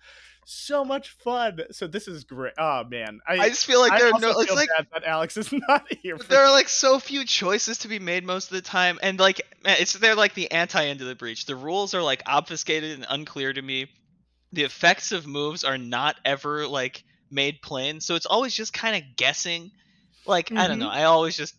so 0.45 0.85
much 0.85 1.09
fun. 1.09 1.59
So 1.71 1.87
this 1.87 2.07
is 2.07 2.23
great. 2.23 2.53
Oh 2.57 2.83
man, 2.83 3.19
I, 3.27 3.33
I 3.37 3.49
just 3.49 3.65
feel 3.65 3.79
like 3.79 3.93
I 3.93 3.99
there 3.99 4.13
are 4.13 4.19
no. 4.19 4.39
It's 4.39 4.53
like 4.53 4.69
that 4.93 5.03
Alex 5.03 5.37
is 5.37 5.51
not 5.67 5.91
here. 6.01 6.17
There 6.17 6.43
are 6.43 6.51
like 6.51 6.69
so 6.69 6.99
few 6.99 7.25
choices 7.25 7.79
to 7.79 7.87
be 7.87 7.99
made 7.99 8.23
most 8.23 8.51
of 8.51 8.55
the 8.55 8.61
time, 8.61 8.99
and 9.01 9.19
like 9.19 9.41
man, 9.63 9.77
it's 9.79 9.93
they're 9.93 10.15
like 10.15 10.33
the 10.33 10.51
anti 10.51 10.83
Into 10.83 11.05
the 11.05 11.15
Breach. 11.15 11.45
The 11.45 11.55
rules 11.55 11.93
are 11.93 12.03
like 12.03 12.23
obfuscated 12.25 12.91
and 12.91 13.05
unclear 13.09 13.51
to 13.51 13.61
me. 13.61 13.87
The 14.53 14.63
effects 14.63 15.11
of 15.11 15.27
moves 15.27 15.63
are 15.63 15.77
not 15.77 16.15
ever 16.23 16.67
like 16.67 17.03
made 17.29 17.61
plain, 17.61 17.99
so 17.99 18.15
it's 18.15 18.25
always 18.25 18.53
just 18.53 18.73
kind 18.73 18.95
of 18.95 19.15
guessing. 19.15 19.71
Like 20.25 20.51
I 20.51 20.67
don't 20.67 20.79
know, 20.79 20.87
mm-hmm. 20.87 20.97
I 20.97 21.03
always 21.03 21.37
just 21.37 21.55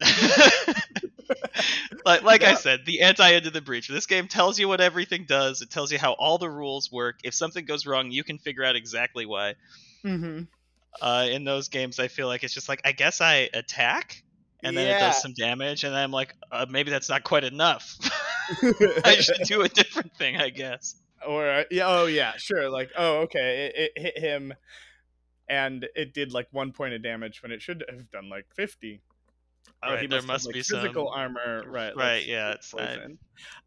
like 2.04 2.22
like 2.22 2.42
I 2.42 2.54
said, 2.54 2.80
the 2.86 3.02
anti 3.02 3.28
Into 3.30 3.50
the 3.50 3.60
Breach. 3.60 3.88
This 3.88 4.06
game 4.06 4.28
tells 4.28 4.58
you 4.58 4.68
what 4.68 4.80
everything 4.80 5.24
does. 5.26 5.62
It 5.62 5.70
tells 5.70 5.92
you 5.92 5.98
how 5.98 6.12
all 6.12 6.38
the 6.38 6.50
rules 6.50 6.90
work. 6.90 7.20
If 7.24 7.34
something 7.34 7.64
goes 7.64 7.86
wrong, 7.86 8.10
you 8.10 8.24
can 8.24 8.38
figure 8.38 8.64
out 8.64 8.76
exactly 8.76 9.26
why 9.26 9.54
Mhm. 10.04 10.46
uh, 11.00 11.26
in 11.30 11.44
those 11.44 11.68
games, 11.68 11.98
I 11.98 12.08
feel 12.08 12.26
like 12.26 12.42
it's 12.44 12.54
just 12.54 12.68
like 12.68 12.80
I 12.84 12.92
guess 12.92 13.20
I 13.20 13.48
attack, 13.54 14.22
and 14.62 14.76
then 14.76 14.86
it 14.88 14.98
does 14.98 15.20
some 15.22 15.32
damage, 15.34 15.84
and 15.84 15.94
then 15.94 16.02
I'm 16.02 16.12
like, 16.12 16.34
uh, 16.50 16.66
maybe 16.68 16.90
that's 16.90 17.08
not 17.08 17.22
quite 17.24 17.44
enough. 17.44 17.96
I 19.04 19.16
should 19.20 19.42
do 19.44 19.62
a 19.62 19.68
different 19.68 20.16
thing, 20.16 20.36
I 20.36 20.50
guess. 20.50 20.96
or 21.26 21.48
uh, 21.48 21.64
yeah, 21.70 21.84
oh 21.86 22.06
yeah, 22.06 22.32
sure. 22.36 22.68
Like, 22.70 22.90
oh 22.96 23.18
okay, 23.22 23.70
it, 23.74 23.92
it 23.94 24.02
hit 24.02 24.18
him, 24.18 24.54
and 25.48 25.86
it 25.94 26.12
did 26.14 26.32
like 26.32 26.48
one 26.50 26.72
point 26.72 26.94
of 26.94 27.02
damage 27.02 27.42
when 27.42 27.52
it 27.52 27.62
should 27.62 27.84
have 27.88 28.10
done 28.10 28.28
like 28.28 28.46
fifty. 28.54 29.00
Oh, 29.82 29.90
Right, 29.92 30.00
he 30.02 30.06
there 30.06 30.18
must, 30.18 30.26
must 30.28 30.42
have, 30.44 30.46
like, 30.46 30.54
be 30.54 30.62
physical 30.62 31.06
some- 31.12 31.20
armor, 31.20 31.64
right? 31.68 31.96
Right, 31.96 32.26
yeah, 32.26 32.50
it's- 32.50 32.74
I- 32.74 32.78
poison. 32.96 33.18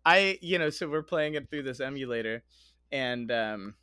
I, 0.05 0.37
you 0.41 0.59
know, 0.59 0.69
so 0.69 0.87
we're 0.89 1.03
playing 1.03 1.35
it 1.35 1.49
through 1.49 1.63
this 1.63 1.79
emulator, 1.79 2.43
and 2.91 3.31
um, 3.31 3.75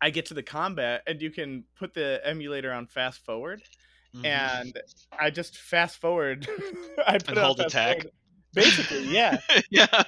I 0.00 0.10
get 0.10 0.26
to 0.26 0.34
the 0.34 0.42
combat, 0.42 1.02
and 1.06 1.20
you 1.22 1.30
can 1.30 1.64
put 1.78 1.94
the 1.94 2.20
emulator 2.24 2.72
on 2.72 2.86
fast 2.86 3.24
forward, 3.24 3.62
Mhm. 4.14 4.24
and 4.26 4.80
I 5.18 5.30
just 5.30 5.56
fast 5.58 5.98
forward. 6.00 6.48
I 7.06 7.18
put 7.18 7.28
And 7.30 7.38
hold 7.38 7.60
attack? 7.60 7.96
forward. 8.02 8.12
Basically, 8.54 9.04
yeah. 9.14 9.38
yeah. 9.70 10.02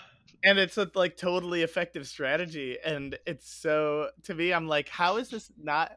and 0.45 0.59
it's 0.59 0.79
a 0.79 0.89
like 0.95 1.17
totally 1.17 1.63
effective 1.63 2.07
strategy 2.07 2.79
and 2.85 3.19
it's 3.27 3.51
so 3.53 4.09
to 4.23 4.33
me 4.35 4.53
i'm 4.53 4.69
like 4.69 4.89
how 4.89 5.17
is 5.17 5.29
this 5.31 5.51
not 5.61 5.91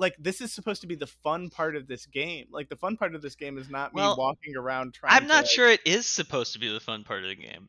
like 0.00 0.16
this 0.18 0.40
is 0.40 0.52
supposed 0.52 0.80
to 0.80 0.86
be 0.86 0.94
the 0.96 1.06
fun 1.06 1.50
part 1.50 1.76
of 1.76 1.86
this 1.86 2.06
game 2.06 2.46
like 2.50 2.68
the 2.68 2.76
fun 2.76 2.96
part 2.96 3.14
of 3.14 3.22
this 3.22 3.34
game 3.36 3.58
is 3.58 3.68
not 3.70 3.94
me 3.94 4.02
walking 4.02 4.56
around 4.56 4.94
trying 4.94 5.12
I'm 5.14 5.28
not 5.28 5.46
sure 5.46 5.68
it 5.70 5.80
is 5.84 6.06
supposed 6.06 6.54
to 6.54 6.58
be 6.58 6.72
the 6.72 6.80
fun 6.80 7.04
part 7.04 7.22
of 7.22 7.28
the 7.28 7.36
game. 7.36 7.68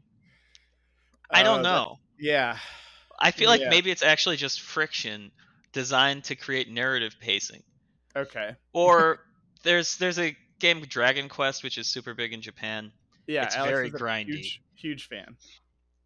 I 1.29 1.41
Oh, 1.41 1.43
don't 1.45 1.63
that- 1.63 1.69
know. 1.69 1.99
yeah 2.19 2.57
I 3.19 3.31
feel 3.31 3.49
like 3.49 3.61
yeah. 3.61 3.69
maybe 3.69 3.91
it's 3.91 4.01
actually 4.03 4.37
just 4.37 4.61
friction 4.61 5.31
designed 5.73 6.23
to 6.25 6.35
create 6.35 6.69
narrative 6.71 7.15
pacing. 7.19 7.61
okay 8.15 8.55
Or 8.73 9.19
there's 9.63 9.97
there's 9.97 10.17
a 10.19 10.35
game 10.59 10.81
Dragon 10.81 11.29
Quest 11.29 11.63
which 11.63 11.77
is 11.77 11.87
super 11.87 12.13
big 12.13 12.33
in 12.33 12.41
Japan, 12.41 12.91
yeah 13.27 13.45
It's 13.45 13.55
Alex 13.55 13.71
very 13.71 13.91
grindy. 13.91 14.27
huge, 14.35 14.61
huge 14.75 15.07
fan 15.07 15.35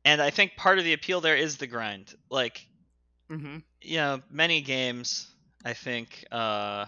and 0.03 0.21
I 0.21 0.29
think 0.29 0.55
part 0.55 0.77
of 0.77 0.83
the 0.85 0.93
appeal 0.93 1.19
there 1.21 1.35
is 1.35 1.57
the 1.57 1.67
grind. 1.67 2.13
Like 2.29 2.65
mm-hmm. 3.29 3.57
you 3.81 3.97
know, 3.97 4.21
many 4.29 4.61
games 4.61 5.27
I 5.65 5.73
think 5.73 6.23
uh, 6.31 6.85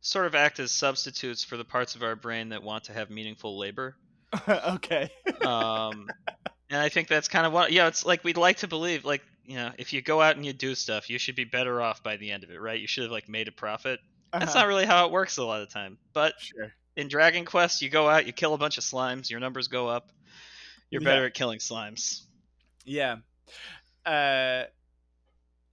sort 0.00 0.26
of 0.26 0.34
act 0.36 0.60
as 0.60 0.70
substitutes 0.70 1.42
for 1.44 1.56
the 1.56 1.64
parts 1.64 1.96
of 1.96 2.02
our 2.02 2.14
brain 2.16 2.50
that 2.50 2.62
want 2.62 2.84
to 2.84 2.92
have 2.92 3.10
meaningful 3.10 3.58
labor. 3.58 3.96
okay 4.48 5.10
um, 5.44 6.08
and 6.70 6.80
I 6.80 6.88
think 6.88 7.08
that's 7.08 7.28
kind 7.28 7.46
of 7.46 7.52
what 7.52 7.72
yeah. 7.72 7.86
It's 7.88 8.04
like 8.06 8.24
we'd 8.24 8.36
like 8.36 8.58
to 8.58 8.68
believe 8.68 9.04
like 9.04 9.22
you 9.44 9.56
know 9.56 9.70
if 9.78 9.92
you 9.92 10.02
go 10.02 10.20
out 10.22 10.36
and 10.36 10.46
you 10.46 10.52
do 10.52 10.74
stuff, 10.74 11.10
you 11.10 11.18
should 11.18 11.36
be 11.36 11.44
better 11.44 11.80
off 11.82 12.02
by 12.02 12.16
the 12.16 12.30
end 12.30 12.44
of 12.44 12.50
it, 12.50 12.60
right? 12.60 12.80
You 12.80 12.86
should 12.86 13.02
have 13.04 13.12
like 13.12 13.28
made 13.28 13.48
a 13.48 13.52
profit. 13.52 14.00
That's 14.32 14.50
Uh-huh. 14.50 14.60
not 14.60 14.66
really 14.68 14.86
how 14.86 15.06
it 15.06 15.12
works 15.12 15.36
a 15.38 15.44
lot 15.44 15.60
of 15.62 15.68
the 15.68 15.72
time. 15.74 15.98
But 16.12 16.34
sure 16.38 16.72
in 16.96 17.08
Dragon 17.08 17.44
Quest, 17.44 17.82
you 17.82 17.88
go 17.90 18.08
out, 18.08 18.26
you 18.26 18.32
kill 18.32 18.54
a 18.54 18.58
bunch 18.58 18.78
of 18.78 18.84
slimes, 18.84 19.30
your 19.30 19.38
numbers 19.40 19.68
go 19.68 19.86
up. 19.88 20.10
You're 20.90 21.02
Yeah. 21.02 21.08
better 21.08 21.26
at 21.26 21.34
killing 21.34 21.58
slimes. 21.58 22.22
Yeah. 22.84 23.16
Uh 24.04 24.64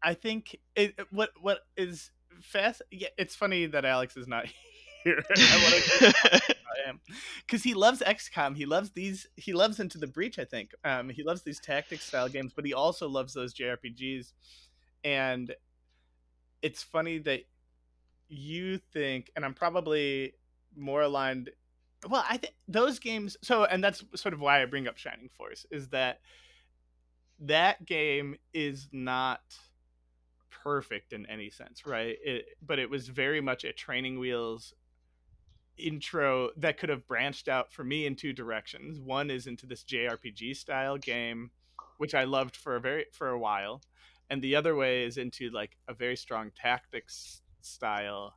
I 0.03 0.13
think 0.15 0.59
it 0.75 0.99
what 1.11 1.31
what 1.41 1.59
is 1.77 2.11
fast 2.41 2.81
yeah, 2.91 3.09
it's 3.17 3.35
funny 3.35 3.65
that 3.67 3.85
Alex 3.85 4.17
is 4.17 4.27
not 4.27 4.45
here. 5.03 5.23
I 5.37 5.71
want 5.99 6.13
to 6.15 6.55
I 6.73 6.89
am 6.89 6.99
because 7.45 7.63
he 7.63 7.73
loves 7.73 8.01
XCOM. 8.01 8.55
He 8.55 8.65
loves 8.65 8.91
these. 8.91 9.27
He 9.35 9.53
loves 9.53 9.79
Into 9.79 9.97
the 9.97 10.07
Breach. 10.07 10.39
I 10.39 10.45
think. 10.45 10.71
Um, 10.83 11.09
he 11.09 11.23
loves 11.23 11.41
these 11.41 11.59
tactics 11.59 12.05
style 12.05 12.29
games, 12.29 12.53
but 12.55 12.65
he 12.65 12.73
also 12.73 13.07
loves 13.07 13.33
those 13.33 13.53
JRPGs. 13.53 14.33
And 15.03 15.53
it's 16.61 16.81
funny 16.81 17.19
that 17.19 17.41
you 18.29 18.77
think, 18.77 19.31
and 19.35 19.45
I'm 19.45 19.53
probably 19.53 20.33
more 20.75 21.01
aligned. 21.01 21.51
Well, 22.09 22.25
I 22.27 22.37
think 22.37 22.53
those 22.67 22.99
games. 22.99 23.37
So, 23.41 23.65
and 23.65 23.83
that's 23.83 24.03
sort 24.15 24.33
of 24.33 24.39
why 24.39 24.61
I 24.61 24.65
bring 24.65 24.87
up 24.87 24.97
Shining 24.97 25.29
Force 25.37 25.65
is 25.71 25.89
that 25.89 26.19
that 27.39 27.85
game 27.85 28.35
is 28.53 28.87
not 28.91 29.41
perfect 30.63 31.13
in 31.13 31.25
any 31.27 31.49
sense, 31.49 31.85
right? 31.85 32.17
It, 32.23 32.45
but 32.61 32.79
it 32.79 32.89
was 32.89 33.07
very 33.07 33.41
much 33.41 33.63
a 33.63 33.73
training 33.73 34.19
wheels 34.19 34.73
intro 35.77 36.51
that 36.57 36.77
could 36.77 36.89
have 36.89 37.07
branched 37.07 37.47
out 37.47 37.71
for 37.71 37.83
me 37.83 38.05
in 38.05 38.15
two 38.15 38.33
directions. 38.33 38.99
One 38.99 39.29
is 39.31 39.47
into 39.47 39.65
this 39.65 39.83
JRPG 39.83 40.55
style 40.55 40.97
game, 40.97 41.51
which 41.97 42.13
I 42.13 42.25
loved 42.25 42.55
for 42.55 42.75
a 42.75 42.79
very 42.81 43.05
for 43.11 43.29
a 43.29 43.39
while, 43.39 43.81
and 44.29 44.41
the 44.41 44.55
other 44.55 44.75
way 44.75 45.03
is 45.03 45.17
into 45.17 45.49
like 45.49 45.77
a 45.87 45.93
very 45.93 46.15
strong 46.15 46.51
tactics 46.55 47.41
style 47.61 48.35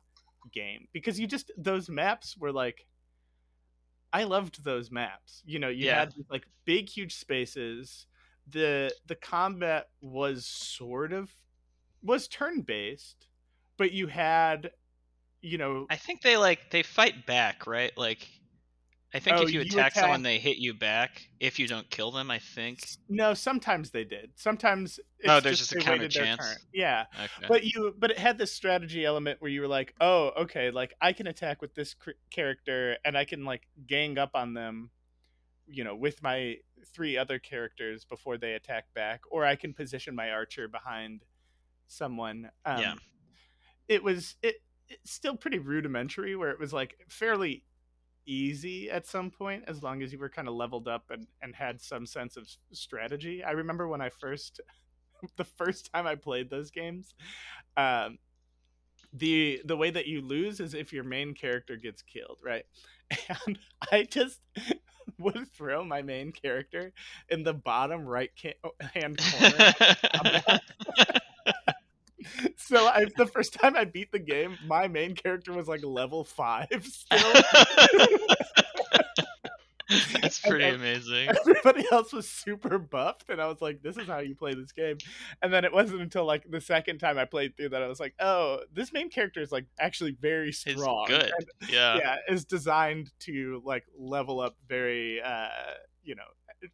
game 0.53 0.87
because 0.93 1.19
you 1.19 1.27
just 1.27 1.51
those 1.57 1.89
maps 1.89 2.37
were 2.37 2.51
like 2.51 2.87
I 4.13 4.23
loved 4.23 4.63
those 4.63 4.91
maps. 4.91 5.43
You 5.45 5.59
know, 5.59 5.69
you 5.69 5.87
Yeah. 5.87 5.95
had 5.95 6.13
like 6.29 6.47
big 6.65 6.89
huge 6.89 7.15
spaces. 7.15 8.07
The 8.47 8.93
the 9.05 9.15
combat 9.15 9.89
was 10.01 10.45
sort 10.45 11.11
of 11.13 11.31
was 12.07 12.27
turn 12.27 12.61
based, 12.61 13.27
but 13.77 13.91
you 13.91 14.07
had 14.07 14.71
you 15.41 15.57
know 15.59 15.85
I 15.89 15.97
think 15.97 16.21
they 16.23 16.37
like 16.37 16.71
they 16.71 16.81
fight 16.83 17.25
back, 17.27 17.67
right? 17.67 17.95
Like 17.97 18.27
I 19.13 19.19
think 19.19 19.37
Oh, 19.37 19.43
if 19.43 19.53
you 19.53 19.61
you 19.61 19.65
attack, 19.65 19.91
attack- 19.93 20.01
someone, 20.03 20.21
they 20.23 20.37
hit 20.37 20.57
you 20.57 20.73
back. 20.73 21.29
If 21.39 21.59
you 21.59 21.67
don't 21.67 21.89
kill 21.89 22.11
them, 22.11 22.29
I 22.29 22.39
think. 22.39 22.79
No, 23.07 23.33
sometimes 23.33 23.91
they 23.91 24.03
did. 24.03 24.31
Sometimes 24.35 24.99
it's 25.19 25.29
Oh, 25.29 25.39
there's 25.39 25.59
just 25.59 25.71
a 25.71 25.75
they 25.75 25.81
counter 25.81 26.09
chance? 26.09 26.57
Yeah, 26.73 27.05
Okay. 27.15 27.47
but 27.47 27.63
you 27.63 27.95
but 27.97 28.11
it 28.11 28.17
had 28.17 28.37
this 28.37 28.51
strategy 28.51 29.05
element 29.05 29.41
where 29.41 29.49
you 29.49 29.61
were 29.61 29.67
like, 29.67 29.93
oh, 30.01 30.31
okay, 30.41 30.71
like 30.71 30.93
I 31.01 31.13
can 31.13 31.27
attack 31.27 31.61
with 31.61 31.73
this 31.73 31.93
cr- 31.93 32.11
character 32.31 32.97
and 33.05 33.17
I 33.17 33.23
can 33.23 33.45
like 33.45 33.67
gang 33.87 34.17
up 34.17 34.31
on 34.33 34.53
them, 34.53 34.89
you 35.67 35.85
know, 35.85 35.95
with 35.95 36.21
my 36.21 36.57
three 36.93 37.17
other 37.17 37.39
characters 37.39 38.03
before 38.03 38.37
they 38.37 38.53
attack 38.53 38.93
back, 38.93 39.21
or 39.31 39.45
I 39.45 39.55
can 39.55 39.73
position 39.73 40.15
my 40.15 40.31
archer 40.31 40.67
behind 40.67 41.23
someone. 41.87 42.49
Um, 42.65 42.79
Yeah. 42.81 42.95
it 43.87 44.03
was 44.03 44.35
it 44.41 44.55
it's 44.89 45.11
still 45.11 45.35
pretty 45.35 45.59
rudimentary 45.59 46.35
where 46.35 46.49
it 46.51 46.59
was 46.59 46.73
like 46.73 46.95
fairly 47.09 47.63
easy 48.25 48.89
at 48.89 49.05
some 49.07 49.31
point 49.31 49.63
as 49.67 49.83
long 49.83 50.01
as 50.01 50.11
you 50.11 50.19
were 50.19 50.29
kind 50.29 50.47
of 50.47 50.53
leveled 50.53 50.87
up 50.87 51.05
and, 51.09 51.27
and 51.41 51.55
had 51.55 51.81
some 51.81 52.05
sense 52.05 52.37
of 52.37 52.47
strategy 52.71 53.43
i 53.43 53.51
remember 53.51 53.87
when 53.87 54.01
i 54.01 54.09
first 54.09 54.61
the 55.37 55.43
first 55.43 55.91
time 55.93 56.05
i 56.07 56.15
played 56.15 56.49
those 56.49 56.71
games 56.71 57.13
um 57.77 58.17
the 59.13 59.61
the 59.65 59.77
way 59.77 59.89
that 59.89 60.07
you 60.07 60.21
lose 60.21 60.59
is 60.59 60.73
if 60.73 60.91
your 60.93 61.03
main 61.03 61.33
character 61.33 61.75
gets 61.77 62.01
killed 62.01 62.39
right 62.43 62.65
and 63.45 63.57
i 63.91 64.03
just 64.03 64.41
would 65.19 65.47
throw 65.53 65.83
my 65.83 66.01
main 66.01 66.31
character 66.31 66.91
in 67.29 67.43
the 67.43 67.53
bottom 67.53 68.05
right 68.05 68.31
ca- 68.41 68.71
hand 68.93 69.19
corner 69.31 69.73
so 72.57 72.85
I, 72.87 73.05
the 73.17 73.25
first 73.27 73.53
time 73.53 73.75
I 73.75 73.85
beat 73.85 74.11
the 74.11 74.19
game, 74.19 74.57
my 74.65 74.87
main 74.87 75.15
character 75.15 75.53
was 75.53 75.67
like 75.67 75.83
level 75.83 76.23
five 76.23 76.67
still. 76.85 77.33
That's 80.21 80.39
pretty 80.41 80.65
ev- 80.65 80.75
amazing. 80.75 81.29
Everybody 81.29 81.85
else 81.93 82.11
was 82.11 82.27
super 82.27 82.77
buffed, 82.77 83.29
and 83.29 83.41
I 83.41 83.47
was 83.47 83.61
like, 83.61 83.81
"This 83.81 83.95
is 83.95 84.05
how 84.05 84.19
you 84.19 84.35
play 84.35 84.53
this 84.53 84.73
game." 84.73 84.97
And 85.41 85.53
then 85.53 85.63
it 85.63 85.71
wasn't 85.71 86.01
until 86.01 86.25
like 86.25 86.43
the 86.49 86.59
second 86.59 86.97
time 86.97 87.17
I 87.17 87.23
played 87.23 87.55
through 87.55 87.69
that 87.69 87.81
I 87.81 87.87
was 87.87 87.97
like, 87.97 88.13
"Oh, 88.19 88.59
this 88.73 88.91
main 88.91 89.09
character 89.09 89.39
is 89.41 89.49
like 89.49 89.65
actually 89.79 90.11
very 90.19 90.49
It's 90.49 90.59
strong. 90.59 91.05
good. 91.07 91.31
and, 91.31 91.69
Yeah. 91.69 91.95
yeah, 91.97 92.15
is 92.27 92.43
designed 92.43 93.11
to 93.21 93.61
like 93.63 93.85
level 93.97 94.41
up 94.41 94.57
very, 94.67 95.21
uh, 95.21 95.47
you 96.03 96.15
know, 96.15 96.23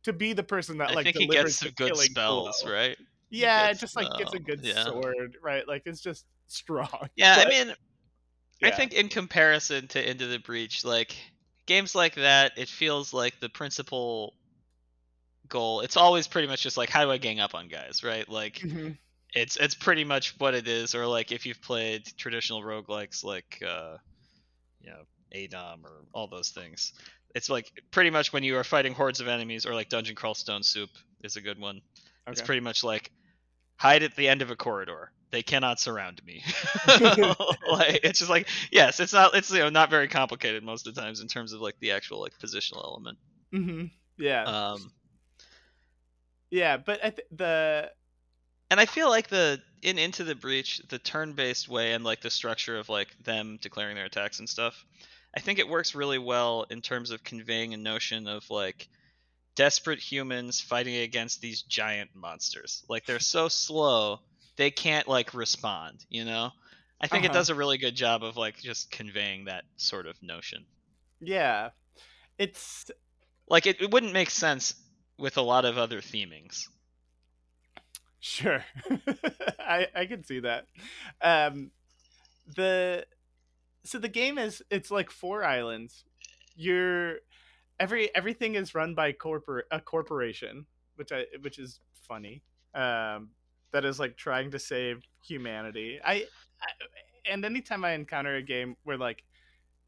to 0.03 0.13
be 0.13 0.33
the 0.33 0.41
person 0.43 0.79
that 0.79 0.89
I 0.89 0.93
like 0.95 1.03
think 1.05 1.17
he 1.17 1.27
delivers 1.27 1.59
gets 1.59 1.59
some 1.59 1.71
good 1.87 1.95
spells, 1.95 2.63
blow. 2.63 2.73
right? 2.73 2.97
Yeah, 3.33 3.65
it 3.65 3.67
gets, 3.69 3.79
just 3.81 3.95
like 3.95 4.07
gets 4.17 4.33
a 4.33 4.37
um, 4.37 4.43
good 4.43 4.59
yeah. 4.63 4.83
sword, 4.85 5.37
right? 5.41 5.67
Like 5.67 5.83
it's 5.85 6.01
just 6.01 6.25
strong. 6.47 6.87
Yeah, 7.15 7.35
I 7.37 7.43
But- 7.43 7.49
mean, 7.49 7.73
I 8.63 8.71
think 8.71 8.93
in 8.93 9.09
comparison 9.09 9.87
to 9.89 10.09
Into 10.09 10.27
the 10.27 10.39
Breach, 10.39 10.85
like 10.85 11.15
games 11.65 11.95
like 11.95 12.15
that, 12.15 12.53
it 12.57 12.69
feels 12.69 13.13
like 13.13 13.39
the 13.39 13.49
principal 13.49 14.35
goal. 15.49 15.81
It's 15.81 15.97
always 15.97 16.27
pretty 16.27 16.47
much 16.47 16.61
just 16.63 16.77
like 16.77 16.89
how 16.89 17.03
do 17.03 17.11
I 17.11 17.17
gang 17.17 17.39
up 17.39 17.55
on 17.55 17.67
guys, 17.67 18.03
right? 18.03 18.27
Like 18.29 18.55
Mhm. 18.59 18.97
it's 19.33 19.57
it's 19.57 19.75
pretty 19.75 20.03
much 20.05 20.39
what 20.39 20.53
it 20.55 20.67
is. 20.67 20.95
Or 20.95 21.05
like 21.07 21.31
if 21.31 21.45
you've 21.45 21.61
played 21.61 22.05
traditional 22.17 22.61
roguelikes 22.61 23.23
like 23.23 23.61
uh, 23.67 23.97
you 24.79 24.91
know 24.91 25.03
ADOM 25.35 25.83
or 25.83 26.05
all 26.13 26.27
those 26.27 26.49
things, 26.51 26.93
it's 27.35 27.49
like 27.49 27.69
pretty 27.91 28.11
much 28.11 28.31
when 28.31 28.43
you 28.43 28.55
are 28.57 28.63
fighting 28.63 28.93
hordes 28.93 29.19
of 29.19 29.27
enemies, 29.27 29.65
or 29.65 29.73
like 29.73 29.89
Dungeon 29.89 30.15
Crawl 30.15 30.35
Stone 30.35 30.63
Soup 30.63 30.89
is 31.23 31.35
a 31.35 31.41
good 31.41 31.59
one. 31.59 31.81
It's 32.27 32.41
pretty 32.41 32.61
much 32.61 32.83
like 32.85 33.11
hide 33.83 34.03
at 34.03 34.15
the 34.15 34.29
end 34.29 34.41
of 34.41 34.49
a 34.49 34.55
corridor. 34.55 35.11
They 35.31 35.43
cannot 35.43 35.79
surround 35.79 36.23
me. 36.23 36.43
like 37.67 37.99
it's 38.03 38.19
just 38.19 38.29
like 38.29 38.47
yes, 38.71 38.99
it's 38.99 39.13
not 39.13 39.35
it's 39.35 39.51
you 39.51 39.59
know 39.59 39.69
not 39.69 39.89
very 39.89 40.07
complicated 40.07 40.63
most 40.63 40.87
of 40.87 40.95
the 40.95 41.01
times 41.01 41.19
in 41.21 41.27
terms 41.27 41.53
of 41.53 41.61
like 41.61 41.75
the 41.79 41.91
actual 41.91 42.21
like 42.21 42.33
positional 42.43 42.83
element. 42.83 43.17
Mhm. 43.53 43.91
Yeah, 44.17 44.49
Um, 44.51 44.91
yeah, 46.51 46.77
but 46.77 47.03
I 47.03 47.09
th- 47.09 47.27
the 47.31 47.91
and 48.69 48.79
I 48.79 48.85
feel 48.85 49.09
like 49.09 49.27
the 49.27 49.61
in 49.81 49.97
Into 49.99 50.23
the 50.23 50.35
Breach, 50.35 50.79
the 50.89 50.99
turn-based 50.99 51.67
way 51.67 51.93
and 51.93 52.03
like 52.03 52.21
the 52.21 52.29
structure 52.29 52.77
of 52.77 52.89
like 52.89 53.15
them 53.23 53.57
declaring 53.61 53.95
their 53.95 54.05
attacks 54.05 54.39
and 54.39 54.49
stuff, 54.49 54.85
I 55.35 55.39
think 55.41 55.59
it 55.59 55.67
works 55.67 55.95
really 55.95 56.19
well 56.19 56.65
in 56.69 56.81
terms 56.81 57.11
of 57.11 57.23
conveying 57.23 57.73
a 57.73 57.77
notion 57.77 58.27
of 58.27 58.49
like 58.49 58.87
desperate 59.55 59.99
humans 59.99 60.61
fighting 60.61 60.95
against 60.97 61.41
these 61.41 61.61
giant 61.63 62.11
monsters. 62.15 62.83
Like 62.89 63.05
they're 63.05 63.19
so 63.19 63.47
slow, 63.49 64.21
they 64.57 64.71
can't 64.71 65.07
like 65.07 65.33
respond, 65.33 66.05
you 66.09 66.25
know? 66.25 66.51
I 67.01 67.07
think 67.07 67.25
it 67.25 67.31
Uh-huh. 67.31 67.33
does 67.33 67.49
a 67.49 67.55
really 67.55 67.77
good 67.77 67.95
job 67.95 68.23
of 68.23 68.37
like 68.37 68.61
just 68.61 68.91
conveying 68.91 69.45
that 69.45 69.65
sort 69.77 70.05
of 70.07 70.21
notion. 70.21 70.65
yeah, 71.19 71.69
it's 72.37 72.91
Like 73.47 73.65
it, 73.67 73.81
it 73.81 73.89
wouldn't 73.89 74.11
make 74.11 74.29
sense 74.29 74.75
with 75.17 75.37
a 75.37 75.41
lot 75.41 75.63
of 75.63 75.77
other 75.77 76.01
themings. 76.01 76.67
Sure, 78.19 78.63
I 79.59 79.87
I 79.95 80.05
can 80.05 80.23
see 80.23 80.39
that. 80.39 80.67
Um, 81.21 81.71
the 82.55 83.05
so 83.85 83.99
the 83.99 84.09
game 84.09 84.37
is 84.37 84.63
it's 84.69 84.91
like 84.91 85.11
four 85.11 85.43
islands. 85.43 86.05
You're 86.55 87.17
every 87.79 88.13
everything 88.15 88.55
is 88.55 88.75
run 88.75 88.95
by 88.95 89.11
corporate 89.11 89.65
a 89.71 89.79
corporation, 89.79 90.65
which 90.95 91.11
I 91.11 91.25
which 91.41 91.59
is 91.59 91.79
funny. 91.93 92.41
Um, 92.75 93.29
that 93.71 93.85
is 93.85 93.99
like 93.99 94.15
trying 94.15 94.51
to 94.51 94.59
save 94.59 95.03
humanity. 95.23 95.99
I, 96.03 96.25
I 96.61 96.67
and 97.29 97.43
anytime 97.45 97.83
I 97.85 97.93
encounter 97.93 98.35
a 98.35 98.41
game 98.41 98.75
where 98.83 98.97
like 98.97 99.23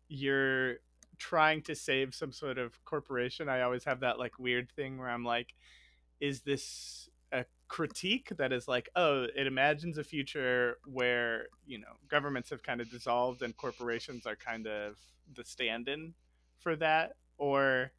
you're 0.07 0.75
trying 1.17 1.61
to 1.63 1.75
save 1.75 2.13
some 2.13 2.31
sort 2.31 2.57
of 2.57 2.83
corporation, 2.85 3.49
I 3.49 3.61
always 3.61 3.83
have 3.85 4.01
that 4.01 4.19
like 4.19 4.37
weird 4.39 4.71
thing 4.71 4.97
where 4.97 5.09
I'm 5.09 5.23
like, 5.23 5.53
is 6.19 6.41
this 6.41 7.09
a 7.31 7.45
critique 7.67 8.31
that 8.37 8.51
is 8.51 8.67
like, 8.67 8.89
oh, 8.95 9.27
it 9.35 9.47
imagines 9.47 9.97
a 9.97 10.03
future 10.03 10.77
where 10.85 11.47
you 11.65 11.77
know 11.77 11.93
governments 12.07 12.49
have 12.49 12.63
kind 12.63 12.81
of 12.81 12.89
dissolved 12.89 13.41
and 13.41 13.55
corporations 13.55 14.25
are 14.25 14.35
kind 14.35 14.67
of 14.67 14.95
the 15.35 15.43
stand-in 15.43 16.13
for 16.59 16.75
that, 16.75 17.15
or 17.37 17.91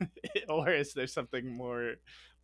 or 0.48 0.70
is 0.70 0.92
there 0.94 1.06
something 1.06 1.46
more 1.56 1.94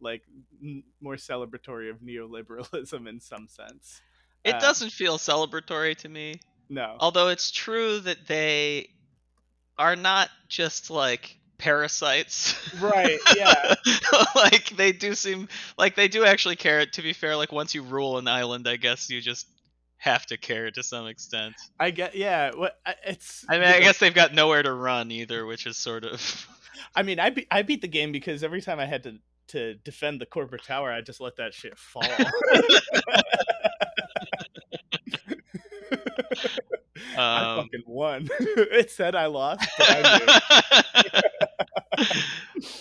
like 0.01 0.22
n- 0.62 0.84
more 1.01 1.16
celebratory 1.16 1.90
of 1.90 1.98
neoliberalism 2.01 3.09
in 3.09 3.20
some 3.20 3.48
sense? 3.48 4.01
It 4.44 4.55
Uh, 4.55 4.61
doesn't 4.61 4.90
feel 4.90 5.18
celebratory 5.18 5.96
to 5.98 6.09
me. 6.09 6.40
No. 6.68 6.96
Although 7.01 7.28
it's 7.28 7.51
true 7.51 8.01
that 8.01 8.26
they 8.26 8.90
are 9.76 9.96
not 9.96 10.30
just 10.48 10.90
like 10.90 11.36
parasites. 11.59 12.55
Right, 12.80 13.18
yeah. 13.36 13.74
like 14.34 14.70
they 14.70 14.92
do 14.92 15.14
seem 15.14 15.48
like 15.76 15.94
they 15.96 16.09
do 16.09 16.24
actually 16.24 16.57
care. 16.57 16.86
To 16.86 17.03
be 17.03 17.12
fair, 17.12 17.36
like 17.36 17.53
once 17.53 17.74
you 17.74 17.82
rule 17.82 18.18
an 18.18 18.28
island, 18.28 18.66
I 18.68 18.76
guess 18.76 19.11
you 19.11 19.20
just 19.20 19.46
have 20.01 20.26
to 20.26 20.38
care 20.38 20.70
to 20.70 20.82
some 20.82 21.07
extent. 21.07 21.55
I 21.78 21.90
get 21.90 22.14
yeah. 22.14 22.53
What 22.55 22.78
it's. 23.07 23.44
I 23.48 23.59
mean, 23.59 23.68
I 23.68 23.72
know, 23.72 23.80
guess 23.80 23.98
they've 23.98 24.14
got 24.14 24.34
nowhere 24.34 24.62
to 24.62 24.72
run 24.72 25.11
either, 25.11 25.46
which 25.46 25.66
is 25.66 25.76
sort 25.76 26.05
of 26.05 26.48
I 26.94 27.03
mean, 27.03 27.20
I 27.20 27.30
be- 27.30 27.46
I 27.51 27.62
beat 27.62 27.82
the 27.82 27.88
game 27.88 28.12
because 28.12 28.42
every 28.42 28.62
time 28.62 28.80
I 28.80 28.86
had 28.86 29.03
to 29.05 29.18
to 29.48 29.74
defend 29.74 30.20
the 30.20 30.26
corporate 30.26 30.64
tower, 30.64 30.90
I 30.90 31.03
just 31.03 31.20
let 31.20 31.36
that 31.36 31.55
shit 31.55 31.78
fall. 31.78 32.03
I 37.16 37.57
um, 37.57 37.64
fucking 37.64 37.82
won. 37.86 38.28
it 38.40 38.90
said 38.90 39.14
I 39.14 39.26
lost, 39.26 39.68
but 39.76 39.86
I. 39.90 41.03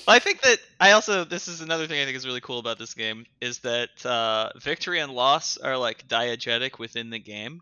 I 0.10 0.20
think 0.20 0.42
that 0.42 0.60
I 0.80 0.92
also 0.92 1.24
this 1.24 1.48
is 1.48 1.62
another 1.62 1.88
thing 1.88 2.02
I 2.02 2.06
think 2.06 2.18
is 2.18 2.26
really 2.26 2.42
cool 2.42 2.60
about 2.60 2.80
this 2.80 2.94
game 2.94 3.26
is 3.42 3.60
that 3.60 4.06
uh, 4.06 4.52
victory 4.60 5.00
and 5.00 5.12
loss 5.12 5.58
are 5.58 5.78
like 5.78 6.08
diegetic 6.08 6.80
within 6.80 7.10
the 7.10 7.20
game. 7.20 7.62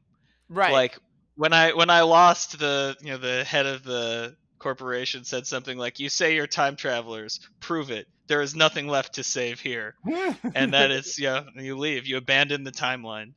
right. 0.50 0.72
Like 0.72 0.98
when 1.36 1.54
I 1.54 1.74
when 1.74 1.89
I 1.89 2.02
lost, 2.02 2.60
the 2.60 2.95
you 3.02 3.12
know 3.12 3.18
the 3.18 3.43
head 3.43 3.66
of 3.66 3.84
the 3.84 4.36
corporation 4.60 5.24
said 5.24 5.45
something 5.45 5.78
like, 5.78 6.00
"You 6.00 6.10
say 6.10 6.36
you're 6.36 6.48
time 6.48 6.76
travelers, 6.76 7.39
prove 7.60 7.91
it. 7.91 8.08
There 8.28 8.41
is 8.41 8.56
nothing 8.56 8.88
left 8.88 9.16
to 9.16 9.24
save 9.24 9.60
here." 9.60 9.95
And 10.56 10.74
that 10.74 10.91
is 10.91 11.20
yeah, 11.20 11.43
you 11.56 11.78
leave, 11.78 12.08
you 12.08 12.18
abandon 12.18 12.64
the 12.64 12.72
timeline. 12.72 13.34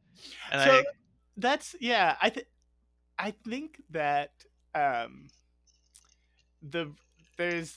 And 0.50 0.62
so 0.62 0.70
I 0.70 0.84
that's 1.36 1.76
yeah. 1.80 2.16
I 2.20 2.30
think 2.30 2.46
I 3.18 3.34
think 3.46 3.82
that 3.90 4.32
um, 4.74 5.28
the 6.62 6.92
there's 7.36 7.76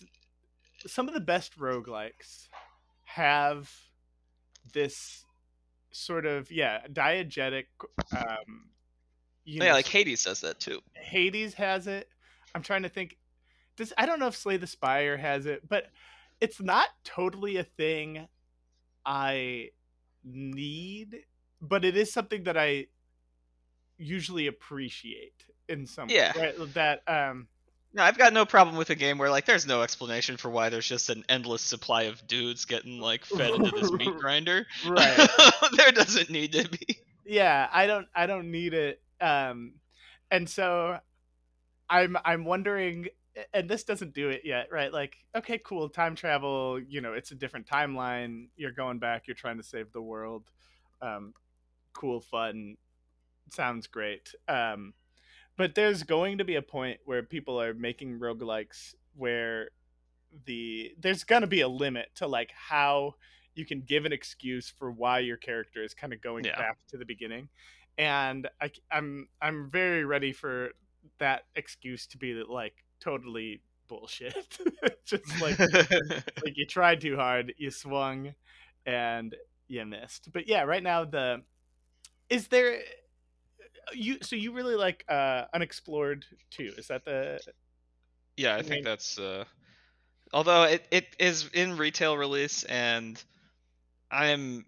some 0.87 1.07
of 1.07 1.13
the 1.13 1.19
best 1.19 1.57
roguelikes 1.57 2.49
have 3.03 3.71
this 4.73 5.25
sort 5.91 6.25
of 6.25 6.51
yeah 6.51 6.81
diegetic 6.91 7.65
um 8.11 8.69
you 9.45 9.61
yeah, 9.61 9.71
know, 9.71 9.73
like 9.73 9.87
Hades 9.87 10.21
says 10.21 10.41
that 10.41 10.59
too. 10.59 10.81
Hades 10.95 11.53
has 11.55 11.87
it. 11.87 12.09
I'm 12.55 12.61
trying 12.63 12.83
to 12.83 12.89
think. 12.89 13.17
Does 13.75 13.93
I 13.97 14.05
don't 14.05 14.19
know 14.19 14.27
if 14.27 14.35
Slay 14.35 14.57
the 14.57 14.67
Spire 14.67 15.17
has 15.17 15.45
it, 15.45 15.67
but 15.67 15.87
it's 16.41 16.61
not 16.61 16.89
totally 17.03 17.57
a 17.57 17.63
thing 17.63 18.27
I 19.05 19.69
need, 20.23 21.25
but 21.61 21.85
it 21.85 21.97
is 21.97 22.11
something 22.13 22.43
that 22.43 22.57
I 22.57 22.87
usually 23.97 24.47
appreciate 24.47 25.45
in 25.69 25.85
some 25.85 26.13
way, 26.15 26.15
Yeah. 26.15 26.33
right? 26.33 26.55
That 26.73 27.01
um 27.07 27.47
No, 27.95 28.01
I've 28.03 28.17
got 28.17 28.33
no 28.33 28.45
problem 28.45 28.75
with 28.75 28.89
a 28.89 28.95
game 28.95 29.19
where 29.19 29.29
like 29.29 29.45
there's 29.45 29.67
no 29.67 29.83
explanation 29.83 30.37
for 30.37 30.49
why 30.49 30.69
there's 30.69 30.87
just 30.87 31.09
an 31.09 31.23
endless 31.29 31.61
supply 31.61 32.03
of 32.03 32.25
dudes 32.27 32.65
getting 32.65 32.99
like 32.99 33.23
fed 33.23 33.51
into 33.51 33.71
this 33.71 33.91
meat 33.91 34.15
grinder. 34.19 34.65
right. 34.87 35.29
there 35.77 35.91
doesn't 35.91 36.29
need 36.29 36.53
to 36.53 36.67
be. 36.69 36.97
yeah 37.25 37.69
i 37.71 37.87
don't 37.87 38.07
i 38.13 38.25
don't 38.25 38.51
need 38.51 38.73
it 38.73 39.01
um 39.21 39.73
and 40.29 40.49
so 40.49 40.97
i'm 41.89 42.17
i'm 42.25 42.43
wondering 42.43 43.07
and 43.53 43.69
this 43.69 43.83
doesn't 43.83 44.13
do 44.13 44.27
it 44.29 44.41
yet 44.43 44.67
right 44.71 44.91
like 44.91 45.15
okay 45.35 45.57
cool 45.63 45.87
time 45.87 46.15
travel 46.15 46.79
you 46.85 46.99
know 46.99 47.13
it's 47.13 47.31
a 47.31 47.35
different 47.35 47.65
timeline 47.65 48.47
you're 48.57 48.71
going 48.71 48.99
back 48.99 49.25
you're 49.25 49.35
trying 49.35 49.55
to 49.57 49.63
save 49.63 49.91
the 49.93 50.01
world 50.01 50.43
um 51.01 51.33
cool 51.93 52.19
fun 52.19 52.75
sounds 53.51 53.87
great 53.87 54.33
um 54.49 54.93
but 55.57 55.75
there's 55.75 56.03
going 56.03 56.37
to 56.39 56.43
be 56.45 56.55
a 56.55 56.61
point 56.61 56.99
where 57.05 57.23
people 57.23 57.59
are 57.61 57.73
making 57.73 58.19
roguelikes 58.19 58.95
where 59.15 59.69
the 60.45 60.93
there's 60.99 61.23
going 61.23 61.41
to 61.41 61.47
be 61.47 61.61
a 61.61 61.67
limit 61.67 62.09
to 62.15 62.27
like 62.27 62.51
how 62.55 63.13
you 63.55 63.65
can 63.65 63.81
give 63.81 64.05
an 64.05 64.11
excuse 64.11 64.67
for 64.79 64.91
why 64.91 65.19
your 65.19 65.37
character 65.37 65.83
is 65.83 65.93
kind 65.93 66.11
of 66.11 66.21
going 66.21 66.43
Yeah. 66.43 66.57
back 66.57 66.79
to 66.89 66.97
the 66.97 67.05
beginning. 67.05 67.49
And 67.99 68.49
I, 68.59 68.71
i'm 68.91 69.27
i'm 69.41 69.69
very 69.69 70.03
ready 70.05 70.33
for 70.33 70.69
that 71.19 71.43
excuse 71.55 72.07
to 72.07 72.17
be 72.17 72.33
like 72.33 72.73
totally 72.99 73.61
bullshit. 73.87 74.57
Just 75.05 75.39
like 75.39 75.59
like 76.43 76.57
you 76.57 76.65
tried 76.65 77.01
too 77.01 77.15
hard 77.15 77.53
you 77.57 77.69
swung 77.69 78.33
and 78.87 79.35
you 79.67 79.85
missed. 79.85 80.29
But 80.33 80.47
yeah 80.47 80.63
right 80.63 80.81
now 80.81 81.05
the 81.05 81.43
is 82.29 82.47
there 82.47 82.79
you 83.93 84.17
so 84.21 84.35
you 84.35 84.51
really 84.53 84.75
like 84.75 85.03
uh 85.09 85.43
unexplored 85.53 86.25
too 86.51 86.71
is 86.77 86.87
that 86.87 87.03
the 87.05 87.39
yeah, 88.37 88.55
I 88.55 88.57
I 88.59 88.61
think 88.61 88.83
that's 88.83 89.19
uh 89.19 89.45
although 90.33 90.63
it, 90.63 90.85
it 90.91 91.07
is 91.19 91.49
in 91.53 91.77
retail 91.77 92.17
release 92.17 92.63
and 92.63 93.23
I'm 94.11 94.65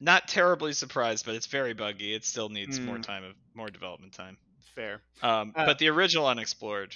not 0.00 0.28
terribly 0.28 0.72
surprised, 0.72 1.24
but 1.24 1.34
it's 1.34 1.46
very 1.46 1.74
buggy. 1.74 2.14
It 2.14 2.24
still 2.24 2.48
needs 2.48 2.80
more 2.80 2.98
Mm. 2.98 3.02
time 3.02 3.24
of 3.24 3.34
more 3.54 3.68
development 3.70 4.12
time. 4.12 4.36
fair 4.74 5.02
Um, 5.22 5.52
Uh, 5.54 5.66
but 5.66 5.78
the 5.78 5.88
original 5.88 6.26
Unexplored, 6.26 6.94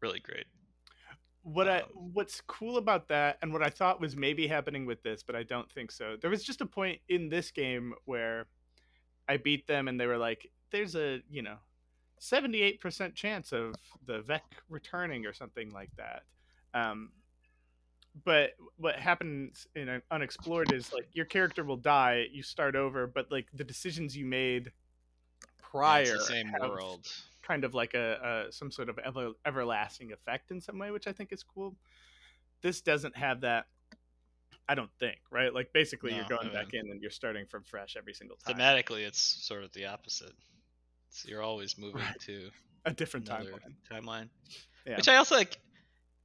really 0.00 0.20
great. 0.20 0.46
what 1.42 1.68
i 1.68 1.80
Um, 1.80 2.10
what's 2.12 2.40
cool 2.42 2.76
about 2.76 3.08
that 3.08 3.38
and 3.42 3.52
what 3.52 3.62
i 3.62 3.68
thought 3.68 4.00
was 4.00 4.14
maybe 4.16 4.46
happening 4.46 4.86
with 4.86 5.02
this 5.02 5.22
but 5.22 5.34
i 5.34 5.42
don't 5.42 5.70
think 5.72 5.90
so 5.90 6.16
there 6.20 6.30
was 6.30 6.44
just 6.44 6.60
a 6.60 6.66
point 6.66 7.00
in 7.08 7.28
this 7.28 7.50
game 7.50 7.94
where 8.04 8.46
i 9.28 9.36
beat 9.36 9.66
them 9.66 9.88
and 9.88 9.98
they 10.00 10.06
were 10.06 10.18
like 10.18 10.50
there's 10.72 10.96
a 10.96 11.20
you 11.30 11.42
know 11.42 11.56
78% 12.20 13.14
chance 13.14 13.52
of 13.52 13.74
the 14.06 14.20
Vek 14.20 14.40
returning 14.68 15.26
or 15.26 15.32
something 15.32 15.70
like 15.72 15.90
that 15.96 16.22
um 16.74 17.10
but 18.24 18.50
what 18.76 18.96
happens 18.96 19.66
in 19.74 19.88
an 19.88 20.02
unexplored 20.10 20.72
is 20.72 20.92
like 20.92 21.08
your 21.14 21.24
character 21.24 21.64
will 21.64 21.76
die 21.76 22.26
you 22.32 22.42
start 22.42 22.76
over 22.76 23.06
but 23.06 23.30
like 23.30 23.46
the 23.54 23.64
decisions 23.64 24.16
you 24.16 24.24
made 24.24 24.70
prior 25.72 26.04
the 26.04 26.20
same 26.20 26.46
have 26.48 26.70
world. 26.70 27.08
kind 27.42 27.64
of 27.64 27.74
like 27.74 27.94
a, 27.94 28.46
a 28.48 28.52
some 28.52 28.70
sort 28.70 28.88
of 28.88 28.98
ever, 28.98 29.32
everlasting 29.46 30.12
effect 30.12 30.50
in 30.50 30.60
some 30.60 30.78
way, 30.78 30.90
which 30.90 31.06
I 31.06 31.12
think 31.12 31.32
is 31.32 31.42
cool. 31.42 31.74
This 32.60 32.80
doesn't 32.80 33.16
have 33.16 33.40
that. 33.40 33.66
I 34.68 34.74
don't 34.74 34.90
think 35.00 35.18
right. 35.30 35.52
Like 35.52 35.72
basically, 35.72 36.14
you're 36.14 36.24
going 36.24 36.48
I 36.48 36.52
back 36.52 36.72
in 36.74 36.88
and 36.90 37.02
you're 37.02 37.10
starting 37.10 37.46
from 37.46 37.64
fresh 37.64 37.96
every 37.98 38.14
single 38.14 38.36
time. 38.36 38.56
Thematically, 38.56 39.00
it's 39.00 39.20
sort 39.20 39.64
of 39.64 39.72
the 39.72 39.86
opposite. 39.86 40.32
It's, 41.12 41.26
you're 41.26 41.42
always 41.42 41.76
moving 41.78 42.00
Right. 42.00 42.18
to 42.20 42.50
a 42.86 42.92
different 42.92 43.26
timeline. 43.26 43.74
timeline. 43.90 44.28
Yeah. 44.86 44.96
Which 44.96 45.08
I 45.08 45.16
also 45.16 45.36
like. 45.36 45.56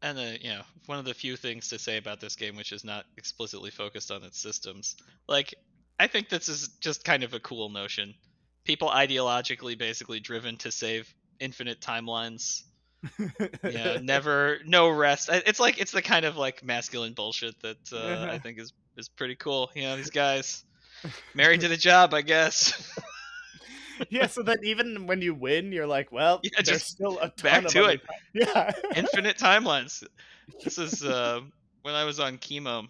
And 0.01 0.17
uh, 0.17 0.37
you 0.39 0.49
know, 0.49 0.61
one 0.85 0.99
of 0.99 1.05
the 1.05 1.13
few 1.13 1.35
things 1.35 1.69
to 1.69 1.79
say 1.79 1.97
about 1.97 2.19
this 2.21 2.35
game, 2.35 2.55
which 2.55 2.71
is 2.71 2.83
not 2.83 3.05
explicitly 3.17 3.71
focused 3.71 4.11
on 4.11 4.23
its 4.23 4.39
systems, 4.39 4.95
like 5.27 5.55
I 5.99 6.05
think 6.07 6.29
this 6.29 6.47
is 6.49 6.67
just 6.79 7.03
kind 7.03 7.23
of 7.23 7.33
a 7.33 7.39
cool 7.39 7.69
notion. 7.69 8.13
People 8.63 8.89
ideologically, 8.89 9.77
basically 9.77 10.19
driven 10.19 10.57
to 10.57 10.71
save 10.71 11.11
infinite 11.39 11.81
timelines. 11.81 12.61
You 13.17 13.31
know, 13.63 13.97
never, 14.03 14.59
no 14.65 14.89
rest. 14.89 15.29
It's 15.31 15.59
like 15.59 15.79
it's 15.81 15.91
the 15.93 16.01
kind 16.03 16.25
of 16.25 16.37
like 16.37 16.63
masculine 16.63 17.13
bullshit 17.13 17.59
that 17.61 17.91
uh, 17.91 18.27
I 18.31 18.37
think 18.37 18.59
is 18.59 18.73
is 18.97 19.09
pretty 19.09 19.35
cool. 19.35 19.71
You 19.75 19.83
know, 19.83 19.97
these 19.97 20.11
guys 20.11 20.63
married 21.33 21.61
to 21.61 21.67
the 21.69 21.77
job, 21.77 22.13
I 22.13 22.21
guess. 22.21 22.73
yeah, 24.09 24.27
so 24.27 24.43
that 24.43 24.59
even 24.63 25.07
when 25.07 25.21
you 25.21 25.33
win, 25.33 25.71
you're 25.71 25.87
like, 25.87 26.11
well, 26.11 26.43
Yeah, 26.43 26.61
there's 26.63 26.83
still 26.83 27.19
a 27.19 27.29
ton 27.29 27.65
back 27.65 27.67
of 27.67 27.73
to 27.73 27.85
it. 27.85 27.99
ti- 28.07 28.13
Yeah, 28.33 28.71
infinite 28.93 29.37
timelines. 29.37 30.03
this 30.63 30.77
is 30.77 31.03
uh, 31.03 31.41
when 31.83 31.95
I 31.95 32.03
was 32.05 32.19
on 32.19 32.37
chemo. 32.37 32.87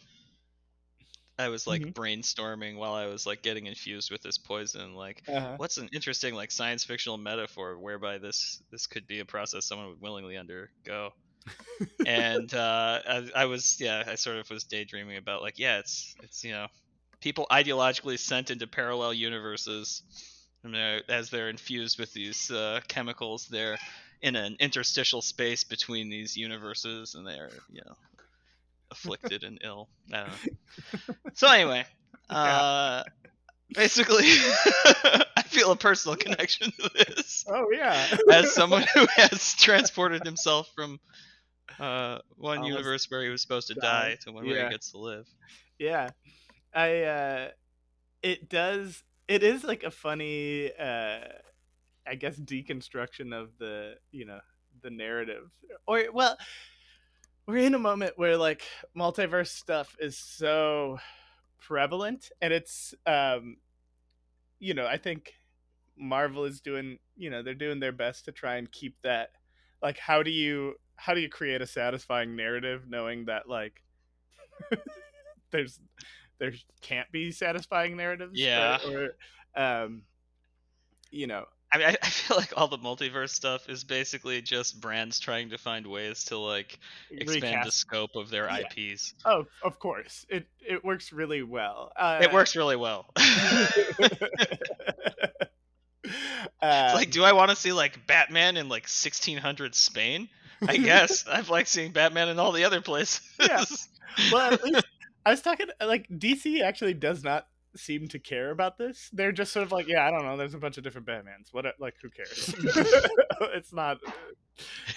I 1.40 1.50
was 1.50 1.68
like 1.68 1.82
Mhm. 1.82 1.94
brainstorming 1.94 2.78
while 2.78 2.94
I 2.94 3.06
was 3.06 3.26
like 3.26 3.44
getting 3.44 3.68
infused 3.68 4.12
with 4.12 4.22
this 4.24 4.38
poison. 4.38 4.96
Like, 4.96 5.22
Uh-huh. 5.28 5.58
what's 5.58 5.78
an 5.78 5.90
interesting 5.94 6.34
like 6.34 6.52
science 6.52 6.84
fictional 6.84 7.18
metaphor 7.18 7.78
whereby 7.80 8.18
this 8.18 8.62
this 8.72 8.88
could 8.88 9.06
be 9.08 9.20
a 9.20 9.26
process 9.26 9.66
someone 9.66 9.90
would 9.90 10.02
willingly 10.02 10.36
undergo? 10.38 11.12
and 12.06 12.54
uh, 12.54 13.02
I, 13.08 13.30
I 13.36 13.46
was 13.46 13.78
yeah, 13.80 14.04
I 14.08 14.16
sort 14.16 14.38
of 14.38 14.50
was 14.50 14.64
daydreaming 14.64 15.18
about 15.18 15.42
like 15.44 15.60
yeah, 15.60 15.78
it's 15.80 16.16
it's 16.24 16.44
you 16.44 16.52
know 16.54 16.68
people 17.22 17.46
ideologically 17.52 18.18
sent 18.20 18.50
into 18.50 18.68
parallel 18.68 19.14
universes, 19.14 20.04
and 20.68 20.76
they're, 20.76 21.02
as 21.10 21.30
they're 21.32 21.50
infused 21.50 22.00
with 22.00 22.14
these 22.14 22.52
uh, 22.52 22.82
chemicals, 22.88 23.48
they're 23.48 23.78
in 24.22 24.36
an 24.36 24.58
interstitial 24.60 25.22
space 25.22 25.64
between 25.64 26.10
these 26.10 26.38
universes, 26.38 27.16
and 27.16 27.26
they're 27.28 27.52
you 27.72 27.82
know 27.86 27.96
afflicted 28.92 29.44
and 29.44 29.60
ill. 29.64 29.90
I 30.14 30.18
don't 30.20 30.30
know. 30.30 30.36
So 31.34 31.48
anyway, 31.52 31.86
uh, 32.30 33.04
basically, 33.74 34.26
I 34.26 35.44
feel 35.46 35.72
a 35.72 35.78
personal 35.78 36.16
connection 36.18 36.72
to 36.72 36.90
this 36.94 37.46
Oh 37.48 37.68
yeah. 37.72 38.18
as 38.30 38.54
someone 38.54 38.84
who 38.94 39.08
has 39.16 39.56
transported 39.56 40.24
himself 40.26 40.70
from 40.76 41.00
uh, 41.80 42.20
one 42.38 42.64
Almost 42.64 42.72
universe 42.78 43.06
where 43.10 43.24
he 43.24 43.30
was 43.30 43.42
supposed 43.42 43.68
to 43.68 43.76
died. 43.76 44.12
die 44.12 44.18
to 44.22 44.32
one 44.32 44.46
where 44.46 44.58
he 44.58 44.66
gets 44.66 44.92
to 44.92 44.98
live. 44.98 45.28
yeah. 45.80 46.12
I 46.74 47.02
uh 47.04 47.50
it 48.24 48.50
does 48.50 49.04
it 49.28 49.44
is 49.44 49.64
like 49.64 49.84
a 49.84 49.92
funny 49.92 50.72
uh 50.80 51.20
I 52.08 52.16
guess 52.16 52.38
deconstruction 52.38 53.34
of 53.34 53.50
the, 53.60 53.96
you 54.12 54.26
know, 54.26 54.40
the 54.82 54.90
narrative. 54.90 55.52
Or 55.86 56.06
well, 56.14 56.38
we're 57.46 57.66
in 57.66 57.74
a 57.74 57.80
moment 57.80 58.14
where 58.16 58.38
like 58.38 58.64
multiverse 58.96 59.50
stuff 59.50 59.96
is 60.00 60.18
so 60.18 61.00
prevalent 61.60 62.32
and 62.42 62.54
it's 62.54 62.94
um 63.06 63.58
you 64.60 64.74
know, 64.74 64.88
I 64.88 64.98
think 64.98 65.34
Marvel 65.96 66.46
is 66.46 66.62
doing, 66.62 66.98
you 67.16 67.30
know, 67.30 67.44
they're 67.44 67.54
doing 67.54 67.80
their 67.80 67.92
best 67.92 68.26
to 68.26 68.32
try 68.32 68.56
and 68.56 68.72
keep 68.72 68.96
that 69.04 69.32
like 69.82 69.98
how 69.98 70.24
do 70.24 70.32
you 70.32 70.76
how 70.96 71.14
do 71.14 71.20
you 71.20 71.30
create 71.30 71.62
a 71.62 71.68
satisfying 71.68 72.36
narrative 72.36 72.84
knowing 72.88 73.26
that 73.26 73.48
like 73.48 73.84
there's 75.52 75.80
there 76.40 76.54
can't 76.82 77.12
be 77.12 77.32
satisfying 77.32 77.98
narratives 77.98 78.40
Yeah. 78.40 78.78
or, 78.86 79.10
or 79.58 79.62
um 79.62 80.02
you 81.12 81.28
know 81.28 81.46
I 81.70 81.78
mean, 81.80 81.88
I, 81.88 81.98
I 82.02 82.08
feel 82.08 82.38
like 82.38 82.54
all 82.56 82.70
the 82.70 82.78
multiverse 82.78 83.32
stuff 83.32 83.68
is 83.68 83.84
basically 83.84 84.42
just 84.42 84.80
brands 84.80 85.20
trying 85.20 85.50
to 85.50 85.58
find 85.58 85.86
ways 85.86 86.24
to 86.26 86.38
like 86.38 86.80
expand 87.12 87.66
the 87.66 87.72
scope 87.72 88.16
of 88.16 88.30
their 88.30 88.46
Yeah. 88.50 88.60
IPs. 88.94 89.14
oh 89.26 89.46
of 89.64 89.78
course 89.80 90.26
it 90.30 90.48
it 90.66 90.86
works 90.86 91.12
really 91.12 91.44
well 91.44 91.92
uh, 91.98 92.20
It 92.22 92.32
works 92.32 92.56
really 92.56 92.78
well. 92.78 93.06
uh, 93.18 93.68
like, 96.96 97.12
do 97.12 97.24
I 97.24 97.34
want 97.34 97.50
to 97.50 97.56
see 97.56 97.74
like 97.74 98.08
Batman 98.08 98.58
in 98.58 98.70
like 98.70 98.84
1600 98.84 99.76
Spain? 99.76 100.30
I 100.68 100.78
guess 100.78 101.26
I've 101.28 101.50
like 101.50 101.68
seeing 101.68 101.92
Batman 101.92 102.30
in 102.30 102.40
all 102.40 102.52
the 102.52 102.64
other 102.64 102.82
places. 102.82 103.22
Yeah. 103.40 103.64
well, 104.32 104.54
at 104.54 104.64
least 104.64 104.86
I 105.28 105.32
was 105.32 105.42
talking 105.42 105.68
like 105.86 106.08
DC 106.08 106.62
actually 106.62 106.94
does 106.94 107.22
not 107.22 107.48
seem 107.76 108.08
to 108.08 108.18
care 108.18 108.50
about 108.50 108.78
this. 108.78 109.10
They're 109.12 109.34
just 109.34 109.52
sort 109.52 109.66
of 109.66 109.74
like, 109.74 109.86
yeah, 109.90 110.08
I 110.08 110.10
don't 110.10 110.24
know. 110.24 110.38
There's 110.38 110.54
a 110.54 110.58
bunch 110.58 110.78
of 110.78 110.86
different 110.86 111.06
Batmans. 111.06 111.52
What? 111.52 111.66
Like, 111.80 111.96
who 112.02 112.10
cares? 112.10 112.56
it's 113.54 113.74
not. 113.74 113.98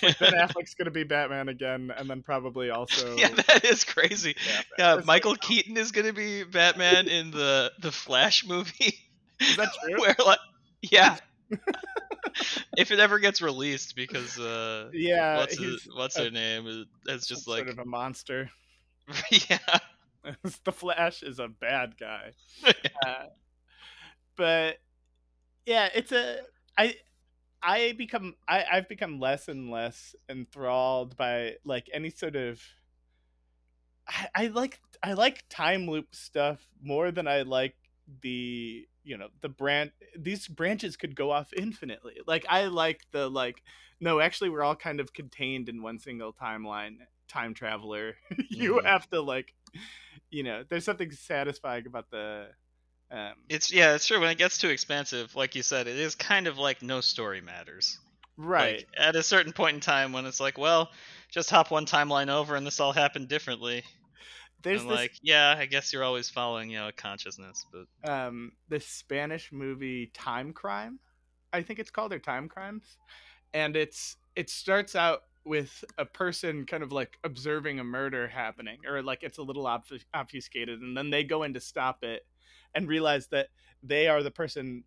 Like 0.00 0.16
ben 0.20 0.34
Affleck's 0.34 0.74
gonna 0.74 0.92
be 0.92 1.02
Batman 1.02 1.48
again, 1.48 1.92
and 1.94 2.08
then 2.08 2.22
probably 2.22 2.70
also. 2.70 3.16
yeah, 3.18 3.30
that 3.48 3.64
is 3.64 3.82
crazy. 3.82 4.36
Yeah, 4.46 4.62
Yeah, 4.96 5.02
Michael 5.04 5.34
Keaton 5.34 5.76
is 5.76 5.90
gonna 5.90 6.12
be 6.12 6.44
Batman 6.44 7.08
in 7.08 7.32
the 7.32 7.72
the 7.80 7.90
Flash 7.90 8.46
movie. 8.46 9.00
Is 9.40 9.56
that 9.56 9.70
true? 9.84 10.00
Where 10.00 10.14
like, 10.24 10.38
yeah. 10.80 11.16
if 12.78 12.92
it 12.92 13.00
ever 13.00 13.18
gets 13.18 13.42
released, 13.42 13.96
because 13.96 14.38
uh, 14.38 14.90
yeah, 14.92 15.38
what's 15.38 15.58
his, 15.58 15.88
what's 15.92 16.16
a- 16.16 16.22
their 16.22 16.30
name? 16.30 16.86
It's 17.06 17.26
just 17.26 17.46
sort 17.46 17.66
like 17.66 17.68
of 17.68 17.80
a 17.80 17.84
monster. 17.84 18.48
yeah, 19.50 19.58
the 20.64 20.72
Flash 20.72 21.22
is 21.22 21.38
a 21.38 21.48
bad 21.48 21.96
guy. 21.98 22.32
uh, 23.06 23.26
but 24.36 24.78
yeah, 25.66 25.88
it's 25.94 26.12
a 26.12 26.40
I 26.78 26.96
I 27.62 27.94
become 27.98 28.36
I 28.48 28.64
I've 28.70 28.88
become 28.88 29.20
less 29.20 29.48
and 29.48 29.70
less 29.70 30.14
enthralled 30.28 31.16
by 31.16 31.56
like 31.64 31.88
any 31.92 32.10
sort 32.10 32.36
of 32.36 32.60
I, 34.08 34.28
I 34.34 34.46
like 34.48 34.80
I 35.02 35.12
like 35.14 35.44
time 35.48 35.88
loop 35.88 36.14
stuff 36.14 36.66
more 36.82 37.10
than 37.10 37.26
I 37.28 37.42
like 37.42 37.76
the 38.22 38.86
you 39.04 39.16
know 39.16 39.28
the 39.40 39.48
brand 39.48 39.92
these 40.18 40.48
branches 40.48 40.96
could 40.96 41.14
go 41.14 41.30
off 41.30 41.52
infinitely 41.56 42.16
like 42.26 42.44
i 42.48 42.66
like 42.66 43.00
the 43.12 43.30
like 43.30 43.62
no 44.00 44.18
actually 44.20 44.50
we're 44.50 44.62
all 44.64 44.74
kind 44.74 44.98
of 45.00 45.12
contained 45.12 45.68
in 45.68 45.80
one 45.80 45.98
single 45.98 46.32
timeline 46.32 46.96
time 47.28 47.54
traveler 47.54 48.16
you 48.50 48.80
Mhm. 48.80 48.84
have 48.84 49.08
to 49.08 49.20
like 49.20 49.54
you 50.30 50.42
know 50.42 50.64
there's 50.68 50.84
something 50.84 51.10
satisfying 51.10 51.86
about 51.86 52.10
the 52.10 52.46
um 53.10 53.34
it's 53.48 53.72
yeah, 53.72 53.94
it's 53.94 54.06
true. 54.06 54.20
When 54.20 54.30
it 54.30 54.38
gets 54.38 54.58
too 54.58 54.68
expansive, 54.68 55.34
like 55.34 55.54
you 55.54 55.62
said, 55.62 55.88
it 55.88 55.98
is 55.98 56.14
kind 56.14 56.46
of 56.46 56.58
like 56.58 56.82
no 56.82 57.00
story 57.00 57.40
matters. 57.40 57.98
right 58.36 58.86
Like, 58.86 58.88
at 58.96 59.16
a 59.16 59.22
certain 59.22 59.52
point 59.52 59.74
in 59.74 59.80
time, 59.80 60.12
when 60.12 60.26
it's 60.26 60.40
like, 60.40 60.56
well, 60.58 60.90
just 61.30 61.50
hop 61.50 61.70
one 61.70 61.86
timeline 61.86 62.28
over, 62.28 62.56
and 62.56 62.66
this 62.66 62.80
all 62.80 62.92
happened 62.92 63.28
differently. 63.28 63.82
there's 64.62 64.82
this 64.82 64.90
like, 64.90 65.12
yeah, 65.22 65.54
I 65.58 65.66
guess 65.66 65.92
you're 65.92 66.04
always 66.04 66.30
following, 66.30 66.70
you 66.70 66.78
know, 66.78 66.88
a 66.88 66.92
consciousness, 66.92 67.66
but 67.72 67.86
um 68.08 68.52
this 68.68 68.86
Spanish 68.86 69.52
movie 69.52 70.10
Time 70.14 70.52
Crime, 70.52 70.98
I 71.52 71.62
think 71.62 71.78
it's 71.78 71.90
called 71.90 72.12
or 72.12 72.18
Time 72.18 72.48
Crimes, 72.48 72.98
and 73.52 73.76
it's 73.76 74.16
it 74.36 74.48
starts 74.50 74.94
out 74.94 75.22
with 75.44 75.84
a 75.98 76.04
person 76.04 76.66
kind 76.66 76.82
of 76.82 76.92
like 76.92 77.18
observing 77.24 77.80
a 77.80 77.84
murder 77.84 78.28
happening 78.28 78.78
or 78.86 79.02
like 79.02 79.22
it's 79.22 79.38
a 79.38 79.42
little 79.42 79.64
obf- 79.64 80.04
obfuscated 80.12 80.80
and 80.80 80.96
then 80.96 81.10
they 81.10 81.24
go 81.24 81.42
in 81.44 81.54
to 81.54 81.60
stop 81.60 82.04
it 82.04 82.26
and 82.74 82.86
realize 82.88 83.26
that 83.28 83.48
they 83.82 84.06
are 84.06 84.22
the 84.22 84.30
person 84.30 84.84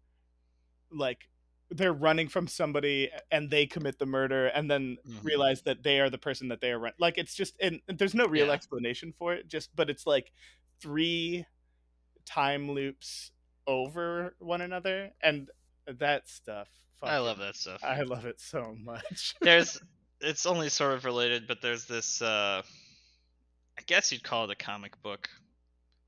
like 0.91 1.28
they're 1.72 1.93
running 1.93 2.28
from 2.28 2.47
somebody 2.47 3.10
and 3.32 3.49
they 3.49 3.66
commit 3.66 3.97
the 3.97 4.06
murder 4.06 4.47
and 4.47 4.70
then 4.70 4.95
Mhm. 5.08 5.24
realize 5.24 5.64
that 5.64 5.82
they 5.82 5.99
are 5.99 6.10
the 6.12 6.20
person 6.20 6.49
that 6.49 6.62
they 6.62 6.72
are 6.72 6.78
run- 6.80 6.93
like 6.99 7.18
it's 7.18 7.34
just 7.34 7.56
and 7.60 7.82
there's 7.88 8.14
no 8.14 8.28
real 8.28 8.47
Yeah. 8.47 8.54
explanation 8.54 9.12
for 9.18 9.34
it 9.34 9.47
just 9.47 9.76
but 9.76 9.89
it's 9.89 10.06
like 10.06 10.32
three 10.80 11.45
time 12.26 12.70
loops 12.72 13.32
over 13.66 14.36
one 14.39 14.62
another 14.62 15.12
and 15.22 15.49
that 15.88 16.30
stuff 16.30 16.70
I 17.01 17.18
love 17.18 17.38
that 17.39 17.56
stuff. 17.58 17.84
i 17.84 18.01
love 18.04 18.26
it 18.26 18.39
so 18.39 18.78
much 18.80 19.36
there's 19.41 19.82
it's 20.24 20.45
only 20.45 20.69
sort 20.69 20.93
of 20.93 21.05
related, 21.05 21.47
but 21.47 21.61
there's 21.61 21.86
this 21.86 22.21
uh 22.21 22.61
I 23.78 23.82
guess 23.86 24.11
you'd 24.11 24.24
call 24.24 24.45
it 24.45 24.51
a 24.51 24.55
comic 24.55 25.01
book 25.01 25.30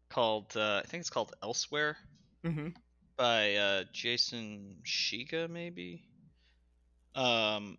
called 0.10 0.56
uh 0.58 0.82
I 0.84 0.88
think 0.88 1.02
it's 1.02 1.10
called 1.10 1.34
Elsewhere 1.44 1.98
hmm 2.44 2.70
by 3.18 3.56
uh 3.56 3.84
Jason 3.94 4.78
Shiga 4.86 5.50
maybe. 5.50 6.04
Um 7.16 7.78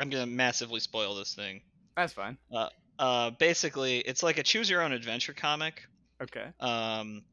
I'm 0.00 0.08
going 0.10 0.24
to 0.24 0.30
massively 0.30 0.80
spoil 0.80 1.14
this 1.14 1.34
thing. 1.34 1.62
that's 1.96 2.12
fine 2.12 2.38
Uh 2.98 3.30
basically 3.30 3.98
it's 4.00 4.22
like 4.22 4.38
a 4.38 4.42
choose 4.42 4.68
your 4.70 4.82
own 4.82 4.92
adventure 4.92 5.34
comic. 5.34 5.82
okay 6.22 6.52
Um 6.60 7.24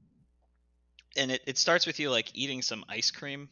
and 1.18 1.32
it, 1.32 1.42
it 1.48 1.58
starts 1.58 1.86
with 1.86 2.00
you 2.00 2.10
like 2.12 2.32
eating 2.36 2.62
some 2.62 2.86
ice 2.90 3.12
cream 3.12 3.50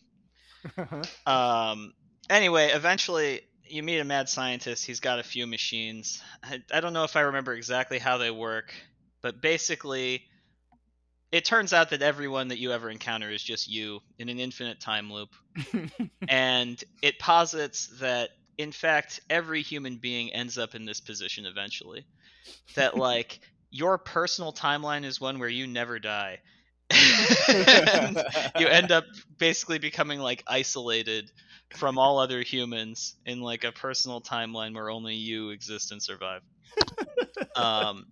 Um. 1.25 1.93
Anyway, 2.29 2.69
eventually 2.69 3.41
you 3.67 3.83
meet 3.83 3.99
a 3.99 4.03
mad 4.03 4.29
scientist. 4.29 4.85
He's 4.85 4.99
got 4.99 5.19
a 5.19 5.23
few 5.23 5.47
machines. 5.47 6.21
I, 6.43 6.61
I 6.71 6.79
don't 6.79 6.93
know 6.93 7.03
if 7.03 7.15
I 7.15 7.21
remember 7.21 7.53
exactly 7.53 7.99
how 7.99 8.17
they 8.17 8.31
work, 8.31 8.73
but 9.21 9.41
basically, 9.41 10.23
it 11.31 11.45
turns 11.45 11.73
out 11.73 11.89
that 11.89 12.01
everyone 12.01 12.49
that 12.49 12.59
you 12.59 12.71
ever 12.71 12.89
encounter 12.89 13.29
is 13.29 13.43
just 13.43 13.67
you 13.67 13.99
in 14.19 14.29
an 14.29 14.39
infinite 14.39 14.79
time 14.79 15.11
loop, 15.11 15.29
and 16.27 16.83
it 17.01 17.19
posits 17.19 17.87
that 17.99 18.29
in 18.57 18.71
fact 18.71 19.19
every 19.29 19.61
human 19.61 19.97
being 19.97 20.31
ends 20.33 20.57
up 20.57 20.75
in 20.75 20.85
this 20.85 21.01
position 21.01 21.45
eventually. 21.45 22.05
That 22.75 22.95
like 22.97 23.39
your 23.71 23.97
personal 23.97 24.53
timeline 24.53 25.03
is 25.03 25.19
one 25.19 25.39
where 25.39 25.49
you 25.49 25.67
never 25.67 25.99
die. 25.99 26.39
you 28.59 28.67
end 28.67 28.91
up 28.91 29.05
basically 29.39 29.79
becoming 29.79 30.19
like 30.19 30.43
isolated 30.47 31.31
from 31.73 31.97
all 31.97 32.19
other 32.19 32.41
humans 32.41 33.15
in 33.25 33.41
like 33.41 33.63
a 33.63 33.71
personal 33.71 34.21
timeline 34.21 34.73
where 34.73 34.89
only 34.89 35.15
you 35.15 35.49
exist 35.49 35.91
and 35.91 36.01
survive. 36.01 36.41
um, 37.55 38.05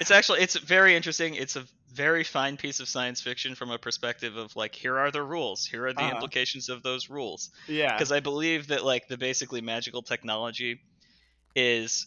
it's 0.00 0.10
actually 0.10 0.40
it's 0.40 0.56
very 0.58 0.94
interesting. 0.96 1.34
It's 1.34 1.56
a 1.56 1.66
very 1.92 2.24
fine 2.24 2.56
piece 2.56 2.80
of 2.80 2.88
science 2.88 3.20
fiction 3.20 3.54
from 3.54 3.70
a 3.70 3.78
perspective 3.78 4.36
of 4.36 4.54
like 4.56 4.74
here 4.74 4.98
are 4.98 5.10
the 5.10 5.22
rules, 5.22 5.64
here 5.66 5.86
are 5.86 5.92
the 5.92 6.08
Uh-huh. 6.08 6.10
implications 6.10 6.68
of 6.68 6.82
those 6.82 7.08
rules. 7.10 7.50
yeah 7.66 7.96
Because 7.96 8.12
I 8.12 8.20
believe 8.20 8.68
that 8.68 8.84
like 8.84 9.08
the 9.08 9.18
basically 9.18 9.60
magical 9.60 10.02
technology 10.02 10.80
is 11.54 12.06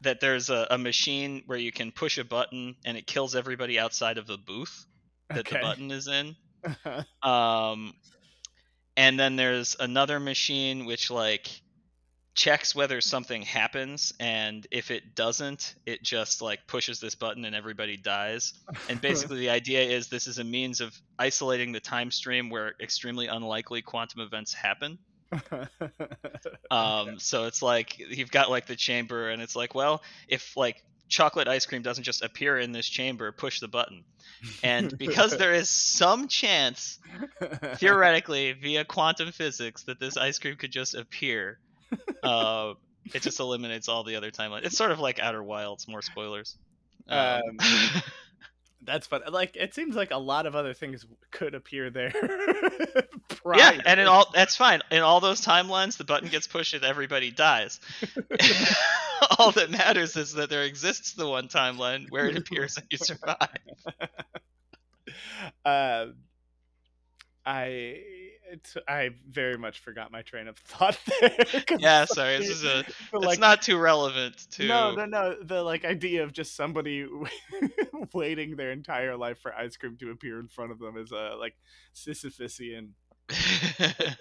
that 0.00 0.20
there's 0.20 0.50
a, 0.50 0.66
a 0.70 0.78
machine 0.78 1.42
where 1.46 1.58
you 1.58 1.72
can 1.72 1.92
push 1.92 2.18
a 2.18 2.24
button 2.24 2.76
and 2.84 2.96
it 2.96 3.06
kills 3.06 3.34
everybody 3.36 3.78
outside 3.78 4.18
of 4.18 4.26
the 4.26 4.38
booth 4.38 4.86
that 5.32 5.48
Okay. 5.48 5.50
the 5.50 5.56
button 5.56 5.90
is 5.90 6.08
in. 6.08 6.36
Um, 7.22 7.94
and 8.96 9.18
then 9.18 9.36
there's 9.36 9.76
another 9.78 10.20
machine 10.20 10.84
which 10.84 11.10
like 11.10 11.48
checks 12.34 12.74
whether 12.74 13.00
something 13.00 13.42
happens, 13.42 14.12
and 14.18 14.66
if 14.70 14.90
it 14.90 15.14
doesn't, 15.14 15.74
it 15.86 16.02
just 16.02 16.42
like 16.42 16.66
pushes 16.66 17.00
this 17.00 17.14
button 17.14 17.44
and 17.44 17.54
everybody 17.54 17.96
dies. 17.96 18.54
And 18.88 19.00
basically, 19.00 19.40
the 19.40 19.50
idea 19.50 19.82
is 19.82 20.08
this 20.08 20.26
is 20.26 20.38
a 20.38 20.44
means 20.44 20.80
of 20.80 20.94
isolating 21.18 21.72
the 21.72 21.80
time 21.80 22.10
stream 22.10 22.50
where 22.50 22.74
extremely 22.80 23.26
unlikely 23.26 23.82
quantum 23.82 24.20
events 24.20 24.52
happen. 24.52 24.98
Um, 26.70 27.18
so 27.18 27.44
it's 27.44 27.60
like 27.60 27.98
you've 27.98 28.30
got 28.30 28.48
like 28.48 28.64
the 28.66 28.76
chamber, 28.76 29.28
and 29.28 29.42
it's 29.42 29.54
like, 29.54 29.74
well, 29.74 30.02
if 30.26 30.56
like 30.56 30.82
chocolate 31.12 31.46
ice 31.46 31.66
cream 31.66 31.82
doesn't 31.82 32.04
just 32.04 32.22
appear 32.22 32.58
in 32.58 32.72
this 32.72 32.88
chamber, 32.88 33.30
push 33.30 33.60
the 33.60 33.68
button. 33.68 34.04
And 34.64 34.98
because 34.98 35.36
there 35.36 35.52
is 35.52 35.70
some 35.70 36.26
chance, 36.26 36.98
theoretically, 37.76 38.52
via 38.54 38.84
quantum 38.84 39.30
physics, 39.30 39.84
that 39.84 40.00
this 40.00 40.16
ice 40.16 40.40
cream 40.40 40.56
could 40.56 40.72
just 40.72 40.96
appear, 40.96 41.60
uh, 42.24 42.74
it 43.14 43.22
just 43.22 43.38
eliminates 43.38 43.88
all 43.88 44.02
the 44.02 44.16
other 44.16 44.32
timelines. 44.32 44.64
It's 44.64 44.76
sort 44.76 44.90
of 44.90 44.98
like 44.98 45.20
Outer 45.20 45.44
Wilds, 45.44 45.86
more 45.86 46.02
spoilers. 46.02 46.56
Um, 47.08 47.40
That's 48.84 49.06
fun. 49.06 49.22
Like 49.30 49.56
it 49.56 49.74
seems 49.74 49.94
like 49.94 50.10
a 50.10 50.18
lot 50.18 50.46
of 50.46 50.56
other 50.56 50.74
things 50.74 51.06
could 51.30 51.54
appear 51.54 51.90
there. 51.90 52.12
yeah, 53.54 53.80
and 53.86 54.00
in 54.00 54.06
all 54.06 54.26
that's 54.34 54.56
fine. 54.56 54.80
In 54.90 55.02
all 55.02 55.20
those 55.20 55.40
timelines, 55.40 55.96
the 55.96 56.04
button 56.04 56.28
gets 56.28 56.46
pushed 56.46 56.74
and 56.74 56.84
everybody 56.84 57.30
dies. 57.30 57.80
all 59.38 59.52
that 59.52 59.70
matters 59.70 60.16
is 60.16 60.34
that 60.34 60.50
there 60.50 60.64
exists 60.64 61.12
the 61.12 61.28
one 61.28 61.48
timeline 61.48 62.10
where 62.10 62.26
it 62.26 62.36
appears 62.36 62.76
and 62.76 62.86
you 62.90 62.98
survive. 62.98 63.48
Um, 65.64 66.14
I 67.44 68.00
it's, 68.52 68.76
I 68.86 69.10
very 69.30 69.56
much 69.56 69.80
forgot 69.80 70.12
my 70.12 70.20
train 70.20 70.46
of 70.46 70.58
thought 70.58 70.98
there. 71.20 71.36
Yeah, 71.78 72.04
sorry. 72.04 72.38
This 72.38 72.50
is 72.50 72.64
a. 72.64 72.66
the, 73.12 73.18
It's 73.18 73.26
like, 73.26 73.38
not 73.40 73.62
too 73.62 73.78
relevant 73.78 74.46
to. 74.52 74.66
no, 74.68 74.94
no, 74.94 75.06
no. 75.06 75.36
The 75.42 75.62
like 75.62 75.84
idea 75.86 76.22
of 76.22 76.32
just 76.32 76.54
somebody 76.54 77.06
waiting 78.14 78.56
their 78.56 78.70
entire 78.70 79.16
life 79.16 79.38
for 79.38 79.54
ice 79.54 79.76
cream 79.76 79.96
to 80.00 80.10
appear 80.10 80.38
in 80.38 80.48
front 80.48 80.70
of 80.70 80.78
them 80.78 80.98
is 80.98 81.12
a 81.12 81.34
like 81.38 81.54
Sisyphusian 81.94 82.90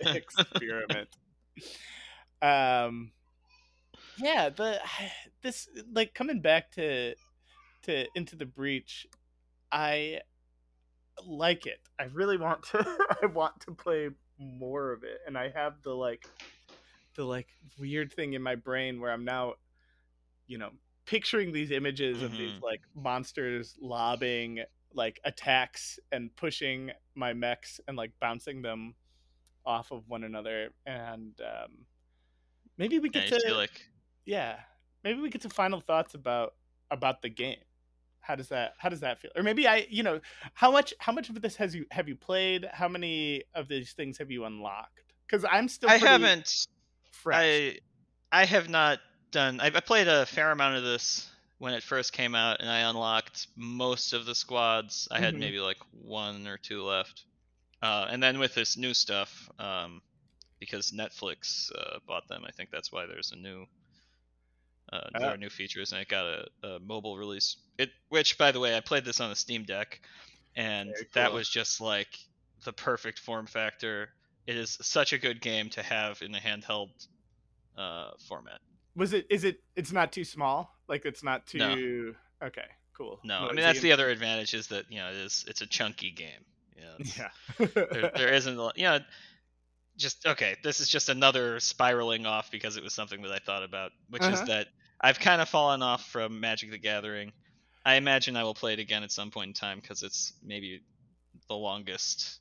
experiment. 0.06 1.10
um, 2.42 3.12
yeah, 4.18 4.50
the 4.50 4.80
this 5.42 5.68
like 5.94 6.14
coming 6.14 6.40
back 6.40 6.72
to 6.74 7.16
to 7.84 8.06
into 8.16 8.38
the 8.38 8.46
breach, 8.46 9.08
I 9.72 10.22
like 11.28 11.66
it. 11.66 11.80
I 12.00 12.04
really 12.06 12.38
want 12.38 12.64
to. 12.72 12.86
I 13.24 13.26
want 13.28 13.60
to 13.62 13.74
play 13.74 14.10
more 14.38 14.92
of 14.92 15.04
it, 15.04 15.20
and 15.28 15.38
I 15.38 15.50
have 15.50 15.82
the 15.84 15.94
like 15.94 16.30
the 17.16 17.26
like 17.26 17.50
weird 17.80 18.14
thing 18.14 18.34
in 18.34 18.42
my 18.42 18.56
brain 18.56 19.02
where 19.02 19.12
I'm 19.12 19.26
now, 19.26 19.56
you 20.48 20.58
know, 20.58 20.72
picturing 21.06 21.52
these 21.52 21.72
images 21.72 22.22
of 22.22 22.36
these 22.38 22.54
Mhm. 22.54 22.62
like 22.62 22.82
monsters 22.96 23.76
lobbing 23.82 24.64
like 24.94 25.20
attacks 25.24 26.00
and 26.12 26.36
pushing 26.36 26.92
my 27.16 27.34
mechs 27.34 27.80
and 27.88 27.98
like 27.98 28.14
bouncing 28.20 28.62
them 28.62 28.96
off 29.66 29.92
of 29.92 30.08
one 30.10 30.24
another 30.24 30.72
and 30.86 31.40
um 31.42 31.86
maybe 32.78 33.00
we 33.00 33.10
Yeah, 33.14 33.24
get 33.24 33.28
you 33.46 33.54
to 33.54 33.56
like 33.56 33.90
yeah 34.26 34.60
maybe 35.04 35.22
we 35.22 35.30
get 35.30 35.42
to 35.42 35.50
final 35.50 35.82
thoughts 35.82 36.14
about 36.14 36.56
about 36.92 37.22
the 37.22 37.30
game 37.30 37.60
how 38.22 38.36
does 38.36 38.50
that 38.50 38.74
how 38.78 38.90
does 38.90 39.00
that 39.02 39.20
feel 39.20 39.32
or 39.36 39.44
maybe 39.44 39.68
i 39.68 39.86
you 39.90 40.04
know 40.04 40.20
how 40.54 40.72
much 40.72 40.94
how 41.00 41.12
much 41.12 41.30
of 41.30 41.42
this 41.42 41.56
has 41.56 41.76
you 41.76 41.86
have 41.92 42.08
you 42.08 42.16
played 42.16 42.68
how 42.72 42.88
many 42.88 43.44
of 43.56 43.68
these 43.68 43.94
things 43.94 44.18
have 44.18 44.32
you 44.32 44.46
unlocked 44.46 45.14
because 45.28 45.46
i'm 45.52 45.68
still 45.68 45.90
I 45.90 45.98
haven't. 45.98 46.66
fresh 47.12 47.44
I 48.32 48.42
I 48.42 48.46
have 48.46 48.70
not 48.70 49.00
done. 49.32 49.60
I, 49.60 49.68
I 49.68 49.80
played 49.82 50.08
a 50.08 50.26
fair 50.26 50.52
amount 50.52 50.78
of 50.78 50.84
this 50.84 51.30
when 51.58 51.74
it 51.74 51.84
first 51.84 52.14
came 52.14 52.34
out, 52.34 52.60
and 52.60 52.70
I 52.70 52.80
unlocked 52.90 53.48
most 53.56 54.14
of 54.14 54.26
the 54.26 54.34
squads. 54.36 55.08
I 55.12 55.20
had 55.20 55.36
Mhm. 55.36 55.40
maybe 55.40 55.60
like 55.60 55.78
one 55.92 56.48
or 56.48 56.58
two 56.58 56.84
left, 56.84 57.26
uh, 57.82 58.08
and 58.10 58.22
then 58.22 58.40
with 58.40 58.56
this 58.56 58.78
new 58.78 58.94
stuff, 58.94 59.50
um, 59.60 60.02
because 60.60 60.92
Netflix 60.92 61.72
uh, 61.78 62.00
bought 62.08 62.28
them, 62.28 62.44
I 62.48 62.52
think 62.52 62.70
that's 62.72 62.92
why 62.92 63.06
there's 63.06 63.32
a 63.32 63.36
new. 63.36 63.66
Uh, 64.92 65.10
there 65.18 65.30
Ah. 65.30 65.34
are 65.34 65.38
new 65.38 65.50
features, 65.50 65.94
and 65.94 66.02
it 66.02 66.08
got 66.10 66.26
a, 66.26 66.48
a 66.68 66.80
mobile 66.80 67.18
release. 67.18 67.56
It, 67.78 67.90
which, 68.10 68.38
by 68.38 68.52
the 68.52 68.60
way, 68.60 68.76
I 68.76 68.82
played 68.82 69.06
this 69.06 69.22
on 69.22 69.30
the 69.30 69.36
Steam 69.36 69.64
Deck, 69.64 70.02
and 70.56 70.90
Very 70.90 71.08
that 71.14 71.32
was 71.34 71.48
just 71.50 71.80
like 71.80 72.10
the 72.66 72.74
perfect 72.74 73.20
form 73.20 73.46
factor. 73.48 74.10
It 74.48 74.58
is 74.58 74.78
such 74.82 75.14
a 75.14 75.18
good 75.18 75.40
game 75.42 75.70
to 75.72 75.82
have 75.84 76.22
in 76.22 76.36
a 76.36 76.40
handheld 76.40 76.90
uh, 77.78 78.12
format. 78.28 78.60
was 78.96 79.14
it 79.14 79.26
is 79.30 79.46
it 79.46 79.62
it's 79.78 79.94
not 79.94 80.12
too 80.12 80.26
small 80.26 80.76
like 80.90 81.06
it's 81.06 81.24
not 81.24 81.48
too 81.48 81.58
No. 82.42 82.48
okay 82.48 82.66
cool 82.98 83.20
No, 83.24 83.46
I 83.46 83.50
mean 83.50 83.60
is 83.60 83.64
that's 83.66 83.80
the 83.80 83.94
other 83.94 84.10
advantage 84.10 84.54
is 84.54 84.68
that 84.68 84.92
you 84.92 84.98
know 84.98 85.10
it 85.10 85.16
is 85.16 85.46
it's 85.48 85.62
a 85.62 85.68
chunky 85.68 86.12
game. 86.12 86.44
You 86.76 86.82
know, 86.82 86.96
yeah 87.18 87.30
there, 87.94 88.12
there 88.16 88.34
isn't 88.34 88.58
a 88.58 88.62
lot- 88.62 88.78
you 88.78 88.84
know 88.84 89.00
just 89.98 90.26
okay. 90.26 90.56
This 90.64 90.80
is 90.82 90.90
just 90.90 91.08
another 91.10 91.60
spiraling 91.60 92.26
off 92.26 92.50
because 92.52 92.76
it 92.78 92.84
was 92.84 92.94
something 92.94 93.22
that 93.22 93.32
I 93.32 93.40
thought 93.40 93.64
about, 93.64 93.92
which 94.10 94.24
is 94.24 94.34
Uh-huh. 94.34 94.46
that 94.48 94.68
I've 95.02 95.20
kind 95.20 95.42
of 95.42 95.50
fallen 95.50 95.82
off 95.82 96.06
from 96.10 96.40
Magic 96.40 96.72
the 96.72 96.78
Gathering. 96.78 97.34
I 97.84 97.96
imagine 97.96 98.36
I 98.38 98.44
will 98.44 98.54
play 98.54 98.74
it 98.74 98.80
again 98.80 99.04
at 99.04 99.12
some 99.12 99.32
point 99.32 99.48
in 99.50 99.54
time 99.54 99.80
because 99.80 100.04
it's 100.04 100.34
maybe 100.44 100.82
the 101.50 101.56
longest 101.56 102.40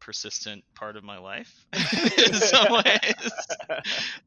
persistent 0.00 0.64
part 0.74 0.96
of 0.96 1.04
my 1.04 1.18
life 1.18 1.64
in 1.72 2.34
some 2.34 2.70
ways. 2.84 3.46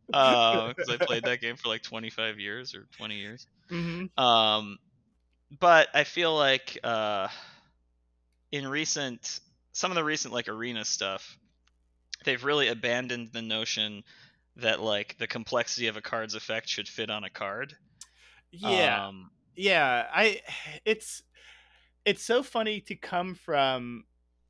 Because 0.07 0.89
I 0.89 0.97
played 1.05 1.25
that 1.25 1.41
game 1.41 1.57
for 1.57 1.69
like 1.69 1.83
25 1.83 2.39
years 2.39 2.73
or 2.73 2.87
20 2.97 3.15
years. 3.15 3.47
hmm 3.69 4.05
Um, 4.17 4.79
but 5.59 5.89
I 5.93 6.03
feel 6.03 6.35
like 6.35 6.79
uh, 6.83 7.27
in 8.51 8.67
recent, 8.67 9.39
some 9.73 9.91
of 9.91 9.95
the 9.95 10.03
recent 10.03 10.33
like 10.33 10.47
arena 10.47 10.85
stuff, 10.85 11.37
they've 12.23 12.43
really 12.43 12.67
abandoned 12.69 13.29
the 13.33 13.41
notion 13.41 14.03
that 14.57 14.81
like 14.81 15.17
the 15.17 15.27
complexity 15.27 15.87
of 15.87 15.97
a 15.97 16.01
card's 16.01 16.35
effect 16.35 16.67
should 16.69 16.87
fit 16.87 17.09
on 17.09 17.23
a 17.23 17.29
card. 17.29 17.75
yeah 18.51 19.07
Um, 19.07 19.31
yeah 19.55 20.07
i 20.13 20.41
it's 20.85 21.23
it's 22.05 22.23
so 22.23 22.43
funny 22.43 22.81
to 22.81 22.95
come 22.95 23.35
from 23.35 24.03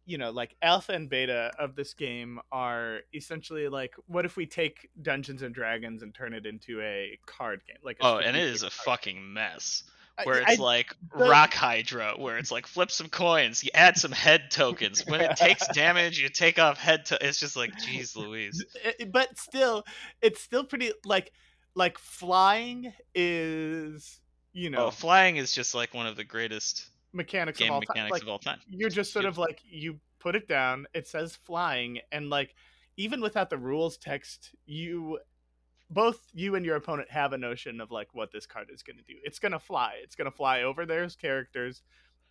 you 0.06 0.18
know 0.18 0.32
like 0.32 0.56
alpha 0.62 0.94
and 0.94 1.10
beta 1.10 1.52
of 1.60 1.76
this 1.76 1.94
game 1.94 2.40
are 2.52 3.00
essentially 3.14 3.68
like 3.68 3.94
what 4.08 4.26
if 4.26 4.36
we 4.38 4.46
take 4.46 4.90
dungeons 5.02 5.42
and 5.42 5.54
dragons 5.56 6.04
and 6.04 6.14
turn 6.14 6.34
it 6.34 6.46
into 6.46 6.82
a 6.82 7.18
card 7.26 7.62
game 7.68 7.78
like 7.84 7.98
a 8.02 8.06
oh, 8.06 8.18
and 8.18 8.36
it 8.38 8.44
is 8.44 8.64
a 8.64 8.70
fucking 8.70 9.34
mess. 9.34 9.84
Where 10.24 10.40
it's 10.42 10.60
I- 10.60 10.64
like 10.64 10.96
the- 11.18 11.26
Rock 11.26 11.54
Hydra, 11.54 12.14
where 12.18 12.38
it's 12.38 12.52
like 12.52 12.66
flip 12.68 12.90
some 12.92 13.10
coins, 13.10 13.64
you 13.64 13.70
add 13.74 13.98
some 13.98 14.12
head 14.14 14.50
tokens. 14.50 15.06
When 15.06 15.20
it 15.22 15.36
takes 15.36 15.68
damage, 15.74 16.20
you 16.20 16.30
take 16.30 16.58
off 16.60 16.78
head. 16.78 17.06
To- 17.08 17.18
it's 17.26 17.40
just 17.40 17.56
like, 17.58 17.76
geez, 17.78 18.16
Louise. 18.16 18.64
but 19.12 19.38
still 19.38 19.84
it's 20.22 20.42
still 20.42 20.64
pretty 20.64 20.92
like 21.04 21.32
like 21.76 21.98
flying 21.98 22.94
is 23.14 24.20
you 24.54 24.70
know 24.70 24.86
Oh, 24.88 24.92
flying 24.92 25.36
is 25.38 25.52
just 25.52 25.76
like 25.76 25.94
one 25.94 26.08
of 26.08 26.16
the 26.16 26.24
greatest 26.24 26.88
mechanics 27.12 27.58
game 27.60 27.70
of 27.70 27.76
all 27.76 27.82
time 27.82 27.88
mechanics 27.90 28.12
like 28.14 28.22
of 28.22 28.30
all 28.30 28.40
time. 28.40 28.60
you're 28.68 28.90
just 28.90 29.12
sort 29.12 29.26
of 29.26 29.38
like 29.38 29.60
you 29.70 30.00
put 30.20 30.36
it 30.36 30.48
down 30.48 30.86
it 30.94 31.08
says 31.08 31.36
flying 31.44 32.00
and 32.12 32.30
like 32.30 32.56
even 32.98 33.20
without 33.22 33.50
the 33.50 33.58
rules 33.58 33.98
text 33.98 34.52
you 34.66 35.20
both 35.90 36.20
you 36.34 36.56
and 36.56 36.66
your 36.66 36.76
opponent 36.76 37.10
have 37.12 37.34
a 37.34 37.38
notion 37.38 37.80
of 37.80 37.92
like 37.92 38.10
what 38.14 38.32
this 38.32 38.46
card 38.46 38.70
is 38.74 38.82
going 38.84 38.98
to 38.98 39.04
do 39.04 39.14
it's 39.24 39.40
going 39.40 39.52
to 39.52 39.60
fly 39.60 39.94
it's 40.02 40.16
going 40.16 40.30
to 40.30 40.36
fly 40.36 40.64
over 40.64 40.86
their 40.86 41.08
characters 41.10 41.82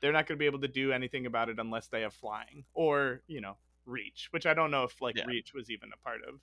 they're 0.01 0.13
not 0.13 0.27
going 0.27 0.37
to 0.37 0.41
be 0.41 0.47
able 0.47 0.61
to 0.61 0.69
do 0.69 0.93
anything 0.93 1.27
about 1.27 1.49
it 1.49 1.59
unless 1.59 1.87
they 1.89 2.03
have 2.03 2.13
flying 2.15 2.65
or 2.75 3.21
you 3.27 3.41
know 3.41 3.57
reach 3.87 4.29
which 4.33 4.47
i 4.47 4.55
don't 4.55 4.71
know 4.71 4.85
if 4.85 5.01
like 5.01 5.17
Yeah. 5.17 5.27
reach 5.27 5.55
was 5.55 5.71
even 5.71 5.91
a 5.93 6.05
part 6.09 6.21
of 6.29 6.35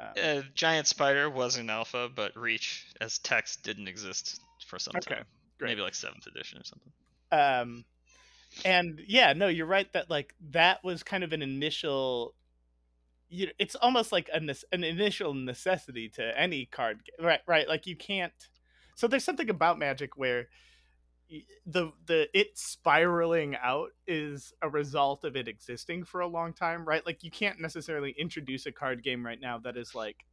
um, 0.00 0.14
Uh, 0.22 0.42
Giant 0.54 0.86
Spider 0.86 1.30
was 1.30 1.56
in 1.56 1.70
alpha, 1.70 2.08
but 2.14 2.36
Reach 2.36 2.86
as 3.00 3.18
text 3.18 3.62
didn't 3.62 3.88
exist 3.88 4.40
for 4.66 4.78
some 4.78 4.94
Okay, 4.98 5.14
time. 5.14 5.24
great. 5.58 5.70
Maybe 5.70 5.80
like 5.82 5.94
seventh 5.94 6.26
edition 6.26 6.58
or 6.58 6.64
something. 6.64 6.92
um 7.30 7.84
and 8.64 9.00
yeah 9.06 9.32
no 9.32 9.48
you're 9.48 9.66
right 9.66 9.90
that 9.92 10.10
like 10.10 10.34
that 10.50 10.82
was 10.84 11.02
kind 11.02 11.24
of 11.24 11.32
an 11.32 11.42
initial 11.42 12.34
you 13.32 13.46
know, 13.46 13.52
it's 13.58 13.74
almost 13.76 14.12
like 14.12 14.28
a, 14.32 14.40
nes- 14.40 14.64
an 14.72 14.84
initial 14.84 15.32
necessity 15.32 16.08
to 16.10 16.38
any 16.38 16.66
card 16.66 17.00
game 17.04 17.26
right 17.26 17.40
right 17.46 17.66
like 17.66 17.86
you 17.86 17.96
can't 17.96 18.32
so 18.94 19.08
there's 19.08 19.24
something 19.24 19.48
about 19.48 19.78
magic 19.78 20.16
where 20.18 20.48
the 21.66 21.90
the 22.06 22.28
it 22.38 22.58
spiraling 22.58 23.56
out 23.62 23.88
is 24.06 24.52
a 24.60 24.68
result 24.68 25.24
of 25.24 25.34
it 25.34 25.48
existing 25.48 26.04
for 26.04 26.20
a 26.20 26.26
long 26.26 26.52
time 26.52 26.84
right 26.84 27.06
like 27.06 27.24
you 27.24 27.30
can't 27.30 27.58
necessarily 27.58 28.14
introduce 28.18 28.66
a 28.66 28.72
card 28.72 29.02
game 29.02 29.24
right 29.24 29.40
now 29.40 29.56
that 29.58 29.78
is 29.78 29.94
like 29.94 30.26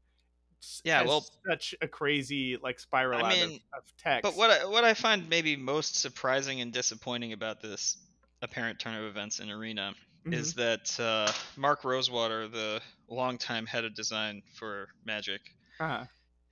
Yeah, 0.84 1.04
well- 1.04 1.26
such 1.50 1.74
a 1.82 1.88
crazy 1.88 2.58
like 2.62 2.82
spiral 2.82 3.24
I 3.24 3.30
out 3.30 3.34
of, 3.34 3.50
mean, 3.50 3.60
of 3.74 3.84
text. 3.98 4.24
But 4.24 4.36
what 4.36 4.50
I, 4.52 4.66
what 4.66 4.84
I 4.84 4.94
find 4.94 5.30
maybe 5.30 5.56
most 5.56 5.96
surprising 5.96 6.60
and 6.60 6.74
disappointing 6.74 7.32
about 7.32 7.62
this 7.62 7.96
apparent 8.42 8.78
turn 8.78 8.96
of 8.96 9.06
events 9.06 9.40
in 9.40 9.50
Arena 9.50 9.94
Mhm. 10.30 10.38
is 10.38 10.56
that 10.56 11.00
uh, 11.00 11.34
Mark 11.56 11.84
Rosewater, 11.84 12.48
the 12.48 12.82
longtime 13.08 13.66
head 13.66 13.86
of 13.86 13.94
design 13.96 14.44
for 14.54 14.90
Magic, 15.06 15.42
uh 15.80 16.06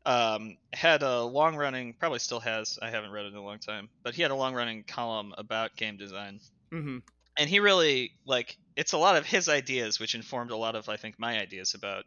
um, 0.06 0.56
had 0.74 1.04
a 1.04 1.22
long 1.24 1.56
running, 1.56 1.94
probably 2.00 2.20
still 2.20 2.40
has, 2.40 2.80
I 2.82 2.90
haven't 2.90 3.12
read 3.12 3.26
it 3.26 3.30
in 3.34 3.36
a 3.36 3.44
long 3.44 3.60
time, 3.60 3.90
but 4.04 4.16
he 4.16 4.22
had 4.22 4.32
a 4.32 4.36
long 4.36 4.54
running 4.56 4.84
column 4.86 5.34
about 5.38 5.76
game 5.76 5.98
design. 5.98 6.40
hmm 6.72 7.00
And 7.38 7.50
he 7.50 7.60
really, 7.60 8.12
like, 8.26 8.58
it's 8.76 8.94
a 8.94 8.98
lot 8.98 9.18
of 9.18 9.26
his 9.26 9.50
ideas, 9.50 10.00
which 10.00 10.16
informed 10.16 10.52
a 10.52 10.58
lot 10.58 10.76
of, 10.76 10.90
I 10.90 10.98
think, 10.98 11.20
my 11.20 11.40
ideas 11.40 11.74
about 11.76 12.06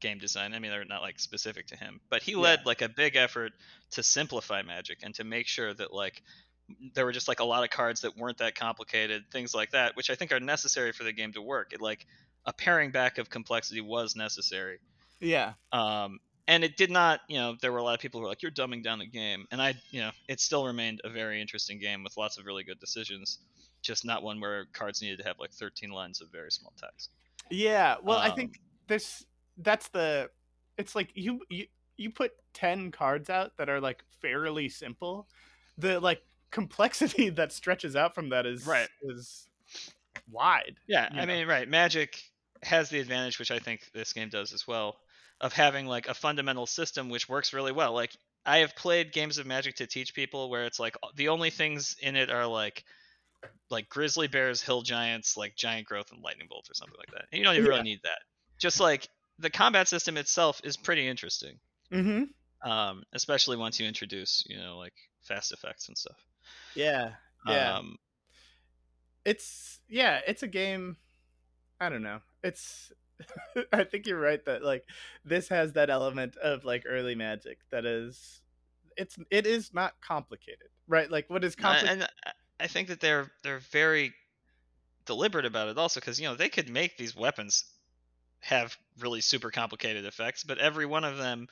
game 0.00 0.18
design. 0.18 0.54
I 0.54 0.60
mean, 0.60 0.70
they're 0.72 0.84
not 0.86 1.02
like 1.02 1.20
specific 1.20 1.68
to 1.68 1.76
him, 1.76 2.00
but 2.10 2.22
he 2.22 2.36
led 2.36 2.66
like 2.66 2.82
a 2.82 2.88
big 2.90 3.16
effort 3.16 3.52
to 3.92 4.02
simplify 4.04 4.62
Magic 4.62 5.00
and 5.02 5.14
to 5.16 5.24
make 5.24 5.48
sure 5.48 5.74
that, 5.74 5.92
like, 5.94 6.22
there 6.94 7.04
were 7.04 7.12
just 7.12 7.28
like 7.28 7.40
a 7.40 7.44
lot 7.44 7.64
of 7.64 7.70
cards 7.70 8.02
that 8.02 8.16
weren't 8.16 8.38
that 8.38 8.54
complicated, 8.54 9.24
things 9.30 9.54
like 9.54 9.70
that, 9.70 9.96
which 9.96 10.10
I 10.10 10.14
think 10.14 10.32
are 10.32 10.40
necessary 10.40 10.92
for 10.92 11.04
the 11.04 11.12
game 11.12 11.32
to 11.32 11.42
work. 11.42 11.72
It 11.72 11.80
like 11.80 12.06
a 12.46 12.52
paring 12.52 12.90
back 12.90 13.18
of 13.18 13.30
complexity 13.30 13.80
was 13.80 14.16
necessary. 14.16 14.78
Yeah. 15.20 15.54
Um, 15.72 16.20
and 16.46 16.64
it 16.64 16.76
did 16.76 16.90
not, 16.90 17.20
you 17.28 17.36
know, 17.38 17.56
there 17.60 17.72
were 17.72 17.78
a 17.78 17.82
lot 17.82 17.94
of 17.94 18.00
people 18.00 18.20
who 18.20 18.24
were 18.24 18.30
like, 18.30 18.42
"You're 18.42 18.52
dumbing 18.52 18.82
down 18.82 18.98
the 18.98 19.06
game," 19.06 19.46
and 19.50 19.60
I, 19.60 19.74
you 19.90 20.00
know, 20.00 20.12
it 20.28 20.40
still 20.40 20.64
remained 20.66 21.00
a 21.04 21.10
very 21.10 21.40
interesting 21.40 21.78
game 21.78 22.02
with 22.04 22.16
lots 22.16 22.38
of 22.38 22.46
really 22.46 22.64
good 22.64 22.80
decisions, 22.80 23.38
just 23.82 24.04
not 24.04 24.22
one 24.22 24.40
where 24.40 24.66
cards 24.72 25.02
needed 25.02 25.18
to 25.18 25.24
have 25.24 25.38
like 25.38 25.52
13 25.52 25.90
lines 25.90 26.20
of 26.20 26.30
very 26.32 26.50
small 26.50 26.72
text. 26.80 27.10
Yeah. 27.50 27.96
Well, 28.02 28.18
I 28.18 28.28
Um, 28.28 28.30
think 28.30 28.60
this 28.86 29.24
that's 29.58 29.88
the 29.88 30.30
it's 30.76 30.94
like 30.94 31.10
you 31.14 31.40
you 31.48 31.66
you 31.96 32.10
put 32.10 32.32
10 32.54 32.90
cards 32.90 33.30
out 33.30 33.56
that 33.58 33.68
are 33.68 33.80
like 33.80 34.02
fairly 34.20 34.68
simple. 34.68 35.28
The 35.78 36.00
like 36.00 36.22
complexity 36.50 37.28
that 37.30 37.52
stretches 37.52 37.96
out 37.96 38.14
from 38.14 38.30
that 38.30 38.46
is 38.46 38.66
Right. 38.66 38.88
is 39.02 39.48
wide. 40.30 40.76
Yeah, 40.86 41.08
I 41.12 41.24
know. 41.24 41.34
mean, 41.34 41.46
right, 41.48 41.68
Magic 41.68 42.22
has 42.62 42.90
the 42.90 43.00
advantage, 43.00 43.38
which 43.38 43.50
I 43.50 43.58
think 43.58 43.90
this 43.92 44.12
game 44.12 44.28
does 44.28 44.52
as 44.52 44.66
well, 44.66 44.96
of 45.40 45.52
having 45.52 45.86
like 45.86 46.08
a 46.08 46.14
fundamental 46.14 46.66
system 46.66 47.08
which 47.08 47.28
works 47.28 47.52
really 47.52 47.72
well. 47.72 47.92
Like 47.92 48.16
I 48.44 48.58
have 48.58 48.74
played 48.74 49.12
games 49.12 49.38
of 49.38 49.46
Magic 49.46 49.76
to 49.76 49.86
teach 49.86 50.14
people 50.14 50.50
where 50.50 50.64
it's 50.64 50.80
like 50.80 50.96
the 51.14 51.28
only 51.28 51.50
things 51.50 51.96
in 52.00 52.16
it 52.16 52.30
are 52.30 52.46
like 52.46 52.84
like 53.70 53.88
grizzly 53.88 54.26
bears, 54.26 54.62
hill 54.62 54.82
giants, 54.82 55.36
like 55.36 55.54
giant 55.56 55.86
growth 55.86 56.10
and 56.10 56.22
lightning 56.22 56.48
bolt 56.48 56.68
or 56.70 56.74
something 56.74 56.96
like 56.98 57.10
that. 57.12 57.26
And 57.30 57.38
you 57.38 57.44
don't 57.44 57.54
even 57.54 57.66
Yeah. 57.66 57.70
really 57.70 57.82
need 57.82 58.00
that. 58.02 58.18
Just 58.58 58.80
like 58.80 59.08
the 59.38 59.50
combat 59.50 59.86
system 59.86 60.16
itself 60.16 60.60
is 60.64 60.76
pretty 60.76 61.06
interesting. 61.06 61.60
Mhm. 61.92 62.28
Um, 62.64 63.04
especially 63.12 63.56
once 63.56 63.78
you 63.78 63.86
introduce, 63.86 64.44
you 64.48 64.58
know, 64.58 64.78
like 64.78 64.94
fast 65.20 65.52
effects 65.52 65.86
and 65.88 65.96
stuff. 65.96 66.16
Yeah. 66.74 67.12
Yeah. 67.46 67.76
Um, 67.78 67.98
it's 69.24 69.80
yeah 69.88 70.20
it's 70.26 70.42
a 70.42 70.46
game 70.46 70.96
i 71.80 71.88
don't 71.88 72.02
know 72.02 72.20
it's 72.42 72.92
i 73.72 73.84
think 73.84 74.06
you're 74.06 74.20
right 74.20 74.44
that 74.46 74.62
like 74.62 74.84
this 75.24 75.48
has 75.48 75.72
that 75.72 75.90
element 75.90 76.36
of 76.36 76.64
like 76.64 76.84
early 76.86 77.14
magic 77.14 77.58
that 77.70 77.84
is 77.84 78.40
it's 78.96 79.16
it 79.30 79.46
is 79.46 79.74
not 79.74 79.94
complicated 80.00 80.68
right 80.86 81.10
like 81.10 81.28
what 81.28 81.44
is 81.44 81.54
Uh, 81.54 81.62
complicated 81.62 82.02
and 82.02 82.10
I- 82.24 82.32
I 82.60 82.66
think 82.66 82.88
that 82.88 82.98
they're 83.00 83.30
they're 83.44 83.60
very 83.60 84.12
deliberate 85.06 85.44
about 85.44 85.68
it 85.68 85.78
also 85.78 86.00
because 86.00 86.20
you 86.20 86.26
know 86.26 86.34
they 86.34 86.48
could 86.48 86.68
make 86.68 86.96
these 86.96 87.14
weapons 87.14 87.64
have 88.40 88.76
really 88.98 89.20
super 89.20 89.50
complicated 89.50 90.04
effects, 90.04 90.42
but 90.42 90.58
every 90.58 90.84
one 90.86 91.04
of 91.04 91.18
them 91.18 91.46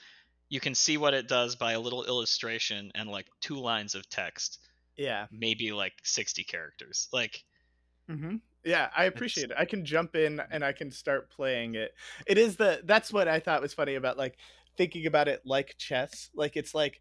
you 0.49 0.59
can 0.59 0.75
see 0.75 0.97
what 0.97 1.15
it 1.15 1.29
does 1.29 1.55
by 1.55 1.73
a 1.73 1.81
little 1.81 2.05
illustration 2.05 2.91
and 2.95 3.09
like 3.09 3.27
two 3.41 3.55
lines 3.57 3.95
of 3.95 4.09
text, 4.09 4.59
yeah. 4.97 5.27
maybe 5.31 5.73
like 5.73 5.95
sixty 6.03 6.45
characters. 6.45 7.09
Like 7.13 7.45
hmm 8.09 8.37
yeah 8.65 8.89
i 8.97 9.05
appreciate 9.05 9.51
it. 9.51 9.57
I 9.57 9.65
can 9.65 9.85
jump 9.85 10.17
in 10.17 10.41
and 10.51 10.65
i 10.65 10.73
can 10.73 10.91
start 10.91 11.31
playing 11.31 11.75
it. 11.75 11.93
It 12.27 12.39
is 12.39 12.57
the 12.57 12.81
that's 12.85 13.13
what 13.13 13.29
i 13.29 13.41
thought 13.41 13.63
was 13.63 13.75
funny 13.75 13.95
about 13.95 14.17
like 14.17 14.37
thinking 14.77 15.07
about 15.07 15.29
it 15.29 15.43
like 15.45 15.77
chess. 15.79 16.31
Like 16.35 16.57
it's 16.57 16.75
like 16.75 17.01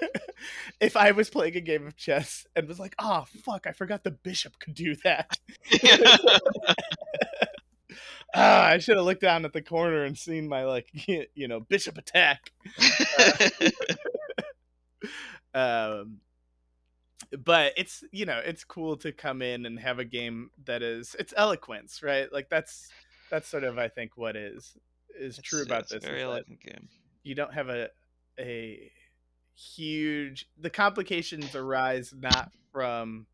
if 0.80 0.96
i 0.96 1.12
was 1.12 1.30
playing 1.30 1.56
a 1.56 1.60
game 1.60 1.86
of 1.86 1.96
chess 1.96 2.46
and 2.56 2.66
was 2.68 2.78
like 2.80 2.94
oh 2.98 3.24
fuck 3.44 3.66
i 3.66 3.72
forgot 3.72 4.04
the 4.04 4.10
bishop 4.10 4.58
could 4.58 4.74
do 4.74 4.96
that. 5.04 5.38
Ah, 8.32 8.66
I 8.66 8.78
should 8.78 8.96
have 8.96 9.04
looked 9.04 9.22
down 9.22 9.44
at 9.44 9.52
the 9.52 9.60
corner 9.60 10.04
and 10.04 10.16
seen 10.16 10.48
my 10.48 10.64
like 10.64 10.88
you 11.34 11.48
know 11.48 11.60
bishop 11.60 11.98
attack. 11.98 12.52
Um, 15.52 16.18
but 17.44 17.72
it's 17.76 18.02
you 18.12 18.24
know 18.26 18.40
it's 18.44 18.64
cool 18.64 18.96
to 18.98 19.12
come 19.12 19.42
in 19.42 19.66
and 19.66 19.78
have 19.78 19.98
a 19.98 20.04
game 20.04 20.50
that 20.64 20.82
is 20.82 21.14
it's 21.18 21.34
eloquence, 21.36 22.02
right? 22.02 22.32
Like 22.32 22.48
that's 22.48 22.88
that's 23.30 23.48
sort 23.48 23.64
of 23.64 23.78
I 23.78 23.88
think 23.88 24.16
what 24.16 24.36
is 24.36 24.76
is 25.18 25.38
true 25.42 25.62
about 25.62 25.82
it's 25.82 25.92
this. 25.92 26.04
very 26.04 26.22
elegant 26.22 26.60
game. 26.60 26.88
you 27.22 27.34
don't 27.34 27.52
have 27.54 27.68
a 27.68 27.88
a 28.38 28.90
huge 29.54 30.48
the 30.58 30.70
complications 30.70 31.54
arise 31.54 32.14
not 32.16 32.50
from 32.72 33.26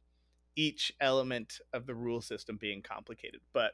each 0.57 0.93
element 1.01 1.61
of 1.72 1.87
the 1.87 1.95
rule 1.95 2.20
system 2.20 2.57
being 2.57 2.82
complicated 2.82 3.41
but 3.53 3.72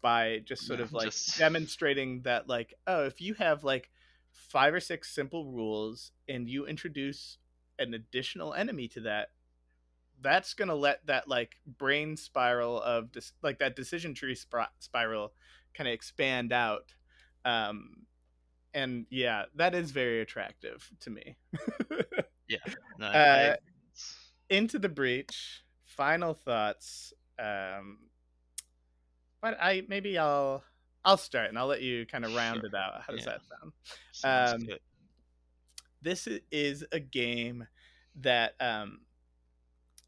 by 0.00 0.40
just 0.44 0.66
sort 0.66 0.78
No, 0.80 0.84
of 0.86 0.92
like 0.92 1.04
just- 1.06 1.38
demonstrating 1.38 2.22
that 2.22 2.48
like 2.48 2.74
oh 2.86 3.04
if 3.04 3.20
you 3.20 3.34
have 3.34 3.62
like 3.62 3.90
five 4.32 4.74
or 4.74 4.80
six 4.80 5.14
simple 5.14 5.44
rules 5.44 6.10
and 6.28 6.48
you 6.48 6.66
introduce 6.66 7.38
an 7.78 7.94
additional 7.94 8.54
enemy 8.54 8.88
to 8.88 9.00
that 9.00 9.30
that's 10.20 10.54
going 10.54 10.68
to 10.68 10.74
let 10.74 11.06
that 11.06 11.28
like 11.28 11.56
brain 11.78 12.16
spiral 12.16 12.82
of 12.82 13.12
this 13.12 13.32
like 13.42 13.58
that 13.60 13.76
decision 13.76 14.14
tree 14.14 14.34
spra- 14.34 14.66
spiral 14.80 15.32
kind 15.74 15.86
of 15.86 15.94
expand 15.94 16.52
out 16.52 16.92
um 17.44 17.98
and 18.74 19.06
yeah 19.10 19.44
that 19.54 19.74
is 19.74 19.90
very 19.92 20.20
attractive 20.20 20.90
to 21.00 21.10
me 21.10 21.36
No, 22.98 23.06
I- 23.06 23.48
Uh, 23.50 23.56
into 24.50 24.78
the 24.78 24.88
breach 24.88 25.62
final 25.84 26.34
thoughts 26.34 27.12
um 27.38 27.98
but 29.40 29.56
i 29.60 29.82
maybe 29.88 30.18
i'll 30.18 30.64
i'll 31.04 31.16
start 31.16 31.48
and 31.48 31.58
i'll 31.58 31.66
let 31.66 31.82
you 31.82 32.04
kind 32.06 32.24
of 32.24 32.34
round 32.34 32.60
Sure. 32.60 32.66
it 32.66 32.74
out 32.74 33.02
how 33.06 33.12
does 33.12 33.24
Yeah. 33.24 33.32
that 33.32 33.40
sound 33.46 33.72
sounds 34.12 34.52
um, 34.62 34.66
good. 34.68 34.80
This 36.02 36.28
is 36.50 36.84
a 36.92 37.00
game 37.00 37.66
that 38.16 38.54
um 38.60 39.00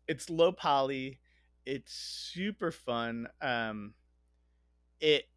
it's 0.09 0.29
low 0.31 0.53
poly 0.53 1.19
it's 1.67 1.93
super 1.93 2.71
fun 2.71 3.29
um 3.41 3.95
it 5.01 5.29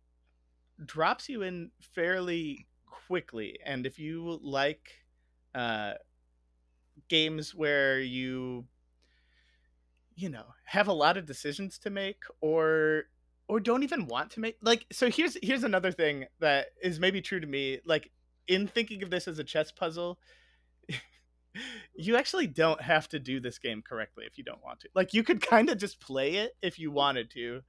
drops 0.86 1.30
you 1.30 1.42
in 1.42 1.72
fairly 1.80 2.68
quickly 3.08 3.60
and 3.66 3.86
if 3.86 4.00
you 4.00 4.40
like 4.42 4.90
uh 5.56 5.94
games 7.10 7.54
where 7.54 8.00
you 8.00 8.66
you 10.16 10.30
know 10.30 10.46
have 10.66 10.88
a 10.88 10.94
lot 10.94 11.18
of 11.18 11.26
decisions 11.26 11.78
to 11.78 11.90
make 11.90 12.24
or 12.42 13.04
or 13.48 13.60
don't 13.60 13.84
even 13.84 14.08
want 14.08 14.32
to 14.32 14.40
make 14.40 14.58
like 14.62 14.86
so 14.92 15.10
here's 15.10 15.38
here's 15.42 15.64
another 15.64 15.92
thing 15.92 16.26
that 16.40 16.68
is 16.82 17.00
maybe 17.00 17.22
true 17.22 17.40
to 17.40 17.48
me 17.48 17.80
like 17.86 18.12
in 18.48 18.68
thinking 18.68 19.04
of 19.04 19.10
this 19.10 19.28
as 19.28 19.40
a 19.40 19.44
chess 19.44 19.72
puzzle 19.72 20.20
you 21.96 22.16
actually 22.18 22.48
don't 22.48 22.82
have 22.82 23.08
to 23.10 23.20
do 23.20 23.40
this 23.40 23.60
game 23.60 23.82
correctly 23.82 24.26
if 24.26 24.38
you 24.38 24.44
don't 24.44 24.64
want 24.64 24.80
to. 24.82 24.90
Like 24.96 25.14
you 25.14 25.24
could 25.24 25.42
kind 25.42 25.70
of 25.70 25.78
just 25.78 26.00
play 26.00 26.36
it 26.36 26.56
if 26.62 26.80
you 26.80 26.92
wanted 26.92 27.30
to 27.32 27.62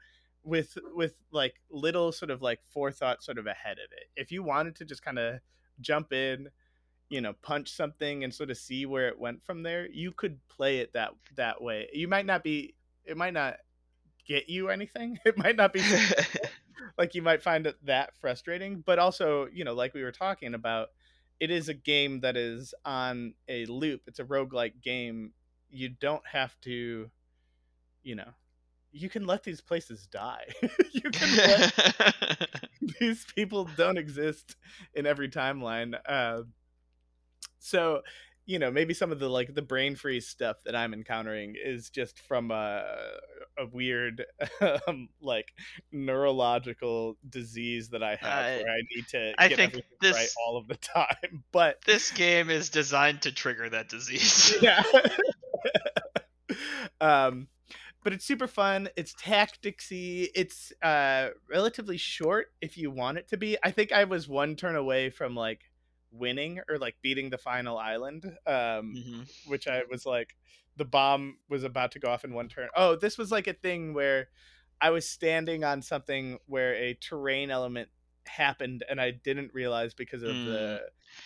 with 0.42 0.76
with 0.94 1.14
like 1.32 1.54
little 1.70 2.12
sort 2.12 2.30
of 2.30 2.42
like 2.42 2.60
forethought 2.72 3.22
sort 3.22 3.38
of 3.38 3.46
ahead 3.46 3.78
of 3.78 3.90
it. 3.92 4.08
If 4.16 4.30
you 4.30 4.42
wanted 4.42 4.76
to 4.76 4.84
just 4.84 5.04
kind 5.04 5.18
of 5.18 5.40
jump 5.80 6.12
in 6.12 6.48
you 7.10 7.20
know 7.20 7.34
punch 7.42 7.70
something 7.70 8.24
and 8.24 8.32
sort 8.32 8.50
of 8.50 8.56
see 8.56 8.86
where 8.86 9.08
it 9.08 9.18
went 9.18 9.44
from 9.44 9.62
there 9.62 9.86
you 9.90 10.10
could 10.12 10.38
play 10.48 10.78
it 10.78 10.92
that 10.94 11.10
that 11.36 11.62
way. 11.62 11.88
You 11.92 12.08
might 12.08 12.26
not 12.26 12.42
be 12.42 12.74
it 13.04 13.16
might 13.16 13.34
not 13.34 13.56
get 14.26 14.48
you 14.48 14.68
anything. 14.70 15.18
It 15.24 15.36
might 15.36 15.56
not 15.56 15.72
be 15.72 15.82
like 16.98 17.14
you 17.14 17.22
might 17.22 17.42
find 17.42 17.66
it 17.66 17.76
that 17.84 18.14
frustrating 18.16 18.82
but 18.84 18.98
also 18.98 19.48
you 19.52 19.64
know 19.64 19.74
like 19.74 19.94
we 19.94 20.02
were 20.02 20.12
talking 20.12 20.54
about 20.54 20.88
it 21.40 21.50
is 21.50 21.68
a 21.68 21.74
game 21.74 22.20
that 22.20 22.36
is 22.36 22.74
on 22.84 23.34
a 23.48 23.66
loop 23.66 24.02
it's 24.06 24.18
a 24.20 24.24
roguelike 24.24 24.80
game 24.82 25.32
you 25.70 25.88
don't 25.88 26.26
have 26.30 26.58
to 26.60 27.10
you 28.02 28.14
know 28.14 28.30
you 28.92 29.10
can 29.10 29.26
let 29.26 29.42
these 29.42 29.60
places 29.60 30.06
die. 30.10 30.46
You 30.92 31.10
can 31.10 31.36
let 31.36 32.50
these 33.00 33.26
people 33.34 33.68
don't 33.76 33.98
exist 33.98 34.56
in 34.94 35.06
every 35.06 35.28
timeline 35.28 35.98
uh, 36.08 36.42
so 37.58 38.02
you 38.46 38.58
know 38.58 38.70
maybe 38.70 38.92
some 38.94 39.10
of 39.12 39.18
the 39.18 39.28
like 39.28 39.54
the 39.54 39.62
brain 39.62 39.96
freeze 39.96 40.26
stuff 40.28 40.56
that 40.64 40.76
i'm 40.76 40.92
encountering 40.92 41.54
is 41.62 41.88
just 41.90 42.18
from 42.18 42.50
a, 42.50 42.84
a 43.58 43.66
weird 43.72 44.24
um, 44.86 45.08
like 45.22 45.52
neurological 45.92 47.16
disease 47.28 47.88
that 47.90 48.02
i 48.02 48.16
have 48.16 48.22
I- 48.44 48.56
where 48.62 48.72
i 48.72 48.80
need 48.94 49.06
to 49.10 49.34
I 49.38 49.48
get 49.48 49.56
think 49.56 49.82
this- 50.00 50.14
right 50.14 50.28
all 50.46 50.56
of 50.58 50.68
the 50.68 50.76
time 50.76 51.44
but 51.52 51.82
This 51.86 52.10
game 52.10 52.50
is 52.50 52.68
designed 52.70 53.22
to 53.22 53.32
trigger 53.32 53.68
that 53.70 53.88
disease. 53.88 54.54
yeah 54.60 54.82
um 57.00 57.48
but 58.02 58.12
it's 58.12 58.24
super 58.24 58.46
fun 58.46 58.88
it's 58.96 59.14
tacticsy 59.14 60.28
it's 60.34 60.72
uh 60.82 61.28
relatively 61.48 61.96
short 61.96 62.48
if 62.60 62.76
you 62.76 62.90
want 62.90 63.18
it 63.18 63.28
to 63.28 63.36
be 63.36 63.56
i 63.64 63.70
think 63.70 63.92
i 63.92 64.04
was 64.04 64.28
one 64.28 64.54
turn 64.56 64.76
away 64.76 65.10
from 65.10 65.34
like 65.34 65.60
winning 66.14 66.60
or 66.68 66.78
like 66.78 66.96
beating 67.02 67.30
the 67.30 67.38
final 67.38 67.76
island 67.78 68.24
um 68.46 68.94
Mhm. 68.96 69.48
which 69.48 69.66
i 69.68 69.82
was 69.90 70.06
like 70.06 70.36
the 70.76 70.84
bomb 70.84 71.38
was 71.48 71.64
about 71.64 71.92
to 71.92 71.98
go 71.98 72.08
off 72.08 72.24
in 72.24 72.32
one 72.34 72.48
turn 72.48 72.68
oh 72.76 72.96
this 72.96 73.18
was 73.18 73.30
like 73.30 73.46
a 73.46 73.52
thing 73.52 73.94
where 73.94 74.28
i 74.80 74.90
was 74.90 75.08
standing 75.08 75.64
on 75.64 75.82
something 75.82 76.38
where 76.46 76.74
a 76.74 76.94
terrain 76.94 77.50
element 77.50 77.88
happened 78.28 78.84
and 78.88 79.00
i 79.00 79.10
didn't 79.10 79.52
realize 79.54 79.94
because 79.94 80.22
of 80.22 80.42
Mm. 80.42 80.44
the, 80.44 80.80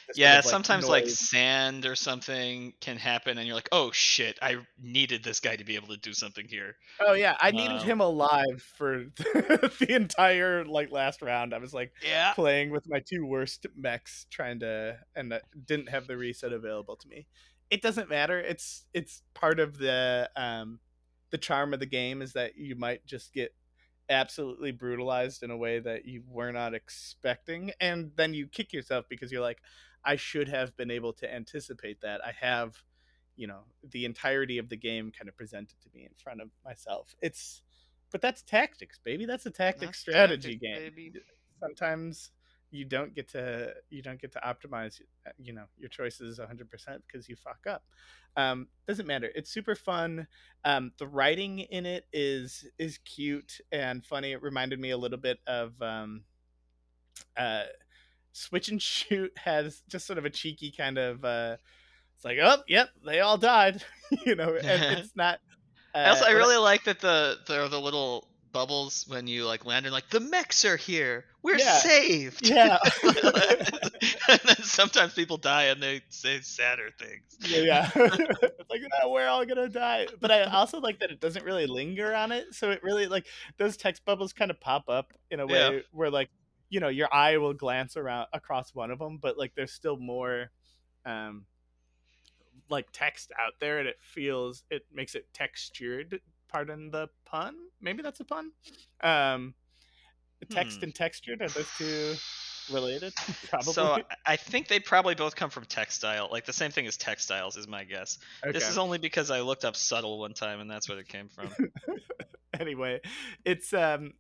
the 0.09 0.15
Yeah, 0.15 0.41
of, 0.41 0.45
like, 0.45 0.59
sometimes 0.59 0.89
like 0.89 1.09
sand 1.09 1.87
or 1.87 1.97
something 1.97 2.75
can 2.81 2.99
happen, 2.99 3.39
and 3.39 3.47
you're 3.47 3.57
like, 3.57 3.69
"Oh 3.73 3.93
shit! 3.93 4.39
I 4.43 4.67
needed 4.79 5.25
this 5.25 5.41
guy 5.41 5.57
to 5.57 5.65
be 5.65 5.77
able 5.77 5.89
to 5.89 5.97
do 5.99 6.15
something 6.15 6.49
here." 6.49 6.77
Oh 7.01 7.13
yeah, 7.13 7.37
I 7.41 7.53
needed 7.53 7.81
Um, 7.81 7.85
him 7.85 8.01
alive 8.01 8.61
for 8.61 9.05
the 9.17 9.87
entire 9.91 10.65
like 10.65 10.91
last 10.91 11.23
round. 11.23 11.55
I 11.55 11.59
was 11.59 11.73
like 11.73 11.93
Yeah, 12.01 12.35
playing 12.35 12.71
with 12.71 12.85
my 12.89 13.01
two 13.01 13.25
worst 13.25 13.67
mechs, 13.77 14.27
trying 14.31 14.59
to, 14.61 14.99
and 15.15 15.33
uh, 15.33 15.41
didn't 15.65 15.89
have 15.91 16.09
the 16.09 16.17
reset 16.17 16.53
available 16.53 16.97
to 16.97 17.09
me. 17.09 17.29
It 17.71 17.83
doesn't 17.83 18.09
matter. 18.09 18.41
It's 18.41 18.87
it's 18.95 19.23
part 19.35 19.61
of 19.61 19.79
the 19.79 20.29
um 20.35 20.81
the 21.31 21.39
charm 21.39 21.73
of 21.73 21.79
the 21.81 21.87
game 21.87 22.21
is 22.23 22.33
that 22.33 22.57
you 22.57 22.75
might 22.75 23.07
just 23.07 23.33
get 23.33 23.55
absolutely 24.11 24.73
brutalized 24.73 25.43
in 25.43 25.51
a 25.51 25.57
way 25.57 25.79
that 25.81 26.05
you 26.07 26.23
were 26.29 26.53
not 26.53 26.75
expecting, 26.75 27.73
and 27.81 28.13
then 28.17 28.35
you 28.35 28.47
kick 28.47 28.73
yourself 28.73 29.07
because 29.09 29.31
you're 29.33 29.43
like, 29.43 29.61
I 30.05 30.17
should 30.17 30.49
have 30.49 30.77
been 30.77 30.91
able 30.91 31.13
to 31.15 31.33
anticipate 31.33 32.01
that. 32.03 32.25
I 32.25 32.33
have 32.41 32.83
you 33.39 33.47
know 33.47 33.61
the 33.89 34.05
entirety 34.05 34.59
of 34.59 34.69
the 34.69 34.77
game 34.77 35.13
kind 35.17 35.29
of 35.29 35.37
presented 35.37 35.81
to 35.81 35.89
me 35.95 36.03
in 36.03 36.13
front 36.17 36.43
of 36.43 36.51
myself 36.65 37.15
it's 37.23 37.63
but 38.11 38.21
that's 38.21 38.43
tactics 38.43 38.99
baby 39.03 39.25
that's 39.25 39.47
a 39.47 39.51
tactic 39.51 39.89
That's 39.89 39.99
strategy 40.01 40.57
tactic, 40.57 40.61
game 40.61 40.93
baby. 40.97 41.13
sometimes 41.61 42.33
you 42.71 42.85
don't 42.85 43.15
get 43.15 43.29
to 43.31 43.73
you 43.91 44.03
don't 44.03 44.21
get 44.21 44.33
to 44.33 44.41
optimize 44.41 45.01
uh, 45.27 45.31
you 45.39 45.53
know 45.53 45.65
your 45.79 45.89
choices 45.89 46.39
100% 46.39 46.69
because 47.07 47.29
you 47.29 47.37
fuck 47.37 47.67
up. 47.67 47.83
Um 48.37 48.69
doesn't 48.87 49.07
matter. 49.07 49.31
It's 49.35 49.51
super 49.51 49.75
fun. 49.75 50.27
Um 50.65 50.93
the 50.99 51.07
writing 51.07 51.61
in 51.61 51.87
it 51.87 52.07
is 52.13 52.67
is 52.79 52.99
cute 52.99 53.61
and 53.73 54.05
funny. 54.05 54.33
It 54.33 54.43
reminded 54.43 54.81
me 54.81 54.91
a 54.91 54.99
little 54.99 55.19
bit 55.19 55.39
of 55.47 55.81
um 55.81 56.23
uh 57.37 57.65
switch 58.33 58.69
and 58.69 58.81
shoot 58.83 59.33
has 59.39 59.83
just 59.89 60.07
sort 60.07 60.19
of 60.19 60.25
a 60.25 60.31
cheeky 60.31 60.71
kind 60.71 60.99
of 60.99 61.25
uh 61.25 61.57
it's 62.15 62.25
like 62.25 62.39
oh 62.43 62.59
yep 62.67 62.91
they 63.05 63.21
all 63.21 63.39
died 63.39 63.83
you 64.27 64.35
know 64.35 64.55
and 64.55 64.83
it's 64.99 65.17
not 65.17 65.39
uh, 65.95 65.99
I 65.99 66.09
also 66.11 66.27
I 66.27 66.33
really 66.33 66.59
like 66.59 66.85
that 66.85 67.01
the 67.01 67.39
there 67.47 67.63
are 67.63 67.69
the 67.69 67.81
little 67.81 68.28
bubbles 68.53 69.05
when 69.09 69.27
you 69.27 69.45
like 69.47 69.65
land 69.67 69.87
and 69.87 69.93
like 69.93 70.09
the 70.11 70.21
mechs 70.21 70.65
are 70.65 70.77
here. 70.77 71.25
We're 71.43 71.59
Yeah. 71.59 71.77
saved. 71.79 72.47
Yeah. 72.49 72.79
and 73.03 74.41
then 74.45 74.57
sometimes 74.63 75.15
people 75.15 75.37
die 75.37 75.65
and 75.65 75.83
they 75.83 76.03
say 76.09 76.41
sadder 76.41 76.91
things. 76.99 77.37
yeah, 77.41 77.91
yeah. 77.95 78.17
Like 78.71 78.83
"Ah, 79.03 79.09
we're 79.09 79.27
all 79.29 79.47
gonna 79.47 79.69
die 79.69 80.07
but 80.21 80.31
i 80.31 80.43
also 80.43 80.79
like 80.81 80.99
that 81.01 81.11
it 81.11 81.21
doesn't 81.21 81.45
really 81.45 81.67
linger 81.67 82.13
on 82.15 82.33
it 82.33 82.47
so 82.53 82.71
it 82.71 82.83
really 82.83 83.07
like 83.07 83.27
those 83.57 83.77
text 83.77 84.05
bubbles 84.05 84.33
kind 84.33 84.51
of 84.51 84.61
pop 84.61 84.85
up 84.89 85.13
in 85.31 85.41
a 85.41 85.47
way 85.47 85.59
Yeah. 85.77 85.81
where 85.93 86.11
like 86.11 86.29
you 86.69 86.81
know 86.81 86.89
your 86.89 87.09
eye 87.15 87.39
will 87.39 87.55
glance 87.55 87.97
around 87.97 88.27
across 88.35 88.75
one 88.75 88.91
of 88.91 88.99
them 88.99 89.19
but 89.23 89.39
like 89.39 89.53
there's 89.55 89.73
still 89.73 89.97
more 89.97 90.51
um 91.07 91.47
like 92.69 92.89
text 92.93 93.33
out 93.41 93.55
there 93.61 93.79
and 93.79 93.89
it 93.89 93.97
feels 94.01 94.65
it 94.71 94.83
makes 94.93 95.15
it 95.15 95.27
textured 95.33 96.21
pardon 96.49 96.91
the 96.91 97.09
pun 97.25 97.55
maybe 97.81 98.03
that's 98.03 98.21
a 98.21 98.25
pun 98.25 98.51
um 99.03 99.55
text 100.51 100.79
Hmm. 100.79 100.85
and 100.85 100.95
textured 100.95 101.43
are 101.43 101.49
those 101.49 101.69
two 101.77 102.15
related 102.71 103.13
probably 103.51 103.73
So 103.73 103.99
I- 104.27 104.37
think 104.37 104.69
they 104.69 104.79
probably 104.79 105.15
both 105.15 105.35
come 105.35 105.51
from 105.51 105.65
textile. 105.65 106.29
Like 106.31 106.45
the 106.45 106.53
same 106.53 106.71
thing 106.71 106.87
as 106.87 106.97
textiles 106.97 107.57
is 107.57 107.67
my 107.67 107.85
guess. 107.85 108.19
This 108.53 108.69
is 108.69 108.79
only 108.79 108.99
because 108.99 109.31
I 109.31 109.41
looked 109.41 109.65
up 109.65 109.75
subtle 109.77 110.19
one 110.19 110.35
time 110.35 110.61
and 110.61 110.71
that's 110.71 110.89
where 110.89 110.99
it 110.99 111.09
came 111.09 111.29
from. 111.29 111.55
anyway, 112.61 113.01
it's 113.45 113.73
um 113.73 114.13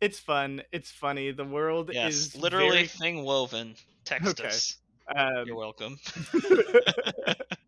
it's 0.00 0.18
fun, 0.18 0.62
it's 0.72 0.90
funny. 0.90 1.30
The 1.32 1.44
world 1.44 1.90
yes, 1.92 2.12
is 2.12 2.36
literally 2.36 2.70
very, 2.76 2.86
thing 2.88 3.24
woven. 3.24 3.76
Text 4.04 4.40
Okay. 4.40 4.48
us. 4.48 4.76
um, 5.16 5.44
You're 5.46 5.56
welcome. 5.56 5.96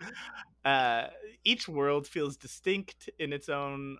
uh 0.64 1.06
each 1.44 1.68
world 1.68 2.06
feels 2.06 2.36
distinct 2.36 3.08
in 3.18 3.32
its 3.32 3.48
own 3.48 3.98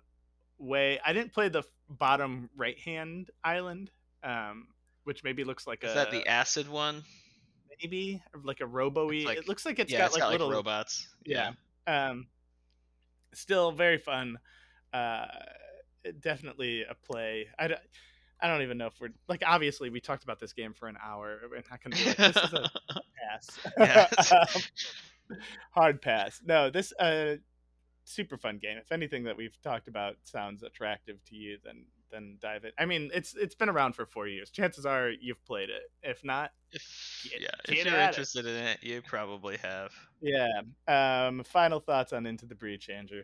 way. 0.57 0.99
I 1.05 1.13
didn't 1.13 1.33
play 1.33 1.49
the 1.49 1.63
bottom 1.89 2.49
right-hand 2.55 3.29
island 3.43 3.91
um 4.23 4.67
which 5.03 5.23
maybe 5.23 5.43
looks 5.43 5.65
like 5.67 5.83
Is 5.83 5.91
a 5.91 5.95
that 5.95 6.11
the 6.11 6.25
acid 6.27 6.69
one? 6.69 7.03
maybe 7.81 8.21
like 8.43 8.61
a 8.61 8.65
robo-y. 8.67 9.23
Like- 9.25 9.39
it 9.39 9.47
looks 9.47 9.65
like 9.65 9.79
it's 9.79 9.91
yeah, 9.91 9.99
got 9.99 10.05
it's 10.07 10.13
like 10.15 10.21
got 10.23 10.31
little 10.31 10.47
like 10.47 10.55
robots. 10.57 11.07
yeah. 11.25 11.51
um 11.87 12.27
still 13.33 13.71
very 13.71 13.97
fun 13.97 14.37
uh 14.93 15.25
definitely 16.19 16.83
a 16.83 16.93
play 16.95 17.47
i 17.57 17.67
don't 17.67 17.79
I 18.41 18.47
don't 18.47 18.63
even 18.63 18.77
know 18.77 18.87
if 18.87 18.99
we're 18.99 19.09
like 19.27 19.43
obviously 19.45 19.89
we 19.89 19.99
talked 19.99 20.23
about 20.23 20.39
this 20.39 20.53
game 20.53 20.73
for 20.73 20.87
an 20.87 20.97
hour. 21.03 21.41
We're 21.49 21.61
not 21.69 21.83
be 21.83 22.05
like, 22.05 22.17
this 22.17 22.35
is 22.35 22.53
a 22.53 22.69
pass. 23.29 23.59
Yes. 23.77 24.71
Hard 25.71 26.01
pass. 26.01 26.41
No, 26.45 26.69
this 26.69 26.93
uh 26.99 27.35
super 28.03 28.37
fun 28.37 28.57
game. 28.57 28.77
If 28.77 28.91
anything 28.91 29.23
that 29.25 29.37
we've 29.37 29.59
talked 29.61 29.87
about 29.87 30.15
sounds 30.23 30.63
attractive 30.63 31.23
to 31.25 31.35
you, 31.35 31.57
then 31.63 31.85
then 32.11 32.37
dive 32.41 32.65
in. 32.65 32.71
I 32.77 32.85
mean, 32.85 33.09
it's 33.13 33.35
it's 33.35 33.55
been 33.55 33.69
around 33.69 33.93
for 33.93 34.05
four 34.05 34.27
years. 34.27 34.49
Chances 34.49 34.85
are 34.85 35.09
you've 35.09 35.43
played 35.45 35.69
it. 35.69 35.83
If 36.03 36.23
not, 36.25 36.51
If, 36.71 37.29
Get- 37.31 37.41
yeah, 37.41 37.47
get 37.65 37.77
if 37.77 37.85
you're 37.85 37.95
at 37.95 38.05
it. 38.05 38.07
interested 38.09 38.45
in 38.45 38.55
it, 38.55 38.79
you 38.81 39.01
probably 39.01 39.57
have. 39.57 39.93
yeah. 40.21 40.61
Um, 40.87 41.43
final 41.45 41.79
thoughts 41.79 42.11
on 42.11 42.25
Into 42.25 42.45
the 42.45 42.55
Breach, 42.55 42.89
Andrew. 42.89 43.23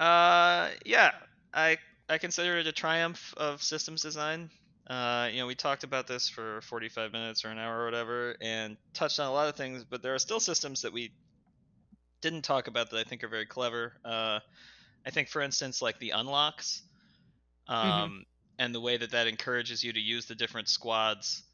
Uh, 0.00 0.70
yeah, 0.84 1.12
I 1.52 1.78
I 2.08 2.18
consider 2.18 2.58
it 2.58 2.66
a 2.66 2.72
triumph 2.72 3.34
of 3.36 3.62
systems 3.62 4.02
design. 4.02 4.50
Uh, 4.88 5.28
you 5.32 5.40
know, 5.40 5.46
we 5.46 5.54
talked 5.56 5.82
about 5.82 6.06
this 6.06 6.28
for 6.28 6.60
45 6.60 7.10
minutes 7.12 7.44
or 7.44 7.48
an 7.48 7.58
hour 7.58 7.80
or 7.82 7.84
whatever, 7.86 8.36
and 8.40 8.76
touched 8.94 9.18
on 9.18 9.26
a 9.26 9.32
lot 9.32 9.48
of 9.48 9.56
things, 9.56 9.82
but 9.84 10.00
there 10.00 10.14
are 10.14 10.18
still 10.18 10.38
systems 10.38 10.82
that 10.82 10.92
we 10.92 11.10
didn't 12.22 12.42
talk 12.42 12.68
about 12.68 12.90
that 12.90 12.98
I 12.98 13.04
think 13.04 13.24
are 13.24 13.28
very 13.28 13.46
clever. 13.46 13.94
Uh, 14.04 14.40
I 15.06 15.10
think, 15.10 15.28
for 15.28 15.42
instance, 15.42 15.82
like 15.82 15.98
the 15.98 16.10
unlocks, 16.10 16.82
um, 17.68 18.24
and 18.58 18.74
the 18.74 18.80
way 18.80 18.96
that 18.96 19.12
that 19.12 19.26
encourages 19.26 19.84
you 19.84 19.92
to 19.92 20.00
use 20.00 20.26
the 20.26 20.34
different 20.34 20.68
squads. 20.68 21.44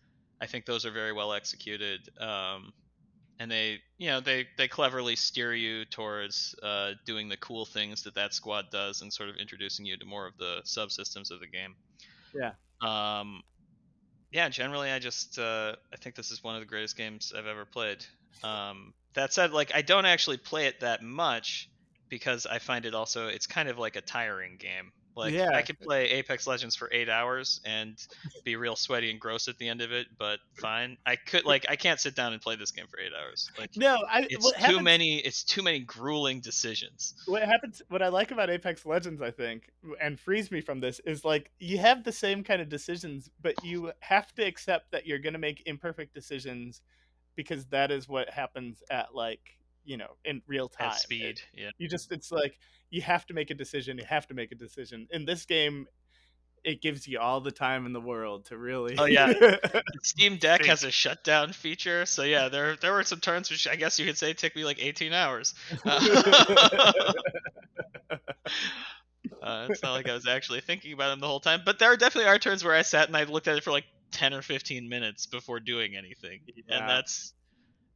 I 0.40 0.46
think 0.46 0.66
those 0.66 0.86
are 0.86 0.90
very 0.90 1.12
well 1.12 1.32
executed. 1.32 2.00
Um, 2.20 2.72
and 3.38 3.50
they 3.50 3.80
you 3.98 4.08
know 4.08 4.20
they 4.20 4.46
they 4.58 4.68
cleverly 4.68 5.16
steer 5.16 5.54
you 5.54 5.84
towards 5.86 6.54
uh, 6.62 6.92
doing 7.06 7.28
the 7.28 7.36
cool 7.38 7.66
things 7.66 8.02
that 8.04 8.14
that 8.14 8.34
squad 8.34 8.66
does 8.70 9.02
and 9.02 9.12
sort 9.12 9.28
of 9.30 9.36
introducing 9.36 9.86
you 9.86 9.96
to 9.96 10.04
more 10.04 10.26
of 10.26 10.36
the 10.38 10.62
subsystems 10.66 11.30
of 11.30 11.40
the 11.40 11.48
game 11.48 11.76
Yeah. 12.34 12.52
um 12.80 13.42
yeah 14.32 14.48
generally 14.48 14.90
i 14.90 14.98
just 14.98 15.38
uh, 15.38 15.74
i 15.92 15.96
think 15.96 16.14
this 16.16 16.30
is 16.30 16.42
one 16.42 16.54
of 16.54 16.60
the 16.60 16.66
greatest 16.66 16.96
games 16.96 17.32
i've 17.36 17.46
ever 17.46 17.64
played 17.66 18.04
um 18.42 18.92
that 19.14 19.32
said 19.32 19.52
like 19.52 19.72
i 19.74 19.82
don't 19.82 20.06
actually 20.06 20.36
play 20.36 20.66
it 20.66 20.80
that 20.80 21.02
much 21.02 21.68
because 22.08 22.46
i 22.46 22.58
find 22.58 22.84
it 22.84 22.94
also 22.94 23.28
it's 23.28 23.46
kind 23.46 23.68
of 23.68 23.78
like 23.78 23.96
a 23.96 24.00
tiring 24.00 24.56
game. 24.58 24.92
Like 25.14 25.34
Yeah. 25.34 25.50
i 25.52 25.60
could 25.60 25.78
play 25.78 26.08
apex 26.10 26.46
legends 26.46 26.74
for 26.74 26.88
eight 26.90 27.10
hours 27.10 27.60
and 27.66 27.98
be 28.44 28.56
real 28.56 28.76
sweaty 28.76 29.10
and 29.10 29.20
gross 29.20 29.46
at 29.46 29.58
the 29.58 29.68
end 29.68 29.82
of 29.82 29.92
it 29.92 30.06
but 30.18 30.38
fine. 30.54 30.96
I 31.04 31.16
could 31.16 31.44
like 31.44 31.66
i 31.68 31.76
can't 31.76 32.00
sit 32.00 32.14
down 32.16 32.32
and 32.32 32.40
play 32.40 32.56
this 32.56 32.70
game 32.70 32.86
for 32.90 32.98
eight 32.98 33.12
hours. 33.18 33.50
Like 33.58 33.76
No, 33.76 33.98
I 34.10 34.26
it's 34.30 34.50
too 34.52 34.58
happens, 34.58 34.82
many 34.82 35.18
it's 35.18 35.44
too 35.44 35.62
many 35.62 35.80
grueling 35.80 36.40
decisions. 36.40 37.14
What 37.26 37.42
happens 37.42 37.82
what 37.90 38.00
i 38.02 38.08
like 38.08 38.30
about 38.30 38.48
apex 38.48 38.86
legends 38.86 39.20
i 39.20 39.30
think 39.30 39.70
and 40.00 40.18
frees 40.18 40.50
me 40.50 40.62
from 40.62 40.80
this 40.80 40.98
is 41.04 41.26
like 41.26 41.50
you 41.58 41.76
have 41.76 42.04
the 42.04 42.12
same 42.12 42.42
kind 42.42 42.62
of 42.62 42.70
decisions 42.70 43.28
but 43.42 43.62
you 43.62 43.92
have 44.00 44.34
to 44.36 44.42
accept 44.42 44.92
that 44.92 45.06
you're 45.06 45.18
going 45.18 45.34
to 45.34 45.38
make 45.38 45.62
imperfect 45.66 46.14
decisions 46.14 46.80
because 47.37 47.66
that 47.66 47.91
is 47.91 48.09
what 48.09 48.30
happens 48.30 48.83
at 48.91 49.14
like 49.14 49.59
you 49.85 49.97
know 49.97 50.16
in 50.24 50.41
real 50.47 50.68
time 50.68 50.89
at 50.89 51.01
speed 51.01 51.41
yeah 51.55 51.70
you 51.78 51.89
just 51.89 52.12
it's 52.12 52.30
like 52.30 52.59
you 52.91 53.03
have 53.03 53.26
to 53.26 53.35
make 53.35 53.51
a 53.51 53.55
decision 53.55 53.99
you 53.99 54.05
have 54.05 54.26
to 54.26 54.35
make 54.35 54.53
a 54.53 54.55
decision 54.55 55.09
in 55.11 55.24
this 55.24 55.45
game 55.45 55.87
it 56.64 56.80
gives 56.80 57.09
you 57.09 57.18
all 57.18 57.41
the 57.41 57.51
time 57.51 57.87
in 57.87 57.93
the 57.93 58.01
world 58.01 58.45
to 58.47 58.57
really. 58.57 58.97
Oh, 58.99 59.05
yeah. 59.05 59.33
Steam 60.03 60.37
Deck 60.37 60.64
has 60.64 60.85
a 60.85 60.91
shutdown 60.91 61.53
feature, 61.53 62.07
so 62.07 62.22
yeah, 62.22 62.49
there 62.49 62.76
there 62.76 62.93
were 62.93 63.03
some 63.03 63.20
turns 63.20 63.51
which 63.51 63.66
I 63.66 63.76
guess 63.76 63.99
you 63.99 64.07
could 64.07 64.18
say 64.18 64.33
took 64.33 64.55
me 64.55 64.64
like 64.64 64.83
18 64.83 65.12
hours. 65.12 65.55
Uh, 65.85 67.03
uh, 69.43 69.66
it's 69.70 69.83
not 69.83 69.93
like 69.93 70.09
I 70.09 70.14
was 70.14 70.26
actually 70.26 70.61
thinking 70.61 70.93
about 70.93 71.11
them 71.11 71.20
the 71.20 71.26
whole 71.26 71.41
time, 71.41 71.62
but 71.64 71.78
there 71.78 71.91
are 71.91 71.97
definitely 71.97 72.28
are 72.28 72.39
turns 72.39 72.62
where 72.62 72.74
I 72.74 72.83
sat 72.83 73.09
and 73.09 73.16
I 73.16 73.24
looked 73.24 73.49
at 73.49 73.57
it 73.57 73.64
for 73.64 73.70
like 73.70 73.85
10 74.12 74.34
or 74.34 74.42
15 74.42 74.88
minutes 74.88 75.26
before 75.26 75.60
doing 75.60 75.96
anything, 75.96 76.40
Yeah. 76.46 76.78
and 76.78 76.88
that's 76.88 77.32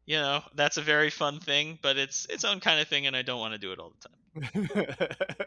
you 0.07 0.17
know 0.17 0.43
that's 0.55 0.77
a 0.77 0.83
very 0.83 1.11
fun 1.11 1.41
thing, 1.41 1.79
but 1.83 1.97
it's 1.97 2.27
its 2.27 2.45
own 2.45 2.61
kind 2.61 2.81
of 2.81 2.89
thing, 2.89 3.07
and 3.07 3.17
I 3.17 3.23
don't 3.23 3.41
want 3.41 3.55
to 3.55 3.59
do 3.59 3.73
it 3.73 3.79
all 3.79 3.93
the 4.01 4.09
time. 4.09 5.47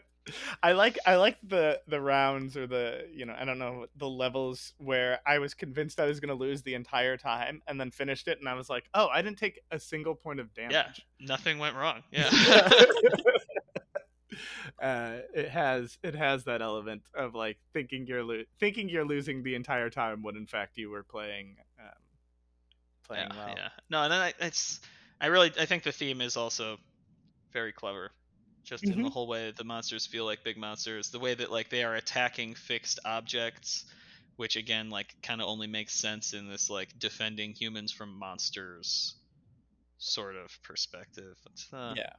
I 0.62 0.72
like 0.72 0.98
I 1.06 1.16
like 1.16 1.38
the 1.42 1.80
the 1.88 2.00
rounds 2.00 2.56
or 2.56 2.66
the 2.66 3.06
you 3.12 3.24
know 3.26 3.34
I 3.38 3.44
don't 3.44 3.58
know 3.58 3.86
the 3.96 4.08
levels 4.08 4.74
where 4.78 5.20
I 5.26 5.38
was 5.38 5.54
convinced 5.54 5.98
I 5.98 6.06
was 6.06 6.20
gonna 6.20 6.34
lose 6.34 6.62
the 6.62 6.74
entire 6.74 7.16
time 7.16 7.62
and 7.66 7.80
then 7.80 7.90
finished 7.90 8.28
it 8.28 8.38
and 8.38 8.48
I 8.48 8.54
was 8.54 8.68
like 8.68 8.84
oh 8.94 9.08
I 9.08 9.22
didn't 9.22 9.38
take 9.38 9.60
a 9.70 9.80
single 9.80 10.14
point 10.14 10.40
of 10.40 10.52
damage. 10.54 10.72
Yeah, 10.72 10.86
nothing 11.20 11.58
went 11.58 11.74
wrong. 11.76 12.02
Yeah. 12.12 12.30
uh, 14.82 15.18
it 15.34 15.48
has 15.50 15.98
it 16.02 16.14
has 16.14 16.44
that 16.44 16.62
element 16.62 17.02
of 17.14 17.34
like 17.34 17.58
thinking 17.72 18.06
you're 18.06 18.24
lo- 18.24 18.44
thinking 18.58 18.88
you're 18.88 19.04
losing 19.06 19.42
the 19.42 19.54
entire 19.54 19.90
time 19.90 20.22
when 20.22 20.36
in 20.36 20.46
fact 20.46 20.76
you 20.76 20.90
were 20.90 21.04
playing 21.04 21.56
um, 21.78 22.02
playing 23.04 23.34
yeah, 23.34 23.34
well. 23.34 23.62
yeah. 23.62 23.68
No, 23.88 24.02
and 24.02 24.12
then 24.12 24.20
I, 24.20 24.34
it's 24.40 24.80
I 25.20 25.26
really 25.26 25.52
I 25.58 25.66
think 25.66 25.82
the 25.82 25.92
theme 25.92 26.20
is 26.20 26.36
also 26.36 26.78
very 27.52 27.72
clever, 27.72 28.12
just 28.64 28.90
in 28.90 29.02
the 29.02 29.08
Mhm. 29.08 29.10
whole 29.10 29.28
way 29.28 29.52
the 29.52 29.64
monsters 29.64 30.06
feel 30.06 30.24
like 30.26 30.44
big 30.44 30.58
monsters, 30.58 31.10
the 31.10 31.20
way 31.20 31.34
that 31.34 31.50
like 31.52 31.70
they 31.70 31.84
are 31.84 31.96
attacking 31.96 32.54
fixed 32.54 33.00
objects, 33.04 33.86
which 34.36 34.56
again 34.56 34.90
like 34.90 35.14
kind 35.22 35.40
of 35.42 35.48
only 35.48 35.66
makes 35.68 35.94
sense 35.94 36.34
in 36.34 36.48
this 36.48 36.70
like 36.70 36.90
defending 36.98 37.54
humans 37.54 37.92
from 37.92 38.18
monsters 38.18 39.16
sort 39.98 40.36
of 40.36 40.50
perspective. 40.64 41.36
Uh, 41.72 41.96
Yeah. 41.96 42.10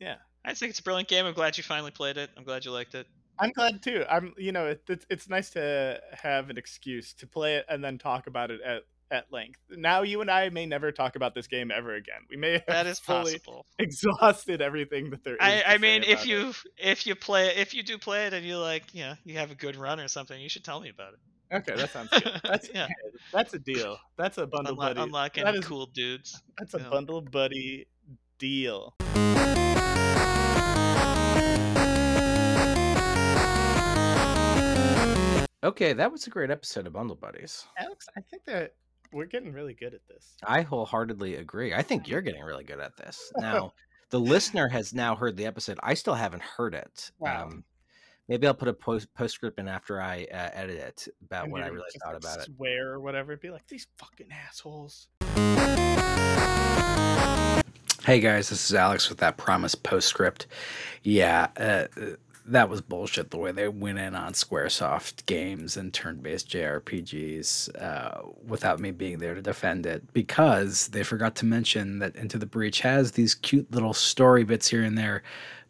Yeah. 0.00 0.16
I 0.44 0.54
think 0.54 0.70
it's 0.70 0.78
a 0.80 0.82
brilliant 0.82 1.08
game. 1.08 1.24
I'm 1.26 1.34
glad 1.34 1.56
you 1.56 1.62
finally 1.64 1.90
played 1.90 2.16
it. 2.18 2.30
I'm 2.36 2.44
glad 2.44 2.64
you 2.64 2.70
liked 2.70 2.94
it. 2.94 3.06
I'm 3.38 3.50
glad 3.50 3.82
too. 3.82 4.04
I'm, 4.08 4.34
you 4.38 4.52
know, 4.52 4.66
it, 4.66 4.82
it's 4.88 5.06
it's 5.10 5.28
nice 5.28 5.50
to 5.50 6.00
have 6.12 6.50
an 6.50 6.58
excuse 6.58 7.12
to 7.14 7.26
play 7.26 7.56
it 7.56 7.66
and 7.68 7.82
then 7.82 7.98
talk 7.98 8.26
about 8.28 8.50
it 8.52 8.60
at 8.60 8.82
at 9.10 9.32
length. 9.32 9.58
Now 9.70 10.02
you 10.02 10.20
and 10.20 10.30
I 10.30 10.50
may 10.50 10.66
never 10.66 10.92
talk 10.92 11.16
about 11.16 11.34
this 11.34 11.46
game 11.46 11.70
ever 11.70 11.94
again. 11.94 12.20
We 12.30 12.36
may 12.36 12.52
have 12.52 12.62
That 12.68 12.86
is 12.86 12.98
fully 13.00 13.32
possible. 13.38 13.66
exhausted 13.78 14.60
everything 14.62 15.10
that 15.10 15.24
there 15.24 15.34
is. 15.34 15.40
I, 15.40 15.62
I 15.66 15.78
mean, 15.78 16.04
if 16.04 16.26
you 16.26 16.50
it. 16.50 16.56
if 16.78 17.06
you 17.06 17.14
play 17.14 17.48
if 17.56 17.74
you 17.74 17.82
do 17.82 17.98
play 17.98 18.26
it 18.26 18.34
and 18.34 18.44
you 18.46 18.58
like, 18.58 18.94
you 18.94 19.02
know, 19.04 19.14
you 19.24 19.38
have 19.38 19.50
a 19.50 19.54
good 19.56 19.76
run 19.76 19.98
or 19.98 20.08
something, 20.08 20.40
you 20.40 20.48
should 20.48 20.64
tell 20.64 20.80
me 20.80 20.90
about 20.90 21.14
it. 21.14 21.56
okay, 21.56 21.74
that 21.76 21.90
sounds 21.90 22.10
good. 22.10 22.40
That's 22.44 22.68
Yeah. 22.72 22.86
That's 23.32 23.52
a 23.54 23.58
deal. 23.58 23.98
That's 24.16 24.38
a 24.38 24.46
bundle 24.46 24.74
Unlo- 24.76 24.78
buddy. 24.78 25.00
unlocking 25.00 25.44
That 25.44 25.54
is- 25.56 25.64
cool 25.66 25.86
dudes. 25.86 26.40
That's 26.58 26.74
a 26.74 26.78
bundle 26.78 27.20
buddy 27.20 27.86
deal. 28.38 28.94
Okay, 35.64 35.94
that 35.94 36.12
was 36.12 36.26
a 36.26 36.30
great 36.30 36.50
episode 36.50 36.86
of 36.86 36.92
Bundle 36.92 37.16
Buddies. 37.16 37.64
Alex, 37.78 38.06
I 38.18 38.20
think 38.20 38.44
that 38.44 38.74
we're 39.14 39.24
getting 39.24 39.50
really 39.50 39.72
good 39.72 39.94
at 39.94 40.06
this. 40.06 40.34
I 40.46 40.60
wholeheartedly 40.60 41.36
agree. 41.36 41.72
I 41.72 41.80
think 41.80 42.06
you're 42.06 42.20
getting 42.20 42.42
really 42.42 42.64
good 42.64 42.80
at 42.80 42.94
this. 42.98 43.32
Now, 43.38 43.72
the 44.10 44.20
listener 44.20 44.68
has 44.68 44.92
now 44.92 45.16
heard 45.16 45.38
the 45.38 45.46
episode. 45.46 45.78
I 45.82 45.94
still 45.94 46.12
haven't 46.12 46.42
heard 46.42 46.74
it. 46.74 47.10
Wow. 47.18 47.44
Um, 47.44 47.64
maybe 48.28 48.46
I'll 48.46 48.52
put 48.52 48.68
a 48.68 48.74
post 48.74 49.08
postscript 49.14 49.58
in 49.58 49.66
after 49.66 50.02
I 50.02 50.26
uh, 50.30 50.50
edit 50.52 50.76
it 50.76 51.08
about 51.24 51.44
And 51.44 51.52
what 51.52 51.62
I 51.62 51.68
really 51.68 51.86
just, 51.90 52.04
thought 52.04 52.12
like, 52.12 52.22
about 52.22 52.40
it. 52.40 52.54
Swear 52.54 52.92
or 52.92 53.00
whatever. 53.00 53.34
Be 53.38 53.48
like 53.48 53.66
these 53.66 53.86
fucking 53.96 54.28
assholes. 54.30 55.08
Hey 58.04 58.20
guys, 58.20 58.50
this 58.50 58.68
is 58.68 58.74
Alex 58.74 59.08
with 59.08 59.16
that 59.18 59.38
promised 59.38 59.82
postscript. 59.82 60.46
Yeah, 61.02 61.48
uh, 61.56 61.86
that 62.46 62.68
was 62.68 62.80
bullshit 62.80 63.30
the 63.30 63.38
way 63.38 63.52
they 63.52 63.68
went 63.68 63.98
in 63.98 64.14
on 64.14 64.32
Squaresoft 64.32 65.24
games 65.26 65.76
and 65.76 65.92
turn 65.92 66.16
based 66.16 66.50
JRPGs 66.50 67.82
uh, 67.82 68.22
without 68.46 68.80
me 68.80 68.90
being 68.90 69.18
there 69.18 69.34
to 69.34 69.40
defend 69.40 69.86
it 69.86 70.12
because 70.12 70.88
they 70.88 71.02
forgot 71.02 71.34
to 71.36 71.46
mention 71.46 71.98
that 72.00 72.14
Into 72.16 72.38
the 72.38 72.46
Breach 72.46 72.80
has 72.80 73.12
these 73.12 73.34
cute 73.34 73.70
little 73.72 73.94
story 73.94 74.44
bits 74.44 74.68
here 74.68 74.82
and 74.82 74.98
there, 74.98 75.22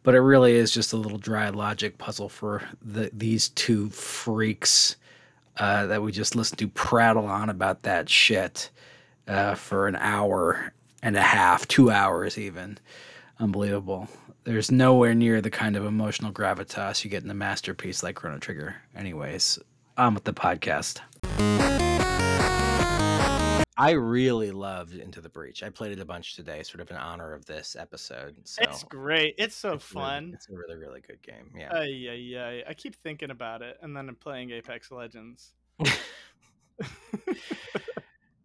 but 0.03 0.15
it 0.15 0.19
really 0.19 0.53
is 0.53 0.71
just 0.71 0.91
a 0.91 0.97
little 0.97 1.17
dry 1.17 1.49
logic 1.49 1.97
puzzle 1.97 2.27
for 2.27 2.61
the, 2.81 3.09
these 3.13 3.49
two 3.49 3.89
freaks 3.89 4.97
uh, 5.57 5.85
that 5.87 6.01
we 6.01 6.11
just 6.11 6.35
listened 6.35 6.59
to 6.59 6.67
prattle 6.67 7.25
on 7.25 7.49
about 7.49 7.83
that 7.83 8.09
shit 8.09 8.69
uh, 9.29 9.55
for 9.55 9.87
an 9.87 9.95
hour 9.95 10.73
and 11.01 11.15
a 11.15 11.21
half, 11.21 11.67
two 11.67 11.89
hours 11.89 12.37
even. 12.37 12.77
Unbelievable. 13.39 14.09
There's 14.45 14.71
nowhere 14.71 15.15
near 15.15 15.41
the 15.41 15.49
kind 15.49 15.75
of 15.75 15.85
emotional 15.85 16.31
gravitas 16.31 17.03
you 17.03 17.09
get 17.09 17.23
in 17.23 17.29
a 17.31 17.33
masterpiece 17.33 18.03
like 18.03 18.15
Chrono 18.15 18.37
Trigger. 18.37 18.75
Anyways, 18.95 19.57
on 19.97 20.13
with 20.13 20.23
the 20.23 20.33
podcast. 20.33 20.99
I 23.77 23.91
really 23.91 24.51
loved 24.51 24.93
Into 24.93 25.19
the 25.19 25.29
Breach. 25.29 25.63
I 25.63 25.69
played 25.69 25.93
it 25.93 25.99
a 25.99 26.05
bunch 26.05 26.35
today, 26.35 26.61
sort 26.61 26.79
of 26.81 26.91
in 26.91 26.95
honor 26.95 27.33
of 27.33 27.45
this 27.45 27.75
episode. 27.77 28.35
So 28.43 28.61
it's 28.61 28.83
great. 28.83 29.33
It's 29.39 29.55
so 29.55 29.73
it's 29.73 29.91
really- 29.93 30.05
fun. 30.05 30.31
it's 30.35 30.47
a 30.47 30.53
really, 30.53 30.75
really 30.75 31.01
good 31.01 31.21
game. 31.23 31.49
Yeah. 31.57 31.73
Ay, 31.73 31.85
yeah, 31.85 32.45
ay. 32.45 32.63
I 32.69 32.73
keep 32.75 32.95
thinking 32.95 33.31
about 33.31 33.63
it, 33.63 33.77
and 33.81 33.97
then 33.97 34.07
I'm 34.07 34.15
playing 34.15 34.51
Apex 34.51 34.91
Legends. 34.91 35.53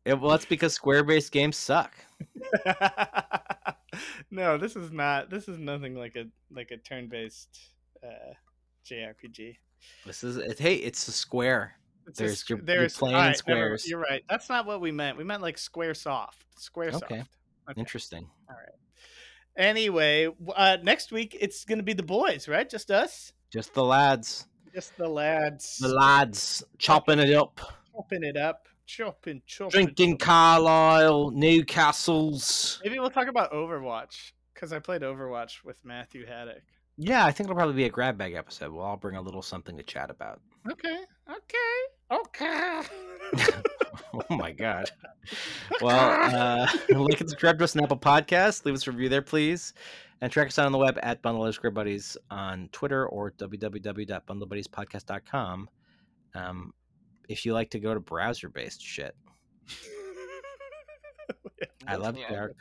It- 0.07 0.19
well, 0.19 0.31
that's 0.31 0.47
because 0.47 0.73
Square-based 0.73 1.31
games 1.31 1.59
suck. 1.59 1.93
no, 4.31 4.57
this 4.59 4.77
is 4.77 4.91
not. 4.93 5.31
This 5.31 5.49
is 5.49 5.59
nothing 5.59 5.95
like 5.97 6.17
a 6.17 6.27
like 6.51 6.71
a 6.71 6.77
turn-based 6.77 7.59
uh, 8.05 8.33
JRPG. 8.89 9.57
This 10.07 10.23
is 10.25 10.37
it, 10.37 10.59
hey, 10.59 10.75
it's 10.77 11.07
a 11.09 11.13
Square. 11.13 11.75
It's 12.07 12.19
There's- 12.19 12.33
just, 12.33 12.51
you're- 12.51 12.61
you're 12.61 12.67
there's 12.67 12.97
playing 12.97 13.17
all 13.17 13.23
never- 13.23 13.35
squares. 13.35 13.89
you're 13.89 14.01
right. 14.01 14.23
That's 14.29 14.49
not 14.49 14.67
what 14.67 14.81
we 14.81 14.91
meant. 14.91 15.17
We 15.19 15.25
meant 15.25 15.43
like 15.43 15.59
Square 15.59 15.95
Soft. 15.95 16.45
Square 16.59 16.93
Soft. 16.93 17.05
Okay. 17.05 17.23
Interesting. 17.77 18.27
All 18.49 18.57
right. 18.57 18.75
Anyway, 19.57 20.29
uh, 20.57 20.79
next 20.83 21.13
week 21.13 21.37
it's 21.41 21.65
gonna 21.65 21.83
be 21.83 21.93
the 21.93 22.03
boys, 22.03 22.49
right? 22.49 22.69
Just 22.69 22.91
us, 22.91 23.33
Just 23.53 23.75
the 23.75 23.85
lads, 23.85 24.47
just 24.75 24.97
the 24.97 25.09
lads, 25.09 25.79
the 25.79 25.89
lads 25.89 26.63
chopping 26.79 27.19
it 27.19 27.33
up, 27.35 27.61
chopping 27.95 28.25
it 28.25 28.37
up, 28.37 28.67
chopping, 28.91 29.41
chopping. 29.47 29.71
drinking. 29.71 30.19
Carlisle, 30.19 31.31
Newcastle's. 31.31 32.81
Maybe 32.83 32.99
we'll 32.99 33.11
talk 33.11 33.29
about 33.29 33.53
Overwatch 33.53 34.33
because 34.53 34.73
I 34.73 34.81
played 34.81 35.03
Overwatch 35.03 35.63
with 35.65 35.85
Matthew 35.85 36.27
Haddock. 36.27 36.63
Yeah, 36.97 37.25
I 37.25 37.31
think 37.31 37.47
it'll 37.47 37.55
probably 37.57 37.77
be 37.77 37.85
a 37.85 37.91
grab 37.91 38.19
bag 38.19 38.35
episode. 38.35 38.73
We'll 38.73 38.83
all 38.83 38.97
bring 38.97 39.15
a 39.17 39.23
little 39.23 39.43
something 39.43 39.77
to 39.77 39.83
chat 39.83 40.11
about. 40.11 40.41
Okay, 40.71 40.99
okay, 41.31 41.79
okay. 42.11 42.83
oh 44.15 44.37
my 44.37 44.51
god. 44.51 44.91
Well, 45.81 45.97
uh, 45.97 46.67
like 46.99 47.21
and 47.21 47.31
subscribe 47.31 47.59
to 47.59 47.65
us 47.65 47.77
on 47.77 47.85
Apple 47.85 47.97
Podcasts. 47.97 48.65
Leave 48.65 48.75
us 48.75 48.87
a 48.87 48.91
review 48.91 49.09
there, 49.09 49.23
please. 49.23 49.73
And 50.21 50.31
track 50.31 50.49
us 50.49 50.59
out 50.59 50.67
on 50.67 50.73
the 50.73 50.79
web 50.79 50.99
at 51.03 51.23
Bundle 51.23 51.45
underscore 51.45 51.71
Buddies 51.71 52.19
on 52.31 52.69
Twitter 52.73 53.07
or 53.07 53.31
www.bundlebuddiespodcast.com. 53.31 55.71
Um, 56.35 56.75
if 57.31 57.47
you 57.47 57.55
like 57.55 57.71
to 57.71 57.79
go 57.79 57.95
to 57.95 58.01
browser 58.01 58.49
based 58.49 58.83
shit. 58.83 59.15
I 61.87 61.97
love 61.97 62.19
Yeah. 62.19 62.29
Derek. 62.29 62.57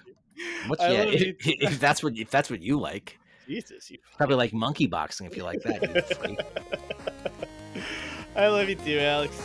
What's 0.67 0.81
I 0.81 0.91
yeah, 0.91 1.01
if, 1.01 1.45
you 1.45 1.55
if 1.59 1.79
that's 1.79 2.03
what 2.03 2.17
if 2.17 2.29
that's 2.29 2.49
what 2.49 2.61
you 2.61 2.79
like. 2.79 3.17
Jesus, 3.47 3.89
you 3.89 3.97
Probably 4.15 4.35
like 4.35 4.53
monkey 4.53 4.85
boxing 4.85 5.25
if 5.25 5.35
you 5.35 5.43
like 5.43 5.61
that. 5.63 6.45
I 8.35 8.47
love 8.47 8.69
you 8.69 8.75
too, 8.75 8.99
Alex. 8.99 9.41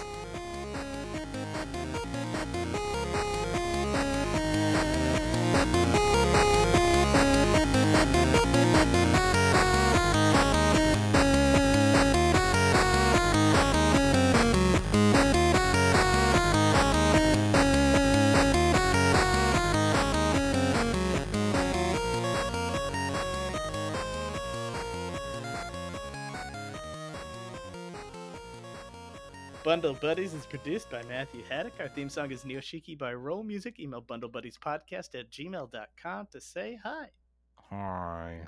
Bundle 29.75 29.95
Buddies 29.95 30.35
is 30.35 30.47
produced 30.47 30.89
by 30.89 31.03
Matthew 31.09 31.43
Haddock. 31.51 31.73
Our 31.81 31.89
theme 31.89 32.09
song 32.09 32.31
is 32.31 32.45
Neoshiki 32.45 32.97
by 32.97 33.13
Roll 33.13 33.43
Music. 33.43 33.81
Email 33.81 34.03
bundlebuddiespodcast 34.03 35.19
at 35.19 35.33
gmail.com 35.33 36.29
to 36.31 36.41
say 36.41 36.79
hi. 36.81 37.11
Hi. 37.57 38.47